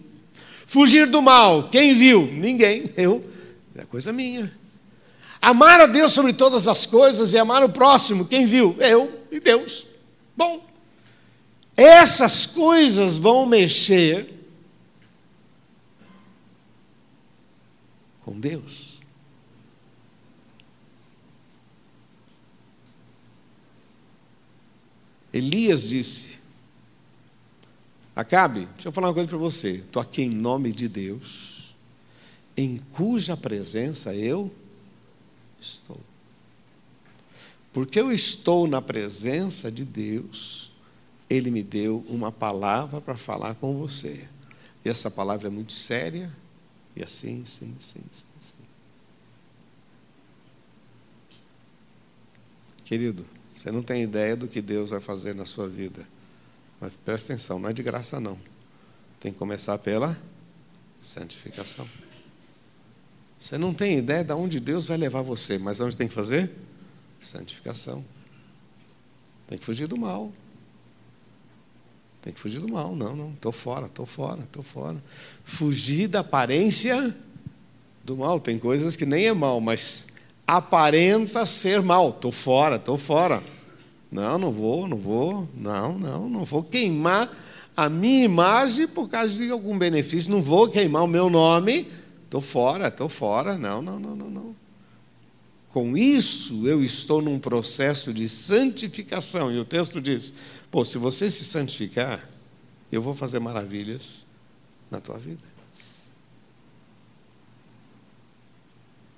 Fugir 0.74 1.06
do 1.06 1.22
mal, 1.22 1.70
quem 1.70 1.94
viu? 1.94 2.26
Ninguém, 2.26 2.92
eu. 2.98 3.24
É 3.76 3.86
coisa 3.86 4.12
minha. 4.12 4.52
Amar 5.40 5.80
a 5.80 5.86
Deus 5.86 6.12
sobre 6.14 6.34
todas 6.34 6.68
as 6.68 6.88
coisas 6.88 7.32
e 7.32 7.38
amar 7.38 7.64
o 7.64 7.70
próximo, 7.70 8.26
quem 8.26 8.48
viu? 8.48 8.76
Eu 8.80 9.24
e 9.32 9.40
Deus. 9.40 9.86
Bom, 10.36 10.68
essas 11.78 12.48
coisas 12.48 13.20
vão 13.20 13.46
mexer 13.46 14.34
com 18.26 18.40
Deus. 18.40 19.00
Elias 25.32 25.88
disse: 25.88 26.40
Acabe, 28.16 28.68
deixa 28.74 28.90
eu 28.90 28.92
falar 28.92 29.08
uma 29.08 29.14
coisa 29.14 29.28
para 29.28 29.38
você. 29.38 29.78
Estou 29.78 30.02
aqui 30.02 30.22
em 30.22 30.30
nome 30.30 30.72
de 30.72 30.88
Deus, 30.88 31.76
em 32.56 32.78
cuja 32.94 33.36
presença 33.36 34.14
eu 34.14 34.54
estou. 35.60 36.00
Porque 37.72 38.00
eu 38.00 38.12
estou 38.12 38.68
na 38.68 38.82
presença 38.82 39.72
de 39.72 39.84
Deus, 39.84 40.72
Ele 41.28 41.50
me 41.50 41.64
deu 41.64 42.06
uma 42.08 42.32
palavra 42.32 43.02
para 43.02 43.18
falar 43.18 43.56
com 43.56 43.80
você. 43.80 44.30
E 44.86 44.90
essa 44.90 45.10
palavra 45.10 45.48
é 45.48 45.50
muito 45.50 45.72
séria, 45.72 46.32
e 46.96 47.04
assim, 47.04 47.44
sim, 47.46 47.76
sim, 47.80 48.04
sim, 48.12 48.28
sim. 48.40 48.54
Querido, 52.86 53.26
você 53.56 53.72
não 53.72 53.82
tem 53.82 54.04
ideia 54.04 54.36
do 54.36 54.48
que 54.48 54.62
Deus 54.62 54.92
vai 54.92 55.02
fazer 55.02 55.34
na 55.34 55.48
sua 55.48 55.68
vida. 55.68 56.08
Mas 56.84 56.92
presta 57.06 57.32
atenção, 57.32 57.60
não 57.60 57.70
é 57.70 57.74
de 57.74 57.82
graça 57.82 58.20
não. 58.20 58.38
Tem 59.18 59.32
que 59.32 59.40
começar 59.40 59.78
pela 59.78 60.20
santificação. 61.00 61.88
Você 63.40 63.58
não 63.58 63.74
tem 63.74 64.00
ideia 64.00 64.22
de 64.22 64.34
onde 64.34 64.60
Deus 64.60 64.88
vai 64.88 64.98
levar 64.98 65.22
você, 65.22 65.58
mas 65.58 65.80
onde 65.80 65.96
tem 65.96 66.10
que 66.10 66.14
fazer? 66.14 66.52
Santificação. 67.22 68.04
Tem 69.48 69.58
que 69.58 69.64
fugir 69.64 69.88
do 69.88 69.96
mal. 69.96 70.34
Tem 72.22 72.34
que 72.34 72.40
fugir 72.42 72.60
do 72.60 72.68
mal. 72.68 72.94
Não, 72.94 73.16
não, 73.16 73.32
estou 73.32 73.54
fora, 73.54 73.86
estou 73.86 74.06
fora, 74.06 74.42
estou 74.44 74.62
fora. 74.62 75.02
Fugir 75.46 76.10
da 76.10 76.20
aparência 76.20 77.16
do 78.04 78.18
mal. 78.18 78.42
Tem 78.42 78.60
coisas 78.60 78.98
que 78.98 79.06
nem 79.06 79.28
é 79.28 79.34
mal, 79.34 79.62
mas 79.62 80.08
aparenta 80.46 81.46
ser 81.46 81.82
mal. 81.82 82.10
Estou 82.10 82.32
fora, 82.34 82.76
estou 82.76 82.98
fora. 82.98 83.42
Não, 84.14 84.38
não 84.38 84.52
vou, 84.52 84.88
não 84.88 84.98
vou. 84.98 85.50
Não, 85.56 85.98
não, 85.98 86.30
não 86.30 86.46
vou 86.46 86.64
queimar 86.64 87.30
a 87.76 87.90
minha 87.90 88.24
imagem 88.24 88.88
por 88.88 89.10
causa 89.10 89.36
de 89.36 89.50
algum 89.50 89.78
benefício. 89.78 90.32
Não 90.32 90.42
vou 90.42 90.70
queimar 90.70 91.04
o 91.04 91.08
meu 91.08 91.30
nome 91.30 91.88
Estou 92.34 92.42
fora, 92.42 92.88
estou 92.88 93.08
fora. 93.08 93.60
Não, 93.60 93.80
não, 93.80 94.00
não, 94.00 94.16
não, 94.16 94.28
não. 94.28 94.56
Com 95.70 95.96
isso, 95.96 96.68
eu 96.68 96.84
estou 96.84 97.22
num 97.22 97.38
processo 97.38 98.12
de 98.12 98.28
santificação. 98.28 99.52
E 99.52 99.60
o 99.60 99.66
texto 99.66 100.02
diz: 100.02 100.34
pô, 100.72 100.84
se 100.84 100.98
você 100.98 101.30
se 101.30 101.44
santificar, 101.44 102.28
eu 102.92 103.04
vou 103.04 103.14
fazer 103.14 103.38
maravilhas 103.38 104.26
na 104.90 105.00
tua 105.00 105.20
vida. 105.20 105.44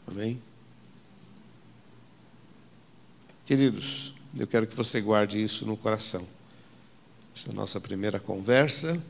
Amém? 0.05 0.41
Queridos, 3.45 4.13
eu 4.38 4.45
quero 4.45 4.67
que 4.67 4.75
você 4.75 4.99
guarde 4.99 5.41
isso 5.41 5.65
no 5.65 5.77
coração. 5.77 6.27
Essa 7.33 7.49
é 7.49 7.51
a 7.51 7.55
nossa 7.55 7.79
primeira 7.79 8.19
conversa 8.19 9.01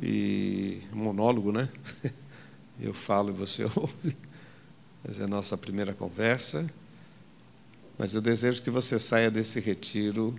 e 0.00 0.82
monólogo, 0.92 1.52
né? 1.52 1.68
Eu 2.80 2.92
falo 2.92 3.30
e 3.30 3.32
você 3.32 3.64
ouve. 3.76 4.16
Mas 5.04 5.20
é 5.20 5.24
a 5.24 5.28
nossa 5.28 5.56
primeira 5.56 5.94
conversa. 5.94 6.68
Mas 7.98 8.14
eu 8.14 8.20
desejo 8.20 8.62
que 8.62 8.70
você 8.70 8.98
saia 8.98 9.30
desse 9.30 9.60
retiro 9.60 10.36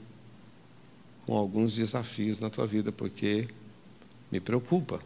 com 1.25 1.37
alguns 1.37 1.75
desafios 1.75 2.39
na 2.39 2.49
tua 2.49 2.65
vida, 2.65 2.91
porque 2.91 3.47
me 4.31 4.39
preocupa. 4.39 5.01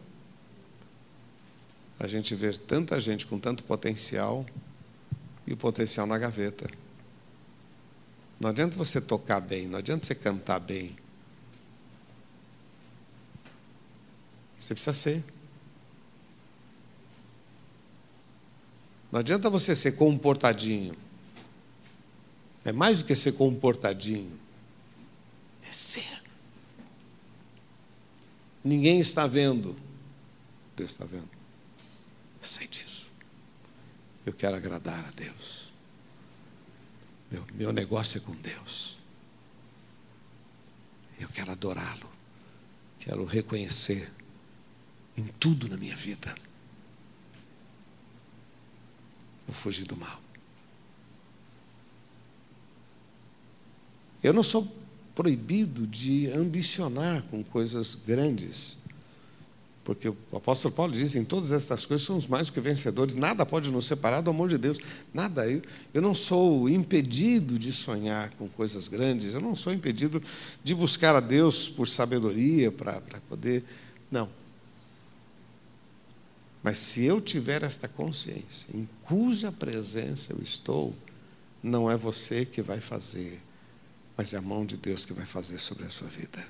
A 1.99 2.07
gente 2.07 2.33
ver 2.33 2.57
tanta 2.57 2.99
gente 2.99 3.25
com 3.25 3.37
tanto 3.37 3.63
potencial 3.63 4.45
e 5.45 5.53
o 5.53 5.57
potencial 5.57 6.07
na 6.07 6.17
gaveta. 6.17 6.67
Não 8.39 8.49
adianta 8.49 8.77
você 8.77 9.01
tocar 9.01 9.39
bem, 9.39 9.67
não 9.67 9.79
adianta 9.79 10.05
você 10.05 10.13
cantar 10.15 10.59
bem. 10.59 10.95
Você 14.57 14.73
precisa 14.73 14.93
ser. 14.93 15.25
Não 19.11 19.19
adianta 19.19 19.49
você 19.49 19.75
ser 19.75 19.93
comportadinho. 19.93 20.95
É 22.65 22.71
mais 22.71 22.99
do 22.99 23.05
que 23.05 23.15
ser 23.15 23.31
comportadinho. 23.33 24.37
É 25.67 25.71
ser. 25.71 26.21
Ninguém 28.63 28.99
está 28.99 29.25
vendo. 29.25 29.77
Deus 30.75 30.91
está 30.91 31.05
vendo. 31.05 31.29
Eu 32.39 32.43
sei 32.43 32.67
disso. 32.67 33.09
Eu 34.25 34.33
quero 34.33 34.57
agradar 34.57 35.05
a 35.05 35.11
Deus. 35.11 35.71
Meu, 37.29 37.45
meu 37.53 37.73
negócio 37.73 38.17
é 38.17 38.21
com 38.21 38.33
Deus. 38.35 38.97
Eu 41.19 41.27
quero 41.29 41.51
adorá-lo. 41.51 42.09
Quero 42.99 43.25
reconhecer 43.25 44.11
em 45.15 45.25
tudo 45.39 45.67
na 45.67 45.77
minha 45.77 45.95
vida. 45.95 46.35
Vou 49.47 49.55
fugir 49.55 49.85
do 49.85 49.95
mal. 49.95 50.21
Eu 54.21 54.33
não 54.33 54.43
sou 54.43 54.67
proibido 55.15 55.87
de 55.87 56.29
ambicionar 56.31 57.23
com 57.23 57.43
coisas 57.43 57.95
grandes. 57.95 58.77
Porque 59.87 60.09
o 60.09 60.17
apóstolo 60.33 60.75
Paulo 60.75 60.91
diz: 60.91 61.15
em 61.15 61.23
todas 61.23 61.53
estas 61.53 61.85
coisas 61.85 62.05
somos 62.05 62.27
mais 62.27 62.47
do 62.47 62.53
que 62.53 62.59
vencedores, 62.59 63.15
nada 63.15 63.45
pode 63.45 63.71
nos 63.71 63.85
separar 63.85 64.19
do 64.19 64.29
amor 64.29 64.49
de 64.49 64.57
Deus. 64.57 64.79
Nada. 65.13 65.49
Eu, 65.49 65.61
eu 65.93 66.01
não 66.01 66.13
sou 66.13 66.67
impedido 66.67 67.57
de 67.57 67.71
sonhar 67.71 68.31
com 68.31 68.49
coisas 68.49 68.89
grandes, 68.89 69.33
eu 69.33 69.39
não 69.39 69.55
sou 69.55 69.71
impedido 69.71 70.21
de 70.61 70.75
buscar 70.75 71.15
a 71.15 71.21
Deus 71.21 71.69
por 71.69 71.87
sabedoria, 71.87 72.69
para 72.69 72.99
poder. 73.29 73.63
Não. 74.11 74.29
Mas 76.61 76.79
se 76.79 77.05
eu 77.05 77.21
tiver 77.21 77.63
esta 77.63 77.87
consciência, 77.87 78.67
em 78.75 78.89
cuja 79.03 79.53
presença 79.53 80.33
eu 80.33 80.43
estou, 80.43 80.93
não 81.63 81.89
é 81.89 81.95
você 81.95 82.45
que 82.45 82.61
vai 82.61 82.81
fazer, 82.81 83.41
mas 84.17 84.33
é 84.33 84.37
a 84.37 84.41
mão 84.41 84.65
de 84.65 84.75
Deus 84.75 85.05
que 85.05 85.13
vai 85.13 85.25
fazer 85.25 85.59
sobre 85.59 85.85
a 85.85 85.89
sua 85.89 86.09
vida. 86.09 86.45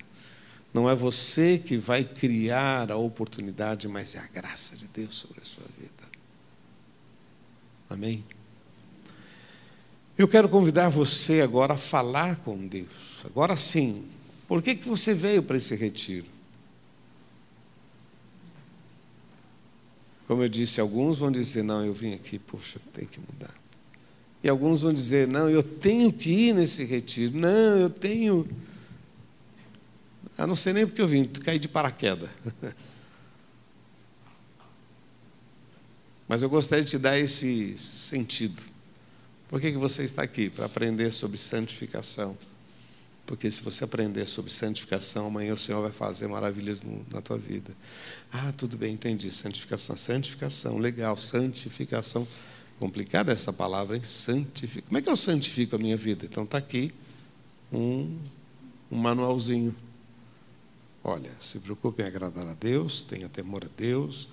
Não 0.72 0.88
é 0.88 0.94
você 0.94 1.58
que 1.58 1.76
vai 1.76 2.04
criar 2.04 2.90
a 2.92 2.96
oportunidade, 2.96 3.88
mas 3.88 4.14
é 4.14 4.18
a 4.18 4.26
graça 4.26 4.76
de 4.76 4.86
Deus 4.86 5.14
sobre 5.14 5.40
a 5.40 5.44
sua 5.44 5.64
vida. 5.78 5.92
Amém? 7.88 8.24
Eu 10.16 10.28
quero 10.28 10.48
convidar 10.48 10.88
você 10.88 11.40
agora 11.40 11.74
a 11.74 11.78
falar 11.78 12.36
com 12.38 12.66
Deus. 12.66 13.22
Agora 13.24 13.56
sim. 13.56 14.04
Por 14.46 14.62
que, 14.62 14.74
que 14.74 14.88
você 14.88 15.14
veio 15.14 15.42
para 15.42 15.56
esse 15.56 15.74
retiro? 15.76 16.26
Como 20.26 20.42
eu 20.42 20.48
disse, 20.48 20.80
alguns 20.80 21.20
vão 21.20 21.32
dizer: 21.32 21.64
não, 21.64 21.84
eu 21.84 21.94
vim 21.94 22.12
aqui, 22.12 22.38
poxa, 22.38 22.78
tem 22.92 23.06
que 23.06 23.18
mudar. 23.18 23.54
E 24.42 24.48
alguns 24.48 24.82
vão 24.82 24.92
dizer: 24.92 25.26
não, 25.26 25.48
eu 25.48 25.62
tenho 25.62 26.12
que 26.12 26.30
ir 26.30 26.54
nesse 26.54 26.84
retiro. 26.84 27.38
Não, 27.38 27.78
eu 27.78 27.88
tenho. 27.88 28.46
Ah, 30.38 30.46
não 30.46 30.54
sei 30.54 30.72
nem 30.72 30.86
porque 30.86 31.02
eu 31.02 31.08
vim, 31.08 31.24
caí 31.24 31.58
de 31.58 31.66
paraquedas. 31.66 32.30
Mas 36.28 36.42
eu 36.42 36.48
gostaria 36.48 36.84
de 36.84 36.90
te 36.90 36.98
dar 36.98 37.18
esse 37.18 37.76
sentido. 37.76 38.62
Por 39.48 39.60
que, 39.60 39.72
que 39.72 39.78
você 39.78 40.04
está 40.04 40.22
aqui? 40.22 40.48
Para 40.48 40.66
aprender 40.66 41.10
sobre 41.12 41.36
santificação. 41.38 42.38
Porque 43.26 43.50
se 43.50 43.60
você 43.62 43.82
aprender 43.82 44.28
sobre 44.28 44.52
santificação, 44.52 45.26
amanhã 45.26 45.54
o 45.54 45.56
Senhor 45.56 45.82
vai 45.82 45.90
fazer 45.90 46.28
maravilhas 46.28 46.82
no, 46.82 47.04
na 47.10 47.20
tua 47.20 47.36
vida. 47.36 47.74
Ah, 48.30 48.52
tudo 48.56 48.76
bem, 48.76 48.94
entendi. 48.94 49.32
Santificação, 49.32 49.96
santificação, 49.96 50.78
legal, 50.78 51.16
santificação. 51.16 52.28
Complicada 52.78 53.32
essa 53.32 53.52
palavra, 53.52 53.96
hein? 53.96 54.02
Santificação. 54.04 54.86
Como 54.86 54.98
é 54.98 55.02
que 55.02 55.10
eu 55.10 55.16
santifico 55.16 55.74
a 55.74 55.78
minha 55.78 55.96
vida? 55.96 56.26
Então 56.26 56.44
está 56.44 56.58
aqui 56.58 56.92
um, 57.72 58.16
um 58.90 58.96
manualzinho. 58.96 59.74
Olha, 61.02 61.30
se 61.38 61.58
preocupe 61.60 62.02
em 62.02 62.06
agradar 62.06 62.46
a 62.46 62.54
Deus, 62.54 63.02
tenha 63.02 63.28
temor 63.28 63.64
a 63.64 63.68
Deus, 63.76 64.28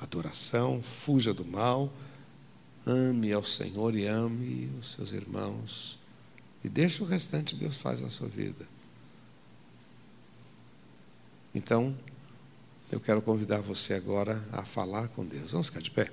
adoração, 0.00 0.82
fuja 0.82 1.34
do 1.34 1.44
mal, 1.44 1.92
ame 2.86 3.32
ao 3.32 3.44
Senhor 3.44 3.94
e 3.94 4.06
ame 4.06 4.70
os 4.80 4.92
seus 4.92 5.12
irmãos. 5.12 5.98
E 6.62 6.68
deixa 6.68 7.02
o 7.02 7.06
restante 7.06 7.56
Deus 7.56 7.76
faz 7.76 8.00
na 8.00 8.08
sua 8.08 8.28
vida. 8.28 8.66
Então, 11.54 11.96
eu 12.90 13.00
quero 13.00 13.20
convidar 13.20 13.60
você 13.60 13.94
agora 13.94 14.46
a 14.52 14.64
falar 14.64 15.08
com 15.08 15.24
Deus. 15.24 15.50
Vamos 15.52 15.68
ficar 15.68 15.80
de 15.80 15.90
pé. 15.90 16.10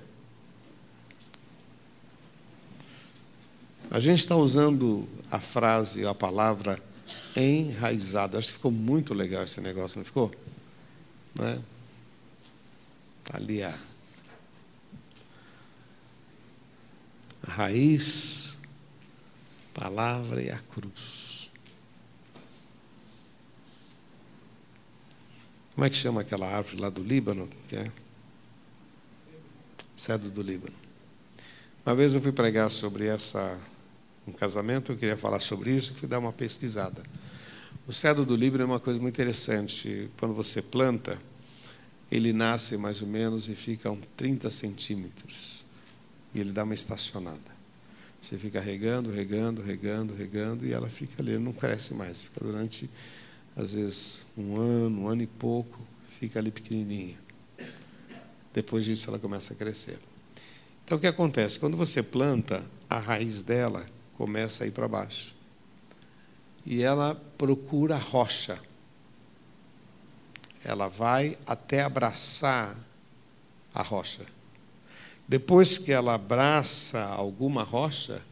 A 3.90 4.00
gente 4.00 4.18
está 4.18 4.34
usando 4.34 5.06
a 5.30 5.38
frase, 5.38 6.06
a 6.06 6.14
palavra 6.14 6.82
enraizado. 7.36 8.38
Acho 8.38 8.48
que 8.48 8.54
ficou 8.54 8.70
muito 8.70 9.14
legal 9.14 9.42
esse 9.42 9.60
negócio, 9.60 9.98
não 9.98 10.04
ficou? 10.04 10.32
Não 11.34 11.46
é? 11.46 11.58
ali 13.32 13.62
a, 13.62 13.74
raiz, 17.46 18.58
palavra 19.72 20.42
e 20.42 20.50
a 20.50 20.58
cruz. 20.58 21.50
Como 25.74 25.84
é 25.84 25.90
que 25.90 25.96
chama 25.96 26.20
aquela 26.20 26.46
árvore 26.46 26.80
lá 26.80 26.88
do 26.88 27.02
Líbano? 27.02 27.48
Que 27.68 27.76
é? 27.76 27.92
Cedro 29.96 30.30
do 30.30 30.42
Líbano. 30.42 30.76
Uma 31.84 31.94
vez 31.94 32.14
eu 32.14 32.20
fui 32.20 32.32
pregar 32.32 32.70
sobre 32.70 33.06
essa 33.06 33.58
um 34.26 34.32
casamento, 34.32 34.92
eu 34.92 34.96
queria 34.96 35.16
falar 35.16 35.40
sobre 35.40 35.70
isso, 35.70 35.94
fui 35.94 36.08
dar 36.08 36.18
uma 36.18 36.32
pesquisada. 36.32 37.02
O 37.86 37.92
cedro 37.92 38.24
do 38.24 38.34
Líbano 38.34 38.62
é 38.62 38.66
uma 38.66 38.80
coisa 38.80 39.00
muito 39.00 39.14
interessante. 39.14 40.10
Quando 40.18 40.32
você 40.32 40.62
planta, 40.62 41.20
ele 42.10 42.32
nasce 42.32 42.76
mais 42.76 43.02
ou 43.02 43.08
menos 43.08 43.48
e 43.48 43.54
fica 43.54 43.90
uns 43.90 44.04
30 44.16 44.48
centímetros. 44.48 45.64
E 46.34 46.40
ele 46.40 46.52
dá 46.52 46.64
uma 46.64 46.74
estacionada. 46.74 47.54
Você 48.20 48.38
fica 48.38 48.58
regando, 48.58 49.10
regando, 49.10 49.60
regando, 49.60 50.14
regando, 50.14 50.66
e 50.66 50.72
ela 50.72 50.88
fica 50.88 51.22
ali, 51.22 51.36
não 51.36 51.52
cresce 51.52 51.92
mais. 51.92 52.22
Fica 52.22 52.40
durante, 52.42 52.88
às 53.54 53.74
vezes, 53.74 54.26
um 54.36 54.56
ano, 54.56 55.02
um 55.02 55.08
ano 55.08 55.22
e 55.22 55.26
pouco, 55.26 55.78
fica 56.08 56.38
ali 56.38 56.50
pequenininha. 56.50 57.18
Depois 58.54 58.86
disso, 58.86 59.10
ela 59.10 59.18
começa 59.18 59.52
a 59.52 59.56
crescer. 59.56 59.98
Então, 60.84 60.96
o 60.96 61.00
que 61.00 61.06
acontece? 61.06 61.60
Quando 61.60 61.76
você 61.76 62.02
planta, 62.02 62.64
a 62.88 62.98
raiz 62.98 63.42
dela 63.42 63.84
começa 64.16 64.64
a 64.64 64.66
ir 64.66 64.70
para 64.70 64.88
baixo. 64.88 65.34
E 66.64 66.82
ela 66.82 67.14
procura 67.36 67.96
rocha 67.96 68.58
ela 70.64 70.88
vai 70.88 71.36
até 71.46 71.82
abraçar 71.82 72.74
a 73.72 73.82
rocha. 73.82 74.24
Depois 75.28 75.76
que 75.76 75.92
ela 75.92 76.14
abraça 76.14 77.02
alguma 77.04 77.62
rocha, 77.62 78.22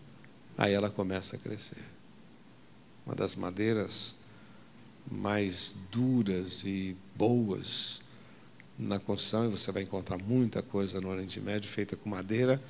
aí 0.56 0.72
ela 0.72 0.88
começa 0.88 1.36
a 1.36 1.38
crescer. 1.38 1.82
Uma 3.04 3.14
das 3.14 3.36
madeiras 3.36 4.16
mais 5.10 5.74
duras 5.90 6.64
e 6.64 6.96
boas 7.14 8.00
na 8.78 8.98
construção, 8.98 9.46
e 9.46 9.48
você 9.48 9.70
vai 9.70 9.82
encontrar 9.82 10.16
muita 10.18 10.62
coisa 10.62 11.00
no 11.00 11.08
Oriente 11.08 11.40
Médio 11.40 11.68
feita 11.70 11.96
com 11.96 12.08
madeira, 12.08 12.62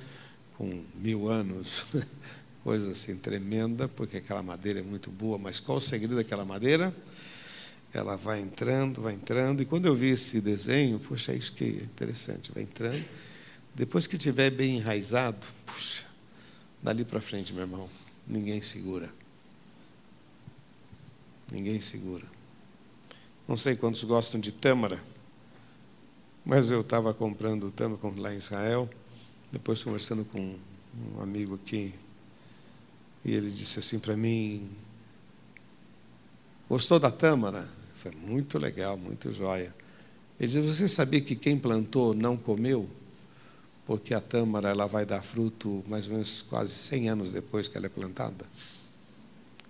com 0.57 0.83
mil 0.95 1.29
anos, 1.29 1.85
coisa 2.63 2.91
assim 2.91 3.17
tremenda, 3.17 3.87
porque 3.87 4.17
aquela 4.17 4.41
madeira 4.41 4.79
é 4.79 4.83
muito 4.83 5.11
boa. 5.11 5.37
Mas 5.37 5.59
qual 5.59 5.77
o 5.77 5.81
segredo 5.81 6.15
daquela 6.15 6.45
madeira? 6.45 6.93
ela 7.93 8.17
vai 8.17 8.41
entrando, 8.41 9.01
vai 9.01 9.13
entrando, 9.13 9.61
e 9.61 9.65
quando 9.65 9.85
eu 9.85 9.93
vi 9.93 10.09
esse 10.09 10.41
desenho, 10.41 10.99
poxa, 10.99 11.31
é 11.31 11.35
isso 11.35 11.53
que 11.53 11.63
é 11.63 11.83
interessante, 11.83 12.51
vai 12.51 12.63
entrando. 12.63 13.05
Depois 13.75 14.07
que 14.07 14.15
estiver 14.15 14.49
bem 14.49 14.77
enraizado, 14.77 15.45
puxa, 15.65 16.03
dali 16.81 17.05
para 17.05 17.21
frente, 17.21 17.53
meu 17.53 17.61
irmão, 17.61 17.87
ninguém 18.27 18.61
segura. 18.61 19.13
Ninguém 21.51 21.79
segura. 21.79 22.25
Não 23.47 23.55
sei 23.55 23.75
quantos 23.75 24.03
gostam 24.03 24.41
de 24.41 24.51
tâmara, 24.51 25.03
mas 26.43 26.71
eu 26.71 26.81
estava 26.81 27.13
comprando 27.13 27.69
tâmara 27.69 28.01
lá 28.17 28.33
em 28.33 28.37
Israel, 28.37 28.89
depois 29.51 29.83
conversando 29.83 30.25
com 30.25 30.57
um 31.15 31.21
amigo 31.21 31.55
aqui, 31.55 31.93
e 33.25 33.33
ele 33.33 33.49
disse 33.49 33.79
assim 33.79 33.99
para 33.99 34.17
mim: 34.17 34.69
Gostou 36.69 36.99
da 36.99 37.11
tâmara? 37.11 37.69
Foi 37.95 38.11
muito 38.11 38.57
legal, 38.57 38.97
muito 38.97 39.31
joia. 39.31 39.73
Ele 40.39 40.51
diz: 40.51 40.65
Você 40.65 40.87
sabia 40.87 41.21
que 41.21 41.35
quem 41.35 41.57
plantou 41.57 42.13
não 42.13 42.35
comeu? 42.35 42.89
Porque 43.85 44.13
a 44.13 44.21
tâmara 44.21 44.69
ela 44.69 44.87
vai 44.87 45.05
dar 45.05 45.21
fruto 45.21 45.83
mais 45.87 46.07
ou 46.07 46.13
menos 46.13 46.41
quase 46.41 46.73
100 46.73 47.09
anos 47.09 47.31
depois 47.31 47.67
que 47.67 47.77
ela 47.77 47.85
é 47.85 47.89
plantada. 47.89 48.45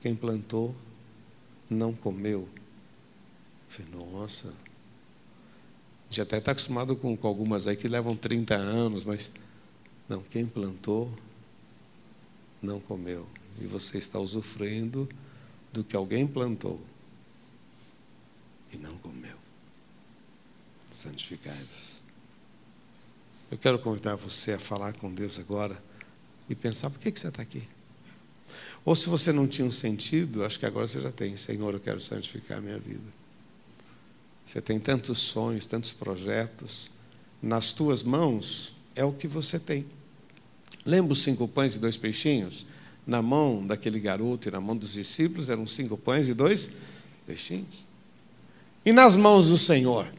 Quem 0.01 0.15
plantou 0.15 0.75
não 1.69 1.93
comeu. 1.93 2.47
Eu 3.79 3.85
falei, 3.85 3.91
nossa. 3.91 4.47
A 4.49 4.53
gente 6.09 6.21
até 6.21 6.37
está 6.37 6.51
acostumado 6.51 6.95
com, 6.95 7.17
com 7.17 7.27
algumas 7.27 7.65
aí 7.65 7.75
que 7.75 7.87
levam 7.87 8.15
30 8.15 8.55
anos, 8.55 9.03
mas 9.03 9.33
não, 10.07 10.21
quem 10.21 10.45
plantou 10.45 11.11
não 12.61 12.79
comeu. 12.79 13.27
E 13.61 13.65
você 13.65 13.97
está 13.97 14.19
usufruindo 14.19 15.07
do 15.71 15.83
que 15.83 15.95
alguém 15.95 16.25
plantou 16.27 16.79
e 18.73 18.77
não 18.77 18.97
comeu. 18.97 19.37
Santificai-vos. 20.91 21.93
Eu 23.49 23.57
quero 23.57 23.79
convidar 23.79 24.15
você 24.15 24.53
a 24.53 24.59
falar 24.59 24.93
com 24.93 25.13
Deus 25.13 25.39
agora 25.39 25.81
e 26.49 26.55
pensar 26.55 26.89
por 26.89 26.99
que, 26.99 27.11
que 27.11 27.19
você 27.19 27.27
está 27.27 27.41
aqui. 27.41 27.67
Ou 28.85 28.95
se 28.95 29.07
você 29.09 29.31
não 29.31 29.47
tinha 29.47 29.65
um 29.65 29.71
sentido, 29.71 30.43
acho 30.43 30.59
que 30.59 30.65
agora 30.65 30.85
você 30.85 30.99
já 30.99 31.11
tem. 31.11 31.35
Senhor, 31.35 31.73
eu 31.73 31.79
quero 31.79 31.99
santificar 31.99 32.57
a 32.57 32.61
minha 32.61 32.77
vida. 32.77 33.23
Você 34.45 34.61
tem 34.61 34.79
tantos 34.79 35.19
sonhos, 35.19 35.65
tantos 35.65 35.93
projetos. 35.93 36.91
Nas 37.41 37.71
tuas 37.71 38.03
mãos 38.03 38.75
é 38.95 39.03
o 39.03 39.13
que 39.13 39.27
você 39.27 39.57
tem. 39.57 39.85
Lembra 40.85 41.13
os 41.13 41.23
cinco 41.23 41.47
pães 41.47 41.75
e 41.75 41.79
dois 41.79 41.95
peixinhos? 41.95 42.65
Na 43.05 43.21
mão 43.21 43.65
daquele 43.65 43.99
garoto 43.99 44.47
e 44.47 44.51
na 44.51 44.61
mão 44.61 44.77
dos 44.77 44.93
discípulos 44.93 45.49
eram 45.49 45.65
cinco 45.65 45.97
pães 45.97 46.29
e 46.29 46.33
dois 46.33 46.71
peixinhos. 47.25 47.85
E 48.85 48.91
nas 48.91 49.15
mãos 49.15 49.49
do 49.49 49.57
Senhor, 49.57 50.11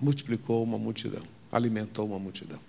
multiplicou 0.00 0.62
uma 0.62 0.78
multidão, 0.78 1.22
alimentou 1.50 2.06
uma 2.06 2.18
multidão. 2.18 2.60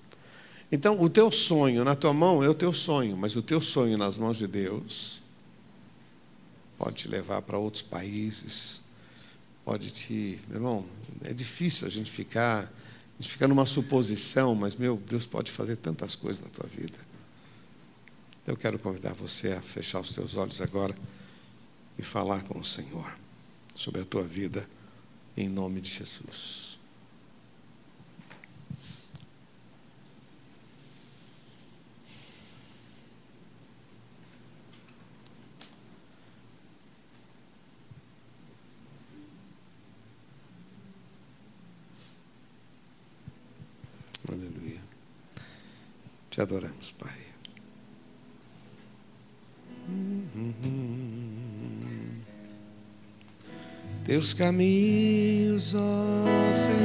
Então, 0.72 1.02
o 1.02 1.10
teu 1.10 1.32
sonho 1.32 1.84
na 1.86 1.96
tua 1.96 2.14
mão 2.14 2.44
é 2.44 2.50
o 2.50 2.54
teu 2.54 2.74
sonho, 2.74 3.16
mas 3.16 3.36
o 3.36 3.42
teu 3.42 3.62
sonho 3.62 3.98
nas 3.98 4.18
mãos 4.18 4.38
de 4.38 4.48
Deus 4.48 5.22
pode 6.78 6.98
te 6.98 7.08
levar 7.08 7.42
para 7.42 7.58
outros 7.58 7.82
países, 7.82 8.82
pode 9.64 9.92
te. 9.92 10.40
Meu 10.48 10.58
irmão, 10.58 10.86
é 11.24 11.34
difícil 11.34 11.88
a 11.88 11.90
gente 11.90 12.12
ficar, 12.12 12.64
a 12.64 13.22
gente 13.22 13.32
fica 13.32 13.48
numa 13.48 13.66
suposição, 13.66 14.54
mas, 14.56 14.76
meu, 14.76 15.02
Deus 15.08 15.26
pode 15.26 15.52
fazer 15.52 15.78
tantas 15.78 16.16
coisas 16.16 16.44
na 16.44 16.50
tua 16.50 16.68
vida. 16.68 16.98
Eu 18.48 18.56
quero 18.56 18.80
convidar 18.80 19.14
você 19.14 19.52
a 19.52 19.62
fechar 19.62 20.00
os 20.00 20.16
teus 20.16 20.38
olhos 20.38 20.62
agora 20.62 20.96
e 22.00 22.02
falar 22.02 22.44
com 22.44 22.58
o 22.58 22.64
Senhor 22.64 23.14
sobre 23.76 24.00
a 24.00 24.06
tua 24.06 24.24
vida, 24.24 24.66
em 25.36 25.50
nome 25.50 25.82
de 25.82 25.90
Jesus. 25.90 26.80
Aleluia. 44.26 44.82
Te 46.30 46.40
adoramos, 46.40 46.92
Pai. 46.92 47.27
Teus 54.08 54.34
caminhos, 54.34 55.76
ó 55.76 56.54
Senhor, 56.54 56.78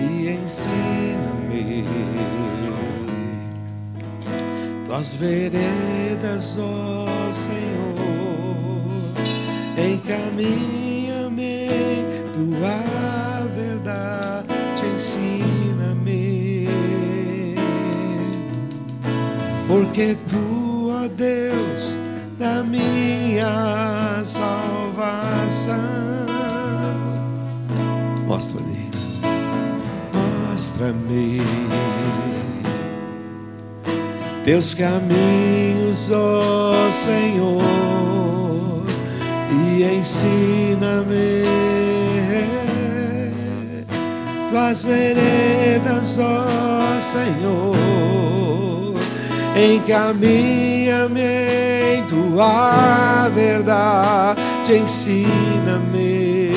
e 0.00 0.30
ensina-me. 0.30 1.84
Tuas 4.86 5.16
veredas, 5.16 6.56
ó 6.58 7.32
Senhor, 7.32 7.58
encaminha-me 9.76 11.68
tua 12.32 13.46
verdade, 13.54 14.54
ensina-me, 14.94 16.68
porque 19.66 20.16
tu, 20.28 20.59
Deus, 21.20 21.98
da 22.38 22.64
minha 22.64 24.22
salvação. 24.24 25.76
Mostra-me, 28.26 28.90
mostra-me. 30.14 31.42
Teus 34.44 34.72
caminhos, 34.72 36.10
ó 36.10 36.90
Senhor, 36.90 37.60
e 39.52 39.84
ensina-me. 39.98 41.42
Tuas 44.50 44.84
veredas, 44.84 46.18
ó 46.18 46.98
Senhor 46.98 48.39
encaminha-me 49.60 51.20
em 51.96 52.02
tua 52.04 53.28
verdade, 53.34 54.40
ensina-me, 54.76 56.50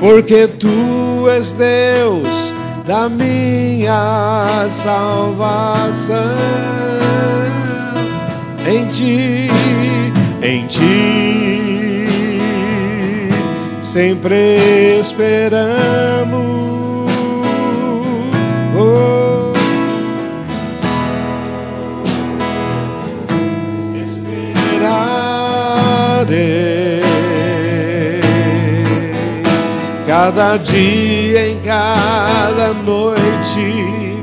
porque 0.00 0.46
tu 0.48 1.28
és 1.28 1.52
Deus 1.52 2.54
da 2.86 3.08
minha 3.08 4.66
salvação. 4.68 6.16
Em 8.66 8.86
ti, 8.86 9.48
em 10.42 10.66
ti, 10.66 12.08
sempre 13.80 14.98
esperamos. 15.00 16.40
Oh. 18.76 19.19
Cada 30.30 30.56
dia, 30.58 31.50
em 31.50 31.58
cada 31.58 32.72
noite 32.72 34.14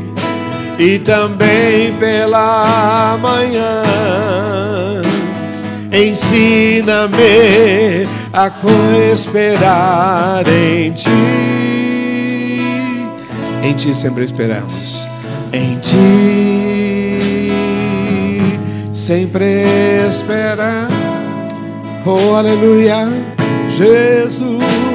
e 0.80 0.98
também 1.00 1.92
pela 1.98 3.18
manhã. 3.22 3.84
Ensina-me 5.92 7.18
a 8.32 8.50
esperar 9.12 10.48
em 10.48 10.94
ti. 10.94 11.10
Em 13.62 13.74
ti 13.74 13.94
sempre 13.94 14.24
esperamos. 14.24 15.06
Em 15.52 15.78
ti 15.80 17.52
sempre 18.94 19.66
esperar. 20.10 20.88
Oh, 22.06 22.34
aleluia, 22.34 23.10
Jesus. 23.68 24.87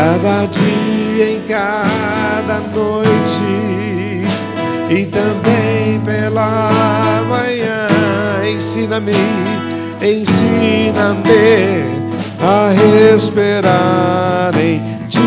Cada 0.00 0.46
dia, 0.46 1.30
em 1.30 1.42
cada 1.42 2.60
noite 2.74 4.24
e 4.88 5.04
também 5.04 6.00
pela 6.00 7.22
manhã. 7.28 7.86
Ensina-me, 8.50 9.12
ensina-me 10.00 11.20
a 12.40 12.72
esperar 13.14 14.54
em 14.58 14.80
ti, 15.06 15.20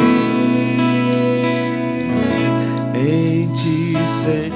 em 2.96 3.48
ti, 3.54 3.96
Senhor. 4.08 4.54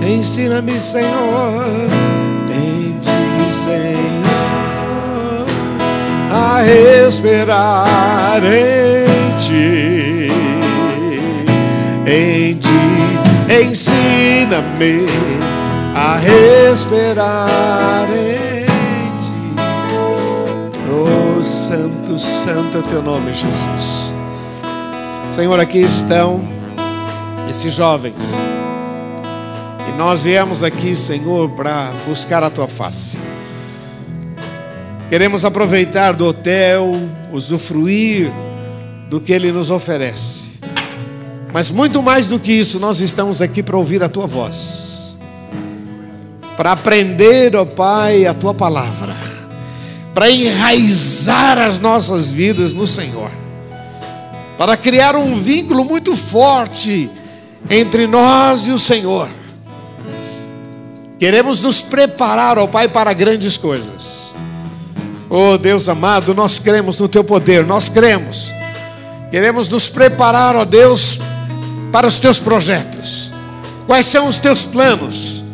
Ensina-me, 0.00 0.80
Senhor, 0.80 1.66
em 2.50 2.98
ti, 2.98 3.52
Senhor, 3.52 4.27
a 6.58 6.66
esperar 7.08 8.42
em 8.42 9.36
ti, 9.38 10.28
em 12.06 12.54
ti. 12.54 12.68
Ensina-me 13.62 15.06
a 15.94 16.18
esperar 16.72 18.08
em 18.10 18.66
ti. 19.18 19.32
Oh, 20.90 21.44
Santo, 21.44 22.18
Santo 22.18 22.78
é 22.78 22.82
teu 22.82 23.02
nome, 23.02 23.32
Jesus. 23.32 24.14
Senhor, 25.30 25.60
aqui 25.60 25.78
estão 25.78 26.42
esses 27.48 27.72
jovens. 27.72 28.34
E 29.88 29.96
nós 29.96 30.24
viemos 30.24 30.64
aqui, 30.64 30.96
Senhor, 30.96 31.48
para 31.50 31.92
buscar 32.06 32.42
a 32.42 32.50
tua 32.50 32.66
face. 32.66 33.37
Queremos 35.08 35.42
aproveitar 35.42 36.12
do 36.12 36.26
hotel, 36.26 36.92
usufruir 37.32 38.30
do 39.08 39.18
que 39.18 39.32
ele 39.32 39.50
nos 39.50 39.70
oferece. 39.70 40.58
Mas 41.50 41.70
muito 41.70 42.02
mais 42.02 42.26
do 42.26 42.38
que 42.38 42.52
isso, 42.52 42.78
nós 42.78 43.00
estamos 43.00 43.40
aqui 43.40 43.62
para 43.62 43.76
ouvir 43.76 44.02
a 44.02 44.08
tua 44.08 44.26
voz. 44.26 45.16
Para 46.58 46.72
aprender, 46.72 47.56
ó 47.56 47.64
Pai, 47.64 48.26
a 48.26 48.34
tua 48.34 48.52
palavra. 48.52 49.16
Para 50.12 50.30
enraizar 50.30 51.56
as 51.56 51.78
nossas 51.78 52.30
vidas 52.30 52.74
no 52.74 52.86
Senhor. 52.86 53.30
Para 54.58 54.76
criar 54.76 55.16
um 55.16 55.34
vínculo 55.34 55.86
muito 55.86 56.14
forte 56.14 57.10
entre 57.70 58.06
nós 58.06 58.66
e 58.66 58.72
o 58.72 58.78
Senhor. 58.78 59.30
Queremos 61.18 61.62
nos 61.62 61.80
preparar, 61.80 62.58
ó 62.58 62.66
Pai, 62.66 62.88
para 62.88 63.12
grandes 63.14 63.56
coisas. 63.56 64.27
Oh 65.30 65.58
Deus 65.58 65.88
amado, 65.88 66.34
nós 66.34 66.58
cremos 66.58 66.96
no 66.96 67.08
teu 67.08 67.22
poder, 67.22 67.66
nós 67.66 67.88
cremos. 67.88 68.54
Queremos 69.30 69.68
nos 69.68 69.88
preparar, 69.88 70.56
ó 70.56 70.64
Deus, 70.64 71.20
para 71.92 72.06
os 72.06 72.18
teus 72.18 72.38
projetos. 72.38 73.32
Quais 73.86 74.06
são 74.06 74.26
os 74.26 74.38
teus 74.38 74.64
planos? 74.64 75.44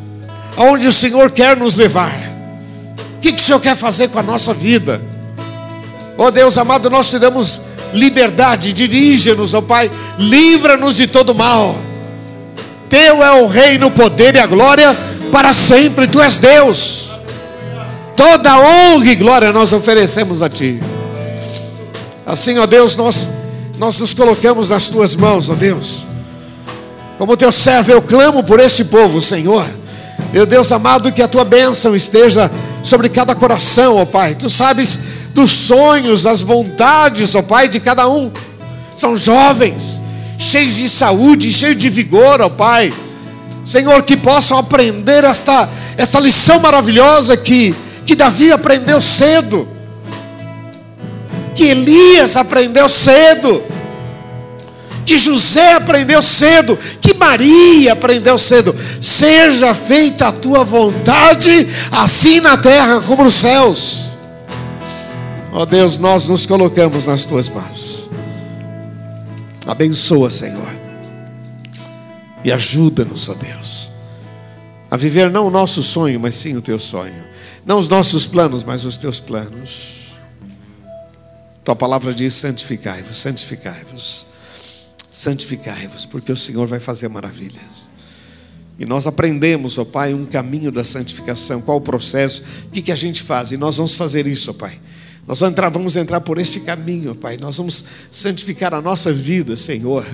Aonde 0.57 0.87
o 0.87 0.93
Senhor 0.93 1.31
quer 1.33 1.57
nos 1.57 1.75
levar? 1.75 2.15
O 3.17 3.21
que, 3.21 3.33
que 3.33 3.41
o 3.41 3.45
Senhor 3.45 3.61
quer 3.61 3.77
fazer 3.77 4.09
com 4.09 4.19
a 4.19 4.23
nossa 4.23 4.55
vida? 4.55 5.01
Ó 6.17 6.31
Deus 6.31 6.57
amado, 6.57 6.89
nós 6.89 7.11
te 7.11 7.19
damos 7.19 7.63
liberdade, 7.93 8.73
dirige-nos, 8.73 9.55
ó 9.55 9.61
Pai, 9.61 9.91
livra-nos 10.19 10.97
de 10.97 11.09
todo 11.09 11.35
mal. 11.35 11.77
Teu 12.89 13.25
é 13.25 13.33
o 13.33 13.49
reino, 13.49 13.89
o 13.89 13.91
poder 13.91 14.37
e 14.37 14.39
a 14.39 14.47
glória 14.47 14.97
para 15.33 15.53
sempre, 15.53 16.07
Tu 16.07 16.21
és 16.23 16.39
Deus. 16.39 17.14
Toda 18.17 18.59
honra 18.59 19.11
e 19.11 19.17
glória 19.17 19.53
nós 19.53 19.73
oferecemos 19.73 20.43
a 20.43 20.49
Ti. 20.49 20.81
Assim, 22.27 22.59
ó 22.59 22.67
Deus, 22.67 22.97
nós, 22.97 23.29
nós 23.79 23.99
nos 23.99 24.15
colocamos 24.15 24.71
nas 24.71 24.89
Tuas 24.89 25.15
mãos, 25.15 25.49
ó 25.49 25.55
Deus. 25.55 26.07
Como 27.19 27.37
Teu 27.37 27.53
servo, 27.53 27.93
eu 27.93 28.03
clamo 28.03 28.43
por 28.43 28.61
este 28.61 28.85
povo, 28.85 29.21
Senhor. 29.21 29.67
Meu 30.33 30.47
Deus 30.47 30.71
amado, 30.73 31.13
que 31.13 31.23
a 31.23 31.29
Tua 31.29 31.45
bênção 31.45 31.95
esteja 31.95 32.51
sobre 32.83 33.09
cada 33.09 33.35
coração, 33.35 33.97
ó 33.97 34.05
Pai. 34.05 34.35
Tu 34.35 34.49
sabes 34.51 34.99
dos 35.33 35.51
sonhos, 35.51 36.23
das 36.23 36.43
vontades, 36.43 37.35
ó 37.35 37.43
Pai, 37.43 37.69
de 37.69 37.81
cada 37.81 38.09
um. 38.09 38.31
São 38.97 39.17
jovens, 39.17 40.01
cheios 40.39 40.77
de 40.77 40.89
saúde, 40.89 41.53
cheios 41.53 41.77
de 41.77 41.89
vigor, 41.89 42.41
ó 42.41 42.49
Pai. 42.49 42.93
Senhor, 43.65 44.03
que 44.03 44.17
possam 44.17 44.59
aprender 44.59 45.25
esta, 45.25 45.69
esta 45.97 46.21
lição 46.21 46.61
maravilhosa 46.61 47.37
que, 47.37 47.75
que 48.05 48.15
Davi 48.15 48.53
aprendeu 48.53 49.01
cedo, 49.01 49.69
que 51.55 51.65
Elias 51.65 52.37
aprendeu 52.37 52.89
cedo, 52.89 53.63
que 55.05 55.17
José 55.17 55.75
aprendeu 55.75 56.23
cedo, 56.23 56.79
que 57.01 57.15
Maria 57.15 57.93
aprendeu 57.93 58.39
cedo. 58.39 58.75
Seja 59.01 59.75
feita 59.75 60.29
a 60.29 60.33
tua 60.33 60.65
vontade, 60.65 61.69
assim 61.91 62.41
na 62.41 62.57
terra 62.57 63.01
como 63.01 63.25
nos 63.25 63.35
céus. 63.35 64.13
Ó 65.53 65.63
oh 65.63 65.67
Deus, 65.67 65.99
nós 65.99 66.29
nos 66.29 66.47
colocamos 66.47 67.07
nas 67.07 67.25
tuas 67.25 67.49
mãos. 67.49 68.11
Abençoa, 69.67 70.31
Senhor. 70.31 70.75
E 72.43 72.53
ajuda-nos, 72.53 73.29
ó 73.29 73.35
Deus, 73.35 73.91
a 74.91 74.97
viver 74.97 75.31
não 75.31 75.47
o 75.47 75.51
nosso 75.51 75.83
sonho, 75.83 76.21
mas 76.21 76.35
sim 76.35 76.57
o 76.57 76.63
teu 76.63 76.79
sonho. 76.79 77.34
Não 77.67 77.79
os 77.79 77.89
nossos 77.89 78.27
planos, 78.27 78.63
mas 78.63 78.85
os 78.85 78.97
teus 78.97 79.21
planos. 79.21 80.19
Tua 81.65 81.75
palavra 81.75 82.13
diz: 82.13 82.35
santificai-vos, 82.35 83.17
santificai-vos, 83.17 84.27
santificai-vos, 85.11 86.05
porque 86.05 86.31
o 86.31 86.37
Senhor 86.37 86.67
vai 86.67 86.79
fazer 86.79 87.09
maravilhas. 87.09 87.85
E 88.79 88.85
nós 88.85 89.07
aprendemos, 89.07 89.79
ó 89.79 89.85
Pai, 89.85 90.13
um 90.13 90.27
caminho 90.27 90.71
da 90.71 90.85
santificação, 90.85 91.61
qual 91.63 91.79
o 91.79 91.81
processo, 91.81 92.43
o 92.67 92.71
que, 92.71 92.83
que 92.83 92.93
a 92.93 92.97
gente 92.97 93.23
faz, 93.23 93.53
e 93.53 93.57
nós 93.57 93.77
vamos 93.77 93.95
fazer 93.95 94.27
isso, 94.27 94.51
ó 94.51 94.55
Pai. 94.55 94.79
Nós 95.27 95.41
vamos 95.41 95.53
entrar, 95.53 95.71
vamos 95.71 95.97
entrar 95.97 96.21
por 96.21 96.39
este 96.39 96.61
caminho, 96.61 97.13
ó 97.13 97.15
Pai. 97.15 97.39
Nós 97.41 97.57
vamos 97.57 97.85
santificar 98.11 98.75
a 98.75 98.83
nossa 98.83 99.13
vida, 99.13 99.57
Senhor. 99.57 100.07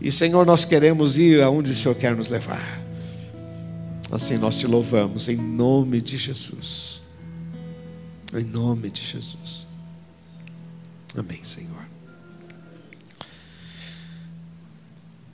E 0.00 0.10
Senhor, 0.10 0.44
nós 0.44 0.64
queremos 0.64 1.16
ir 1.16 1.42
aonde 1.42 1.70
o 1.70 1.74
Senhor 1.74 1.94
quer 1.94 2.14
nos 2.14 2.28
levar. 2.28 2.82
Assim 4.12 4.36
nós 4.36 4.58
te 4.58 4.66
louvamos 4.66 5.26
em 5.30 5.36
nome 5.36 6.02
de 6.02 6.18
Jesus. 6.18 7.00
Em 8.34 8.44
nome 8.44 8.90
de 8.90 9.00
Jesus. 9.00 9.66
Amém, 11.16 11.42
Senhor. 11.42 11.86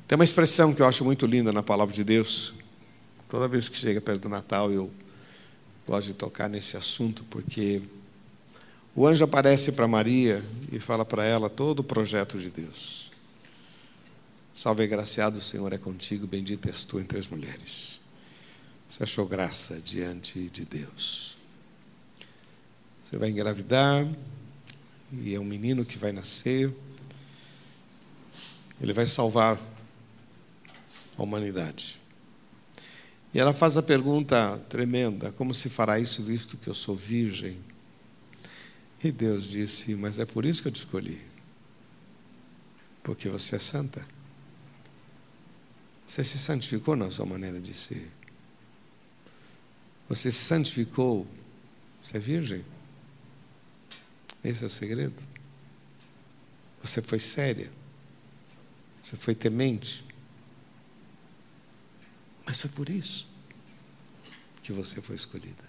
Tem 0.07 0.16
uma 0.16 0.22
expressão 0.22 0.72
que 0.72 0.81
eu 0.81 0.87
acho 0.87 1.05
muito 1.05 1.26
linda 1.26 1.53
na 1.53 1.61
palavra 1.61 1.93
de 1.93 2.05
Deus. 2.05 2.55
Toda 3.29 3.49
vez 3.49 3.68
que 3.68 3.76
chega 3.76 4.01
perto 4.01 4.22
do 4.22 4.29
Natal, 4.29 4.70
eu 4.70 4.89
gosto 5.85 6.09
de 6.09 6.14
tocar 6.14 6.49
nesse 6.49 6.76
assunto, 6.76 7.24
porque 7.24 7.83
o 8.95 9.09
anjo 9.09 9.24
aparece 9.24 9.72
para 9.72 9.89
Maria 9.89 10.41
e 10.70 10.79
fala 10.79 11.05
para 11.05 11.24
ela 11.24 11.51
todo 11.51 11.81
o 11.81 11.85
projeto 11.85 12.39
de 12.39 12.49
Deus. 12.49 13.11
Salve 14.55 14.87
graciado, 14.87 15.39
o 15.39 15.43
Senhor 15.43 15.72
é 15.72 15.79
contigo, 15.79 16.29
bendita 16.29 16.68
és 16.68 16.85
tu 16.85 17.01
entre 17.01 17.18
as 17.18 17.26
mulheres. 17.26 18.01
Você 18.89 19.03
achou 19.03 19.26
graça 19.26 19.78
diante 19.84 20.49
de 20.49 20.64
Deus. 20.64 21.36
Você 23.05 23.18
vai 23.18 23.28
engravidar, 23.28 24.09
e 25.12 25.34
é 25.34 25.39
um 25.39 25.45
menino 25.45 25.84
que 25.84 25.99
vai 25.99 26.11
nascer. 26.11 26.74
Ele 28.80 28.95
vai 28.95 29.07
salvar 29.07 29.61
a 31.16 31.22
humanidade. 31.22 32.01
E 33.34 33.39
ela 33.39 33.53
faz 33.53 33.76
a 33.76 33.82
pergunta 33.82 34.59
tremenda: 34.70 35.32
como 35.32 35.53
se 35.53 35.68
fará 35.68 36.01
isso, 36.01 36.22
visto 36.22 36.57
que 36.57 36.68
eu 36.68 36.74
sou 36.74 36.97
virgem? 36.97 37.59
E 39.05 39.12
Deus 39.12 39.49
disse: 39.49 39.95
Mas 39.95 40.18
é 40.18 40.24
por 40.24 40.47
isso 40.47 40.62
que 40.62 40.68
eu 40.68 40.72
te 40.72 40.78
escolhi, 40.78 41.20
porque 43.03 43.28
você 43.28 43.57
é 43.57 43.59
santa. 43.59 44.07
Você 46.07 46.24
se 46.24 46.39
santificou 46.39 46.97
na 46.97 47.11
sua 47.11 47.26
maneira 47.26 47.61
de 47.61 47.74
ser. 47.74 48.18
Você 50.09 50.33
se 50.33 50.39
santificou. 50.39 51.27
Você 52.03 52.17
é 52.17 52.21
virgem. 52.21 52.65
Esse 54.43 54.65
é 54.65 54.67
o 54.67 54.71
segredo. 54.71 55.23
Você 56.83 57.03
foi 57.03 57.19
séria. 57.19 57.71
Você 59.03 59.17
foi 59.17 59.35
temente. 59.35 60.05
Mas 62.47 62.59
foi 62.59 62.71
por 62.71 62.89
isso 62.89 63.29
que 64.63 64.73
você 64.73 65.03
foi 65.03 65.17
escolhida. 65.17 65.69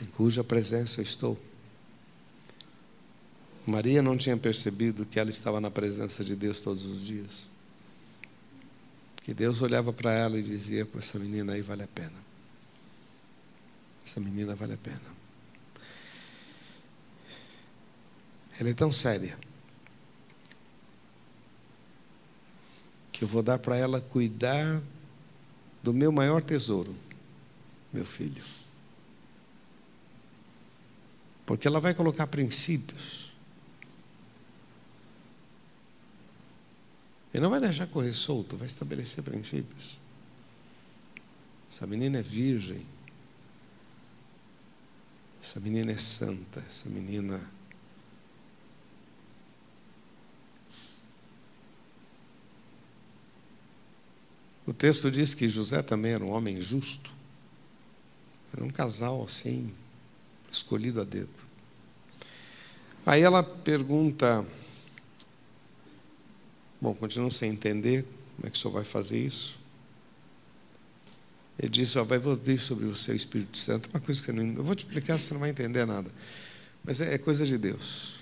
Em 0.00 0.06
cuja 0.06 0.44
presença 0.44 1.00
eu 1.00 1.04
estou. 1.04 1.40
Maria 3.66 4.02
não 4.02 4.16
tinha 4.16 4.36
percebido 4.36 5.06
que 5.06 5.18
ela 5.18 5.30
estava 5.30 5.60
na 5.60 5.70
presença 5.70 6.24
de 6.24 6.36
Deus 6.36 6.60
todos 6.60 6.86
os 6.86 7.04
dias. 7.04 7.46
Que 9.26 9.34
Deus 9.34 9.60
olhava 9.60 9.92
para 9.92 10.12
ela 10.12 10.38
e 10.38 10.42
dizia: 10.42 10.86
essa 10.96 11.18
menina 11.18 11.54
aí 11.54 11.60
vale 11.60 11.82
a 11.82 11.88
pena. 11.88 12.14
Essa 14.06 14.20
menina 14.20 14.54
vale 14.54 14.74
a 14.74 14.76
pena. 14.76 15.02
Ela 18.56 18.70
é 18.70 18.72
tão 18.72 18.92
séria 18.92 19.36
que 23.10 23.24
eu 23.24 23.26
vou 23.26 23.42
dar 23.42 23.58
para 23.58 23.76
ela 23.76 24.00
cuidar 24.00 24.80
do 25.82 25.92
meu 25.92 26.12
maior 26.12 26.40
tesouro, 26.40 26.94
meu 27.92 28.06
filho. 28.06 28.44
Porque 31.44 31.66
ela 31.66 31.80
vai 31.80 31.94
colocar 31.94 32.28
princípios 32.28 33.25
Ele 37.36 37.42
não 37.42 37.50
vai 37.50 37.60
deixar 37.60 37.86
correr 37.86 38.14
solto, 38.14 38.56
vai 38.56 38.64
estabelecer 38.64 39.22
princípios. 39.22 39.98
Essa 41.70 41.86
menina 41.86 42.20
é 42.20 42.22
virgem. 42.22 42.80
Essa 45.42 45.60
menina 45.60 45.92
é 45.92 45.98
santa. 45.98 46.60
Essa 46.60 46.88
menina. 46.88 47.38
O 54.66 54.72
texto 54.72 55.10
diz 55.10 55.34
que 55.34 55.46
José 55.46 55.82
também 55.82 56.12
era 56.12 56.24
um 56.24 56.30
homem 56.30 56.58
justo. 56.58 57.12
Era 58.50 58.64
um 58.64 58.70
casal 58.70 59.22
assim, 59.22 59.74
escolhido 60.50 61.02
a 61.02 61.04
dedo. 61.04 61.28
Aí 63.04 63.20
ela 63.20 63.42
pergunta 63.42 64.42
Bom, 66.80 66.94
continuo 66.94 67.30
sem 67.32 67.50
entender 67.50 68.04
como 68.36 68.46
é 68.46 68.50
que 68.50 68.56
o 68.56 68.60
senhor 68.60 68.74
vai 68.74 68.84
fazer 68.84 69.18
isso. 69.18 69.58
Ele 71.58 71.68
disse: 71.68 71.98
vai 72.02 72.18
vir 72.18 72.60
sobre 72.60 72.84
o 72.84 72.94
seu 72.94 73.14
Espírito 73.14 73.56
Santo. 73.56 73.88
Uma 73.90 74.00
coisa 74.00 74.20
que 74.20 74.26
você 74.26 74.32
não. 74.32 74.44
Eu 74.54 74.64
vou 74.64 74.74
te 74.74 74.80
explicar, 74.80 75.18
você 75.18 75.32
não 75.32 75.40
vai 75.40 75.50
entender 75.50 75.86
nada. 75.86 76.10
Mas 76.84 77.00
é, 77.00 77.14
é 77.14 77.18
coisa 77.18 77.46
de 77.46 77.56
Deus. 77.56 78.20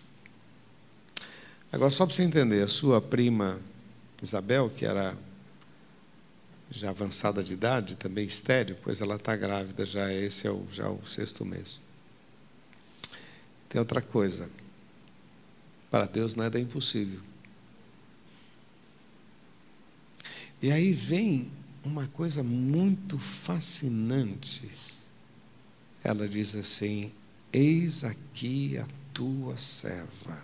Agora, 1.72 1.90
só 1.90 2.06
para 2.06 2.14
você 2.14 2.22
entender, 2.22 2.62
a 2.62 2.68
sua 2.68 3.00
prima 3.02 3.60
Isabel, 4.22 4.70
que 4.70 4.86
era 4.86 5.16
já 6.70 6.90
avançada 6.90 7.42
de 7.42 7.52
idade, 7.52 7.96
também 7.96 8.24
estéreo, 8.24 8.76
pois 8.82 9.00
ela 9.00 9.16
está 9.16 9.36
grávida, 9.36 9.84
já 9.84 10.12
esse 10.12 10.46
é 10.46 10.50
o, 10.50 10.66
já 10.70 10.88
o 10.88 11.04
sexto 11.06 11.44
mês. 11.44 11.80
Tem 13.68 13.78
outra 13.78 14.00
coisa. 14.00 14.48
Para 15.90 16.06
Deus 16.06 16.34
nada 16.34 16.58
é 16.58 16.62
impossível. 16.62 17.20
E 20.64 20.72
aí 20.72 20.94
vem 20.94 21.52
uma 21.84 22.06
coisa 22.08 22.42
muito 22.42 23.18
fascinante. 23.18 24.66
Ela 26.02 26.26
diz 26.26 26.54
assim: 26.54 27.12
Eis 27.52 28.02
aqui 28.02 28.78
a 28.78 28.88
tua 29.12 29.58
serva, 29.58 30.42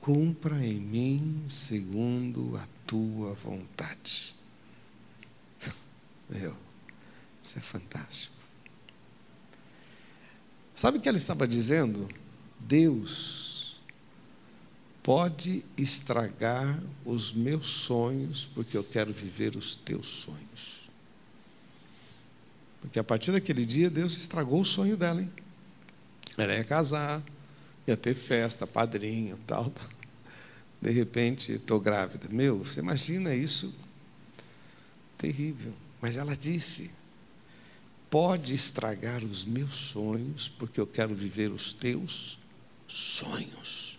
cumpra 0.00 0.64
em 0.64 0.80
mim 0.80 1.44
segundo 1.46 2.56
a 2.56 2.66
tua 2.86 3.34
vontade. 3.34 4.34
Meu, 6.30 6.56
isso 7.44 7.58
é 7.58 7.60
fantástico. 7.60 8.34
Sabe 10.74 10.96
o 10.96 11.00
que 11.02 11.08
ela 11.10 11.18
estava 11.18 11.46
dizendo? 11.46 12.08
Deus 12.58 13.47
pode 15.08 15.64
estragar 15.74 16.78
os 17.02 17.32
meus 17.32 17.66
sonhos, 17.66 18.44
porque 18.44 18.76
eu 18.76 18.84
quero 18.84 19.10
viver 19.10 19.56
os 19.56 19.74
teus 19.74 20.06
sonhos. 20.06 20.90
Porque 22.82 22.98
a 22.98 23.02
partir 23.02 23.32
daquele 23.32 23.64
dia, 23.64 23.88
Deus 23.88 24.18
estragou 24.18 24.60
o 24.60 24.64
sonho 24.66 24.98
dela. 24.98 25.22
Hein? 25.22 25.32
Ela 26.36 26.56
ia 26.56 26.62
casar, 26.62 27.22
ia 27.86 27.96
ter 27.96 28.14
festa, 28.14 28.66
padrinho, 28.66 29.40
tal. 29.46 29.70
tal. 29.72 29.88
De 30.78 30.90
repente, 30.90 31.52
estou 31.52 31.80
grávida. 31.80 32.28
Meu, 32.30 32.62
você 32.62 32.80
imagina 32.80 33.34
isso? 33.34 33.74
Terrível. 35.16 35.72
Mas 36.02 36.18
ela 36.18 36.36
disse: 36.36 36.90
pode 38.10 38.52
estragar 38.52 39.24
os 39.24 39.46
meus 39.46 39.74
sonhos, 39.74 40.50
porque 40.50 40.78
eu 40.78 40.86
quero 40.86 41.14
viver 41.14 41.50
os 41.50 41.72
teus 41.72 42.38
sonhos. 42.86 43.98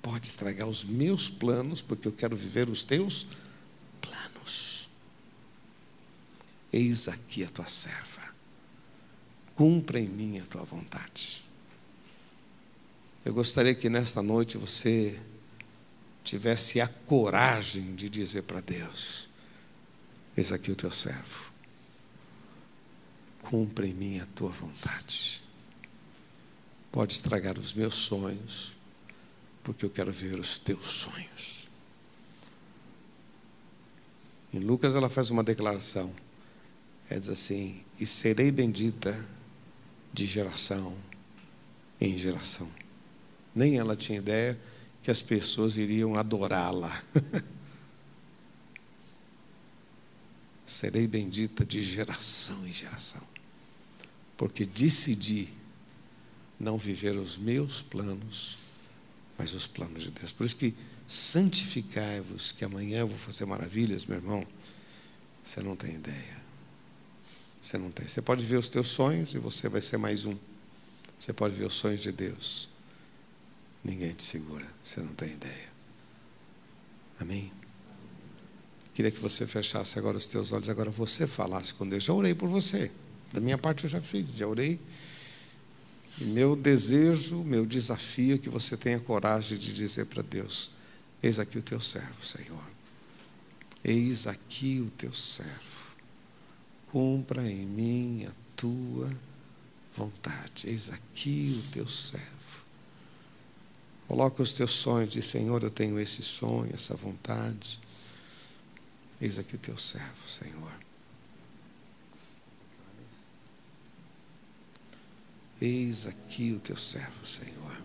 Pode 0.00 0.26
estragar 0.26 0.68
os 0.68 0.84
meus 0.84 1.28
planos, 1.28 1.82
porque 1.82 2.08
eu 2.08 2.12
quero 2.12 2.36
viver 2.36 2.70
os 2.70 2.84
teus 2.84 3.26
planos. 4.00 4.88
Eis 6.72 7.08
aqui 7.08 7.44
a 7.44 7.48
tua 7.48 7.66
serva, 7.66 8.34
cumpra 9.56 9.98
em 9.98 10.08
mim 10.08 10.38
a 10.38 10.44
tua 10.44 10.64
vontade. 10.64 11.44
Eu 13.24 13.34
gostaria 13.34 13.74
que 13.74 13.90
nesta 13.90 14.22
noite 14.22 14.56
você 14.56 15.20
tivesse 16.24 16.80
a 16.80 16.88
coragem 16.88 17.94
de 17.94 18.08
dizer 18.08 18.42
para 18.42 18.60
Deus: 18.60 19.28
Eis 20.36 20.52
aqui 20.52 20.70
o 20.70 20.76
teu 20.76 20.92
servo, 20.92 21.50
cumpra 23.42 23.86
em 23.86 23.92
mim 23.92 24.20
a 24.20 24.26
tua 24.26 24.50
vontade. 24.50 25.42
Pode 26.90 27.12
estragar 27.12 27.58
os 27.58 27.74
meus 27.74 27.94
sonhos, 27.94 28.77
porque 29.68 29.84
eu 29.84 29.90
quero 29.90 30.10
ver 30.10 30.40
os 30.40 30.58
teus 30.58 30.86
sonhos. 30.86 31.68
Em 34.50 34.60
Lucas 34.60 34.94
ela 34.94 35.10
faz 35.10 35.28
uma 35.28 35.44
declaração. 35.44 36.10
Ela 37.10 37.20
diz 37.20 37.28
assim: 37.28 37.84
E 38.00 38.06
serei 38.06 38.50
bendita 38.50 39.28
de 40.10 40.24
geração 40.24 40.96
em 42.00 42.16
geração. 42.16 42.66
Nem 43.54 43.76
ela 43.76 43.94
tinha 43.94 44.16
ideia 44.16 44.58
que 45.02 45.10
as 45.10 45.20
pessoas 45.20 45.76
iriam 45.76 46.14
adorá-la. 46.14 47.04
Serei 50.64 51.06
bendita 51.06 51.64
de 51.64 51.82
geração 51.82 52.66
em 52.66 52.72
geração, 52.72 53.22
porque 54.36 54.64
decidi 54.66 55.48
não 56.60 56.76
viver 56.76 57.16
os 57.16 57.38
meus 57.38 57.80
planos, 57.80 58.67
mas 59.38 59.54
os 59.54 59.66
planos 59.66 60.02
de 60.02 60.10
Deus. 60.10 60.32
Por 60.32 60.44
isso 60.44 60.56
que 60.56 60.74
santificai-vos, 61.06 62.52
que 62.52 62.64
amanhã 62.64 63.00
eu 63.00 63.08
vou 63.08 63.16
fazer 63.16 63.46
maravilhas, 63.46 64.04
meu 64.04 64.18
irmão. 64.18 64.46
Você 65.42 65.62
não 65.62 65.76
tem 65.76 65.94
ideia. 65.94 66.36
Você 67.62 67.78
não 67.78 67.90
tem. 67.90 68.06
Você 68.06 68.20
pode 68.20 68.44
ver 68.44 68.56
os 68.56 68.68
teus 68.68 68.88
sonhos 68.88 69.34
e 69.34 69.38
você 69.38 69.68
vai 69.68 69.80
ser 69.80 69.96
mais 69.96 70.24
um. 70.24 70.36
Você 71.16 71.32
pode 71.32 71.54
ver 71.54 71.64
os 71.64 71.74
sonhos 71.74 72.02
de 72.02 72.12
Deus. 72.12 72.68
Ninguém 73.82 74.12
te 74.12 74.22
segura. 74.22 74.66
Você 74.84 75.00
não 75.00 75.14
tem 75.14 75.32
ideia. 75.32 75.72
Amém? 77.20 77.52
Queria 78.94 79.10
que 79.10 79.20
você 79.20 79.46
fechasse 79.46 79.98
agora 79.98 80.16
os 80.16 80.26
teus 80.26 80.50
olhos, 80.50 80.68
agora 80.68 80.90
você 80.90 81.26
falasse 81.26 81.72
com 81.72 81.88
Deus. 81.88 82.04
Já 82.04 82.12
orei 82.12 82.34
por 82.34 82.48
você. 82.48 82.90
Da 83.32 83.40
minha 83.40 83.56
parte 83.56 83.84
eu 83.84 83.90
já 83.90 84.00
fiz, 84.00 84.30
já 84.30 84.46
orei. 84.46 84.80
E 86.20 86.24
meu 86.24 86.56
desejo, 86.56 87.44
meu 87.44 87.64
desafio 87.64 88.34
é 88.34 88.38
que 88.38 88.48
você 88.48 88.76
tenha 88.76 88.98
coragem 88.98 89.56
de 89.56 89.72
dizer 89.72 90.06
para 90.06 90.22
Deus: 90.22 90.70
Eis 91.22 91.38
aqui 91.38 91.58
o 91.58 91.62
teu 91.62 91.80
servo, 91.80 92.24
Senhor. 92.24 92.70
Eis 93.84 94.26
aqui 94.26 94.80
o 94.80 94.90
teu 94.90 95.14
servo. 95.14 95.86
Cumpra 96.90 97.48
em 97.48 97.64
mim 97.64 98.26
a 98.26 98.32
tua 98.56 99.10
vontade. 99.96 100.68
Eis 100.68 100.90
aqui 100.90 101.62
o 101.64 101.72
teu 101.72 101.88
servo. 101.88 102.26
Coloca 104.08 104.42
os 104.42 104.54
teus 104.54 104.72
sonhos, 104.72 105.12
diz 105.12 105.26
Senhor, 105.26 105.62
eu 105.62 105.70
tenho 105.70 106.00
esse 106.00 106.22
sonho, 106.22 106.70
essa 106.74 106.96
vontade. 106.96 107.78
Eis 109.20 109.38
aqui 109.38 109.54
o 109.54 109.58
teu 109.58 109.76
servo, 109.76 110.28
Senhor. 110.28 110.87
Eis 115.60 116.06
aqui 116.06 116.52
o 116.52 116.60
teu 116.60 116.76
servo, 116.76 117.26
Senhor. 117.26 117.82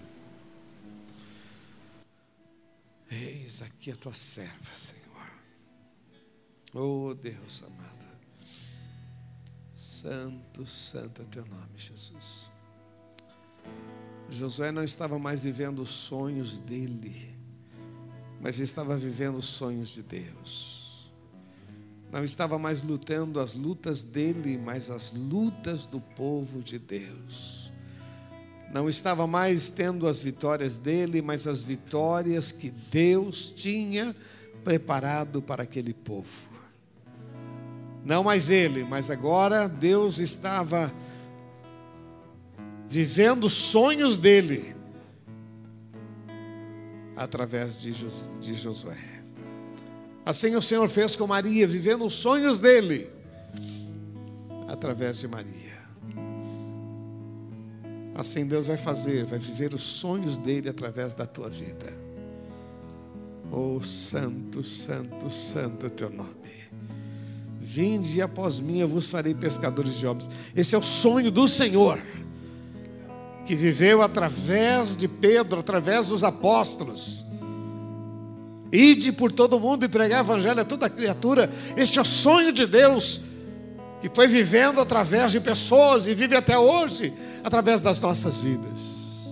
Eis 3.09 3.61
aqui 3.61 3.91
a 3.91 3.95
tua 3.95 4.13
serva, 4.13 4.73
Senhor. 4.73 5.03
Oh 6.73 7.13
Deus 7.13 7.63
amado. 7.63 8.03
Santo, 9.73 10.65
santo 10.67 11.21
é 11.21 11.25
teu 11.25 11.45
nome, 11.45 11.77
Jesus. 11.77 12.51
Josué 14.29 14.71
não 14.71 14.83
estava 14.83 15.19
mais 15.19 15.41
vivendo 15.41 15.81
os 15.81 15.89
sonhos 15.89 16.59
dele, 16.59 17.35
mas 18.41 18.59
estava 18.59 18.97
vivendo 18.97 19.37
os 19.37 19.45
sonhos 19.45 19.89
de 19.89 20.03
Deus. 20.03 20.72
Não 22.13 22.23
estava 22.23 22.59
mais 22.59 22.83
lutando 22.83 23.39
as 23.39 23.55
lutas 23.55 24.03
dele, 24.03 24.55
mas 24.63 24.91
as 24.91 25.13
lutas 25.13 25.87
do 25.87 25.99
povo 25.99 26.63
de 26.63 26.77
Deus. 26.77 27.73
Não 28.71 28.87
estava 28.87 29.25
mais 29.25 29.71
tendo 29.71 30.07
as 30.07 30.21
vitórias 30.21 30.77
dele, 30.77 31.23
mas 31.23 31.47
as 31.47 31.63
vitórias 31.63 32.51
que 32.51 32.69
Deus 32.69 33.51
tinha 33.51 34.13
preparado 34.63 35.41
para 35.41 35.63
aquele 35.63 35.91
povo. 35.91 36.47
Não 38.05 38.23
mais 38.23 38.51
ele, 38.51 38.83
mas 38.83 39.09
agora 39.09 39.67
Deus 39.67 40.19
estava 40.19 40.93
vivendo 42.87 43.45
os 43.45 43.53
sonhos 43.53 44.17
dele 44.17 44.75
através 47.15 47.75
de 47.81 47.91
Josué. 48.53 49.12
Assim 50.25 50.55
o 50.55 50.61
Senhor 50.61 50.87
fez 50.87 51.15
com 51.15 51.27
Maria, 51.27 51.67
vivendo 51.67 52.05
os 52.05 52.13
sonhos 52.13 52.59
dele 52.59 53.09
através 54.67 55.19
de 55.19 55.27
Maria. 55.27 55.73
Assim 58.15 58.45
Deus 58.45 58.67
vai 58.67 58.77
fazer, 58.77 59.25
vai 59.25 59.39
viver 59.39 59.73
os 59.73 59.81
sonhos 59.81 60.37
dele 60.37 60.69
através 60.69 61.13
da 61.13 61.25
tua 61.25 61.49
vida. 61.49 61.91
Oh, 63.51 63.81
santo, 63.83 64.63
santo, 64.63 65.29
santo 65.29 65.85
é 65.85 65.89
teu 65.89 66.09
nome. 66.09 66.31
Vinde 67.59 68.21
após 68.21 68.59
mim, 68.59 68.79
eu 68.79 68.87
vos 68.87 69.09
farei 69.09 69.33
pescadores 69.33 69.97
de 69.97 70.07
homens. 70.07 70.29
Esse 70.55 70.75
é 70.75 70.77
o 70.77 70.81
sonho 70.81 71.31
do 71.31 71.47
Senhor 71.47 72.01
que 73.45 73.55
viveu 73.55 74.01
através 74.01 74.95
de 74.95 75.07
Pedro, 75.07 75.59
através 75.59 76.07
dos 76.07 76.23
apóstolos. 76.23 77.22
Ide 78.73 79.11
por 79.11 79.31
todo 79.31 79.59
mundo 79.59 79.85
e 79.85 79.87
pregar 79.87 80.23
o 80.23 80.25
evangelho 80.25 80.59
a 80.59 80.65
toda 80.65 80.89
criatura. 80.89 81.47
Este 81.77 81.99
é 81.99 82.01
o 82.01 82.05
sonho 82.05 82.51
de 82.51 82.65
Deus, 82.65 83.21
que 84.01 84.09
foi 84.09 84.27
vivendo 84.27 84.81
através 84.81 85.31
de 85.31 85.39
pessoas 85.39 86.07
e 86.07 86.15
vive 86.15 86.35
até 86.35 86.57
hoje, 86.57 87.13
através 87.43 87.81
das 87.81 88.01
nossas 88.01 88.41
vidas. 88.41 89.29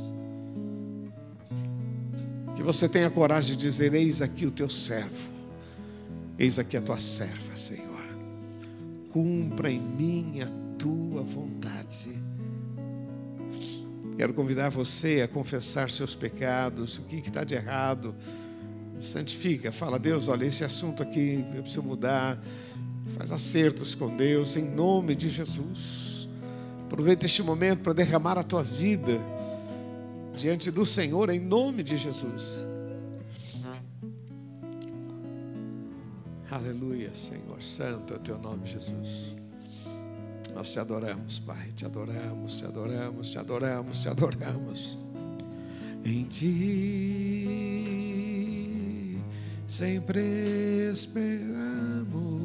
Que 2.55 2.61
você 2.61 2.87
tenha 2.87 3.09
coragem 3.09 3.57
de 3.57 3.61
dizer: 3.63 3.95
Eis 3.95 4.21
aqui 4.21 4.45
o 4.45 4.51
teu 4.51 4.69
servo, 4.69 5.29
eis 6.37 6.59
aqui 6.59 6.77
a 6.77 6.81
tua 6.81 6.99
serva, 6.99 7.57
Senhor. 7.57 7.89
Cumpra 9.09 9.71
em 9.71 9.81
mim 9.81 10.41
a 10.41 10.77
tua 10.77 11.23
vontade 11.23 12.21
Quero 14.21 14.35
convidar 14.35 14.69
você 14.69 15.21
a 15.23 15.27
confessar 15.27 15.89
seus 15.89 16.13
pecados, 16.13 16.99
o 16.99 17.01
que 17.01 17.15
está 17.15 17.43
de 17.43 17.55
errado. 17.55 18.15
Santifica, 19.01 19.71
fala, 19.71 19.97
Deus, 19.97 20.27
olha, 20.27 20.45
esse 20.45 20.63
assunto 20.63 21.01
aqui 21.01 21.43
eu 21.55 21.61
preciso 21.61 21.83
mudar. 21.83 22.39
Faz 23.17 23.31
acertos 23.31 23.95
com 23.95 24.15
Deus, 24.15 24.55
em 24.55 24.63
nome 24.63 25.15
de 25.15 25.29
Jesus. 25.29 26.29
Aproveita 26.85 27.25
este 27.25 27.41
momento 27.41 27.81
para 27.81 27.93
derramar 27.93 28.37
a 28.37 28.43
tua 28.43 28.61
vida 28.61 29.19
diante 30.35 30.69
do 30.69 30.85
Senhor, 30.85 31.29
em 31.29 31.39
nome 31.39 31.83
de 31.83 31.97
Jesus. 31.97 32.67
Aleluia, 36.49 37.15
Senhor. 37.15 37.63
Santo 37.63 38.13
é 38.13 38.17
o 38.17 38.19
teu 38.19 38.37
nome, 38.37 38.67
Jesus. 38.67 39.35
Nós 40.53 40.71
te 40.71 40.79
adoramos, 40.79 41.39
Pai, 41.39 41.71
te 41.73 41.85
adoramos, 41.85 42.57
te 42.57 42.65
adoramos, 42.65 43.31
te 43.31 43.39
adoramos, 43.39 43.99
te 43.99 44.09
adoramos. 44.09 44.97
Em 46.03 46.25
ti 46.25 48.10
sempre 49.71 50.89
esperamos. 50.91 52.40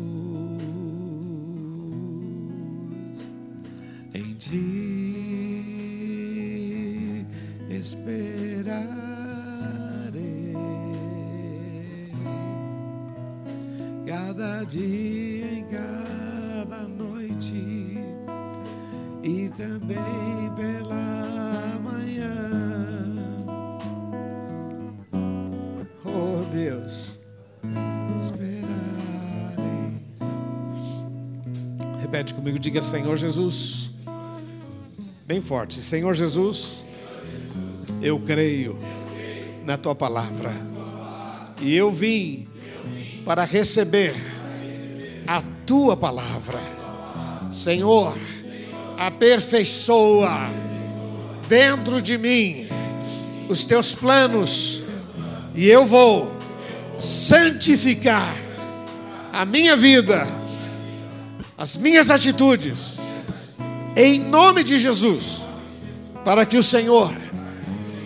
Comigo, 32.46 32.60
diga 32.60 32.80
Senhor 32.80 33.16
Jesus. 33.16 33.90
Bem 35.26 35.40
forte, 35.40 35.82
Senhor 35.82 36.14
Jesus, 36.14 36.86
eu 38.00 38.20
creio 38.20 38.78
na 39.64 39.76
tua 39.76 39.96
palavra. 39.96 40.54
E 41.60 41.74
eu 41.74 41.90
vim 41.90 42.46
para 43.24 43.44
receber 43.44 44.14
a 45.26 45.42
tua 45.66 45.96
palavra. 45.96 46.60
Senhor, 47.50 48.16
aperfeiçoa 48.96 50.48
dentro 51.48 52.00
de 52.00 52.16
mim 52.16 52.68
os 53.48 53.64
teus 53.64 53.92
planos 53.92 54.84
e 55.52 55.66
eu 55.66 55.84
vou 55.84 56.30
santificar 56.96 58.36
a 59.32 59.44
minha 59.44 59.76
vida, 59.76 60.45
as 61.58 61.76
minhas 61.76 62.10
atitudes, 62.10 62.98
em 63.96 64.20
nome 64.20 64.62
de 64.62 64.78
Jesus, 64.78 65.48
para 66.24 66.44
que 66.44 66.58
o 66.58 66.62
Senhor, 66.62 67.10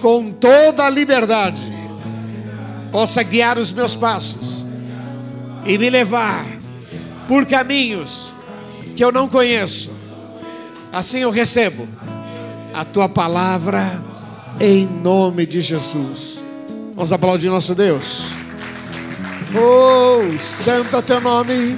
com 0.00 0.30
toda 0.30 0.84
a 0.84 0.90
liberdade, 0.90 1.60
possa 2.92 3.22
guiar 3.22 3.58
os 3.58 3.72
meus 3.72 3.96
passos 3.96 4.66
e 5.64 5.76
me 5.78 5.90
levar 5.90 6.44
por 7.26 7.44
caminhos 7.46 8.32
que 8.94 9.04
eu 9.04 9.10
não 9.10 9.28
conheço. 9.28 9.92
Assim 10.92 11.18
eu 11.18 11.30
recebo 11.30 11.88
a 12.72 12.84
tua 12.84 13.08
palavra 13.08 14.04
em 14.60 14.86
nome 14.86 15.46
de 15.46 15.60
Jesus. 15.60 16.42
Vamos 16.94 17.12
aplaudir 17.12 17.48
nosso 17.48 17.74
Deus. 17.74 18.30
Oh, 19.54 20.38
santo 20.38 20.96
é 20.96 21.02
teu 21.02 21.20
nome. 21.20 21.76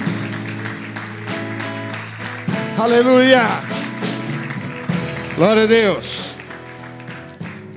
Aleluia. 2.77 3.61
Glória 5.35 5.63
a 5.63 5.65
Deus. 5.67 6.35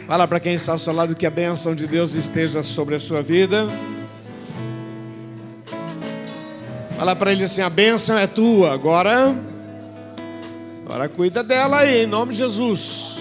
Fala 0.06 0.26
para 0.26 0.40
quem 0.40 0.54
está 0.54 0.72
ao 0.72 0.78
seu 0.78 0.92
lado 0.92 1.14
que 1.14 1.26
a 1.26 1.30
bênção 1.30 1.74
de 1.74 1.86
Deus 1.86 2.14
esteja 2.14 2.62
sobre 2.62 2.94
a 2.94 3.00
sua 3.00 3.20
vida. 3.20 3.68
Fala 6.96 7.14
para 7.14 7.30
ele 7.30 7.44
assim: 7.44 7.60
a 7.60 7.68
bênção 7.68 8.18
é 8.18 8.26
tua. 8.26 8.72
Agora, 8.72 9.34
agora 10.86 11.08
cuida 11.10 11.44
dela 11.44 11.80
aí, 11.80 12.04
em 12.04 12.06
nome 12.06 12.32
de 12.32 12.38
Jesus. 12.38 13.15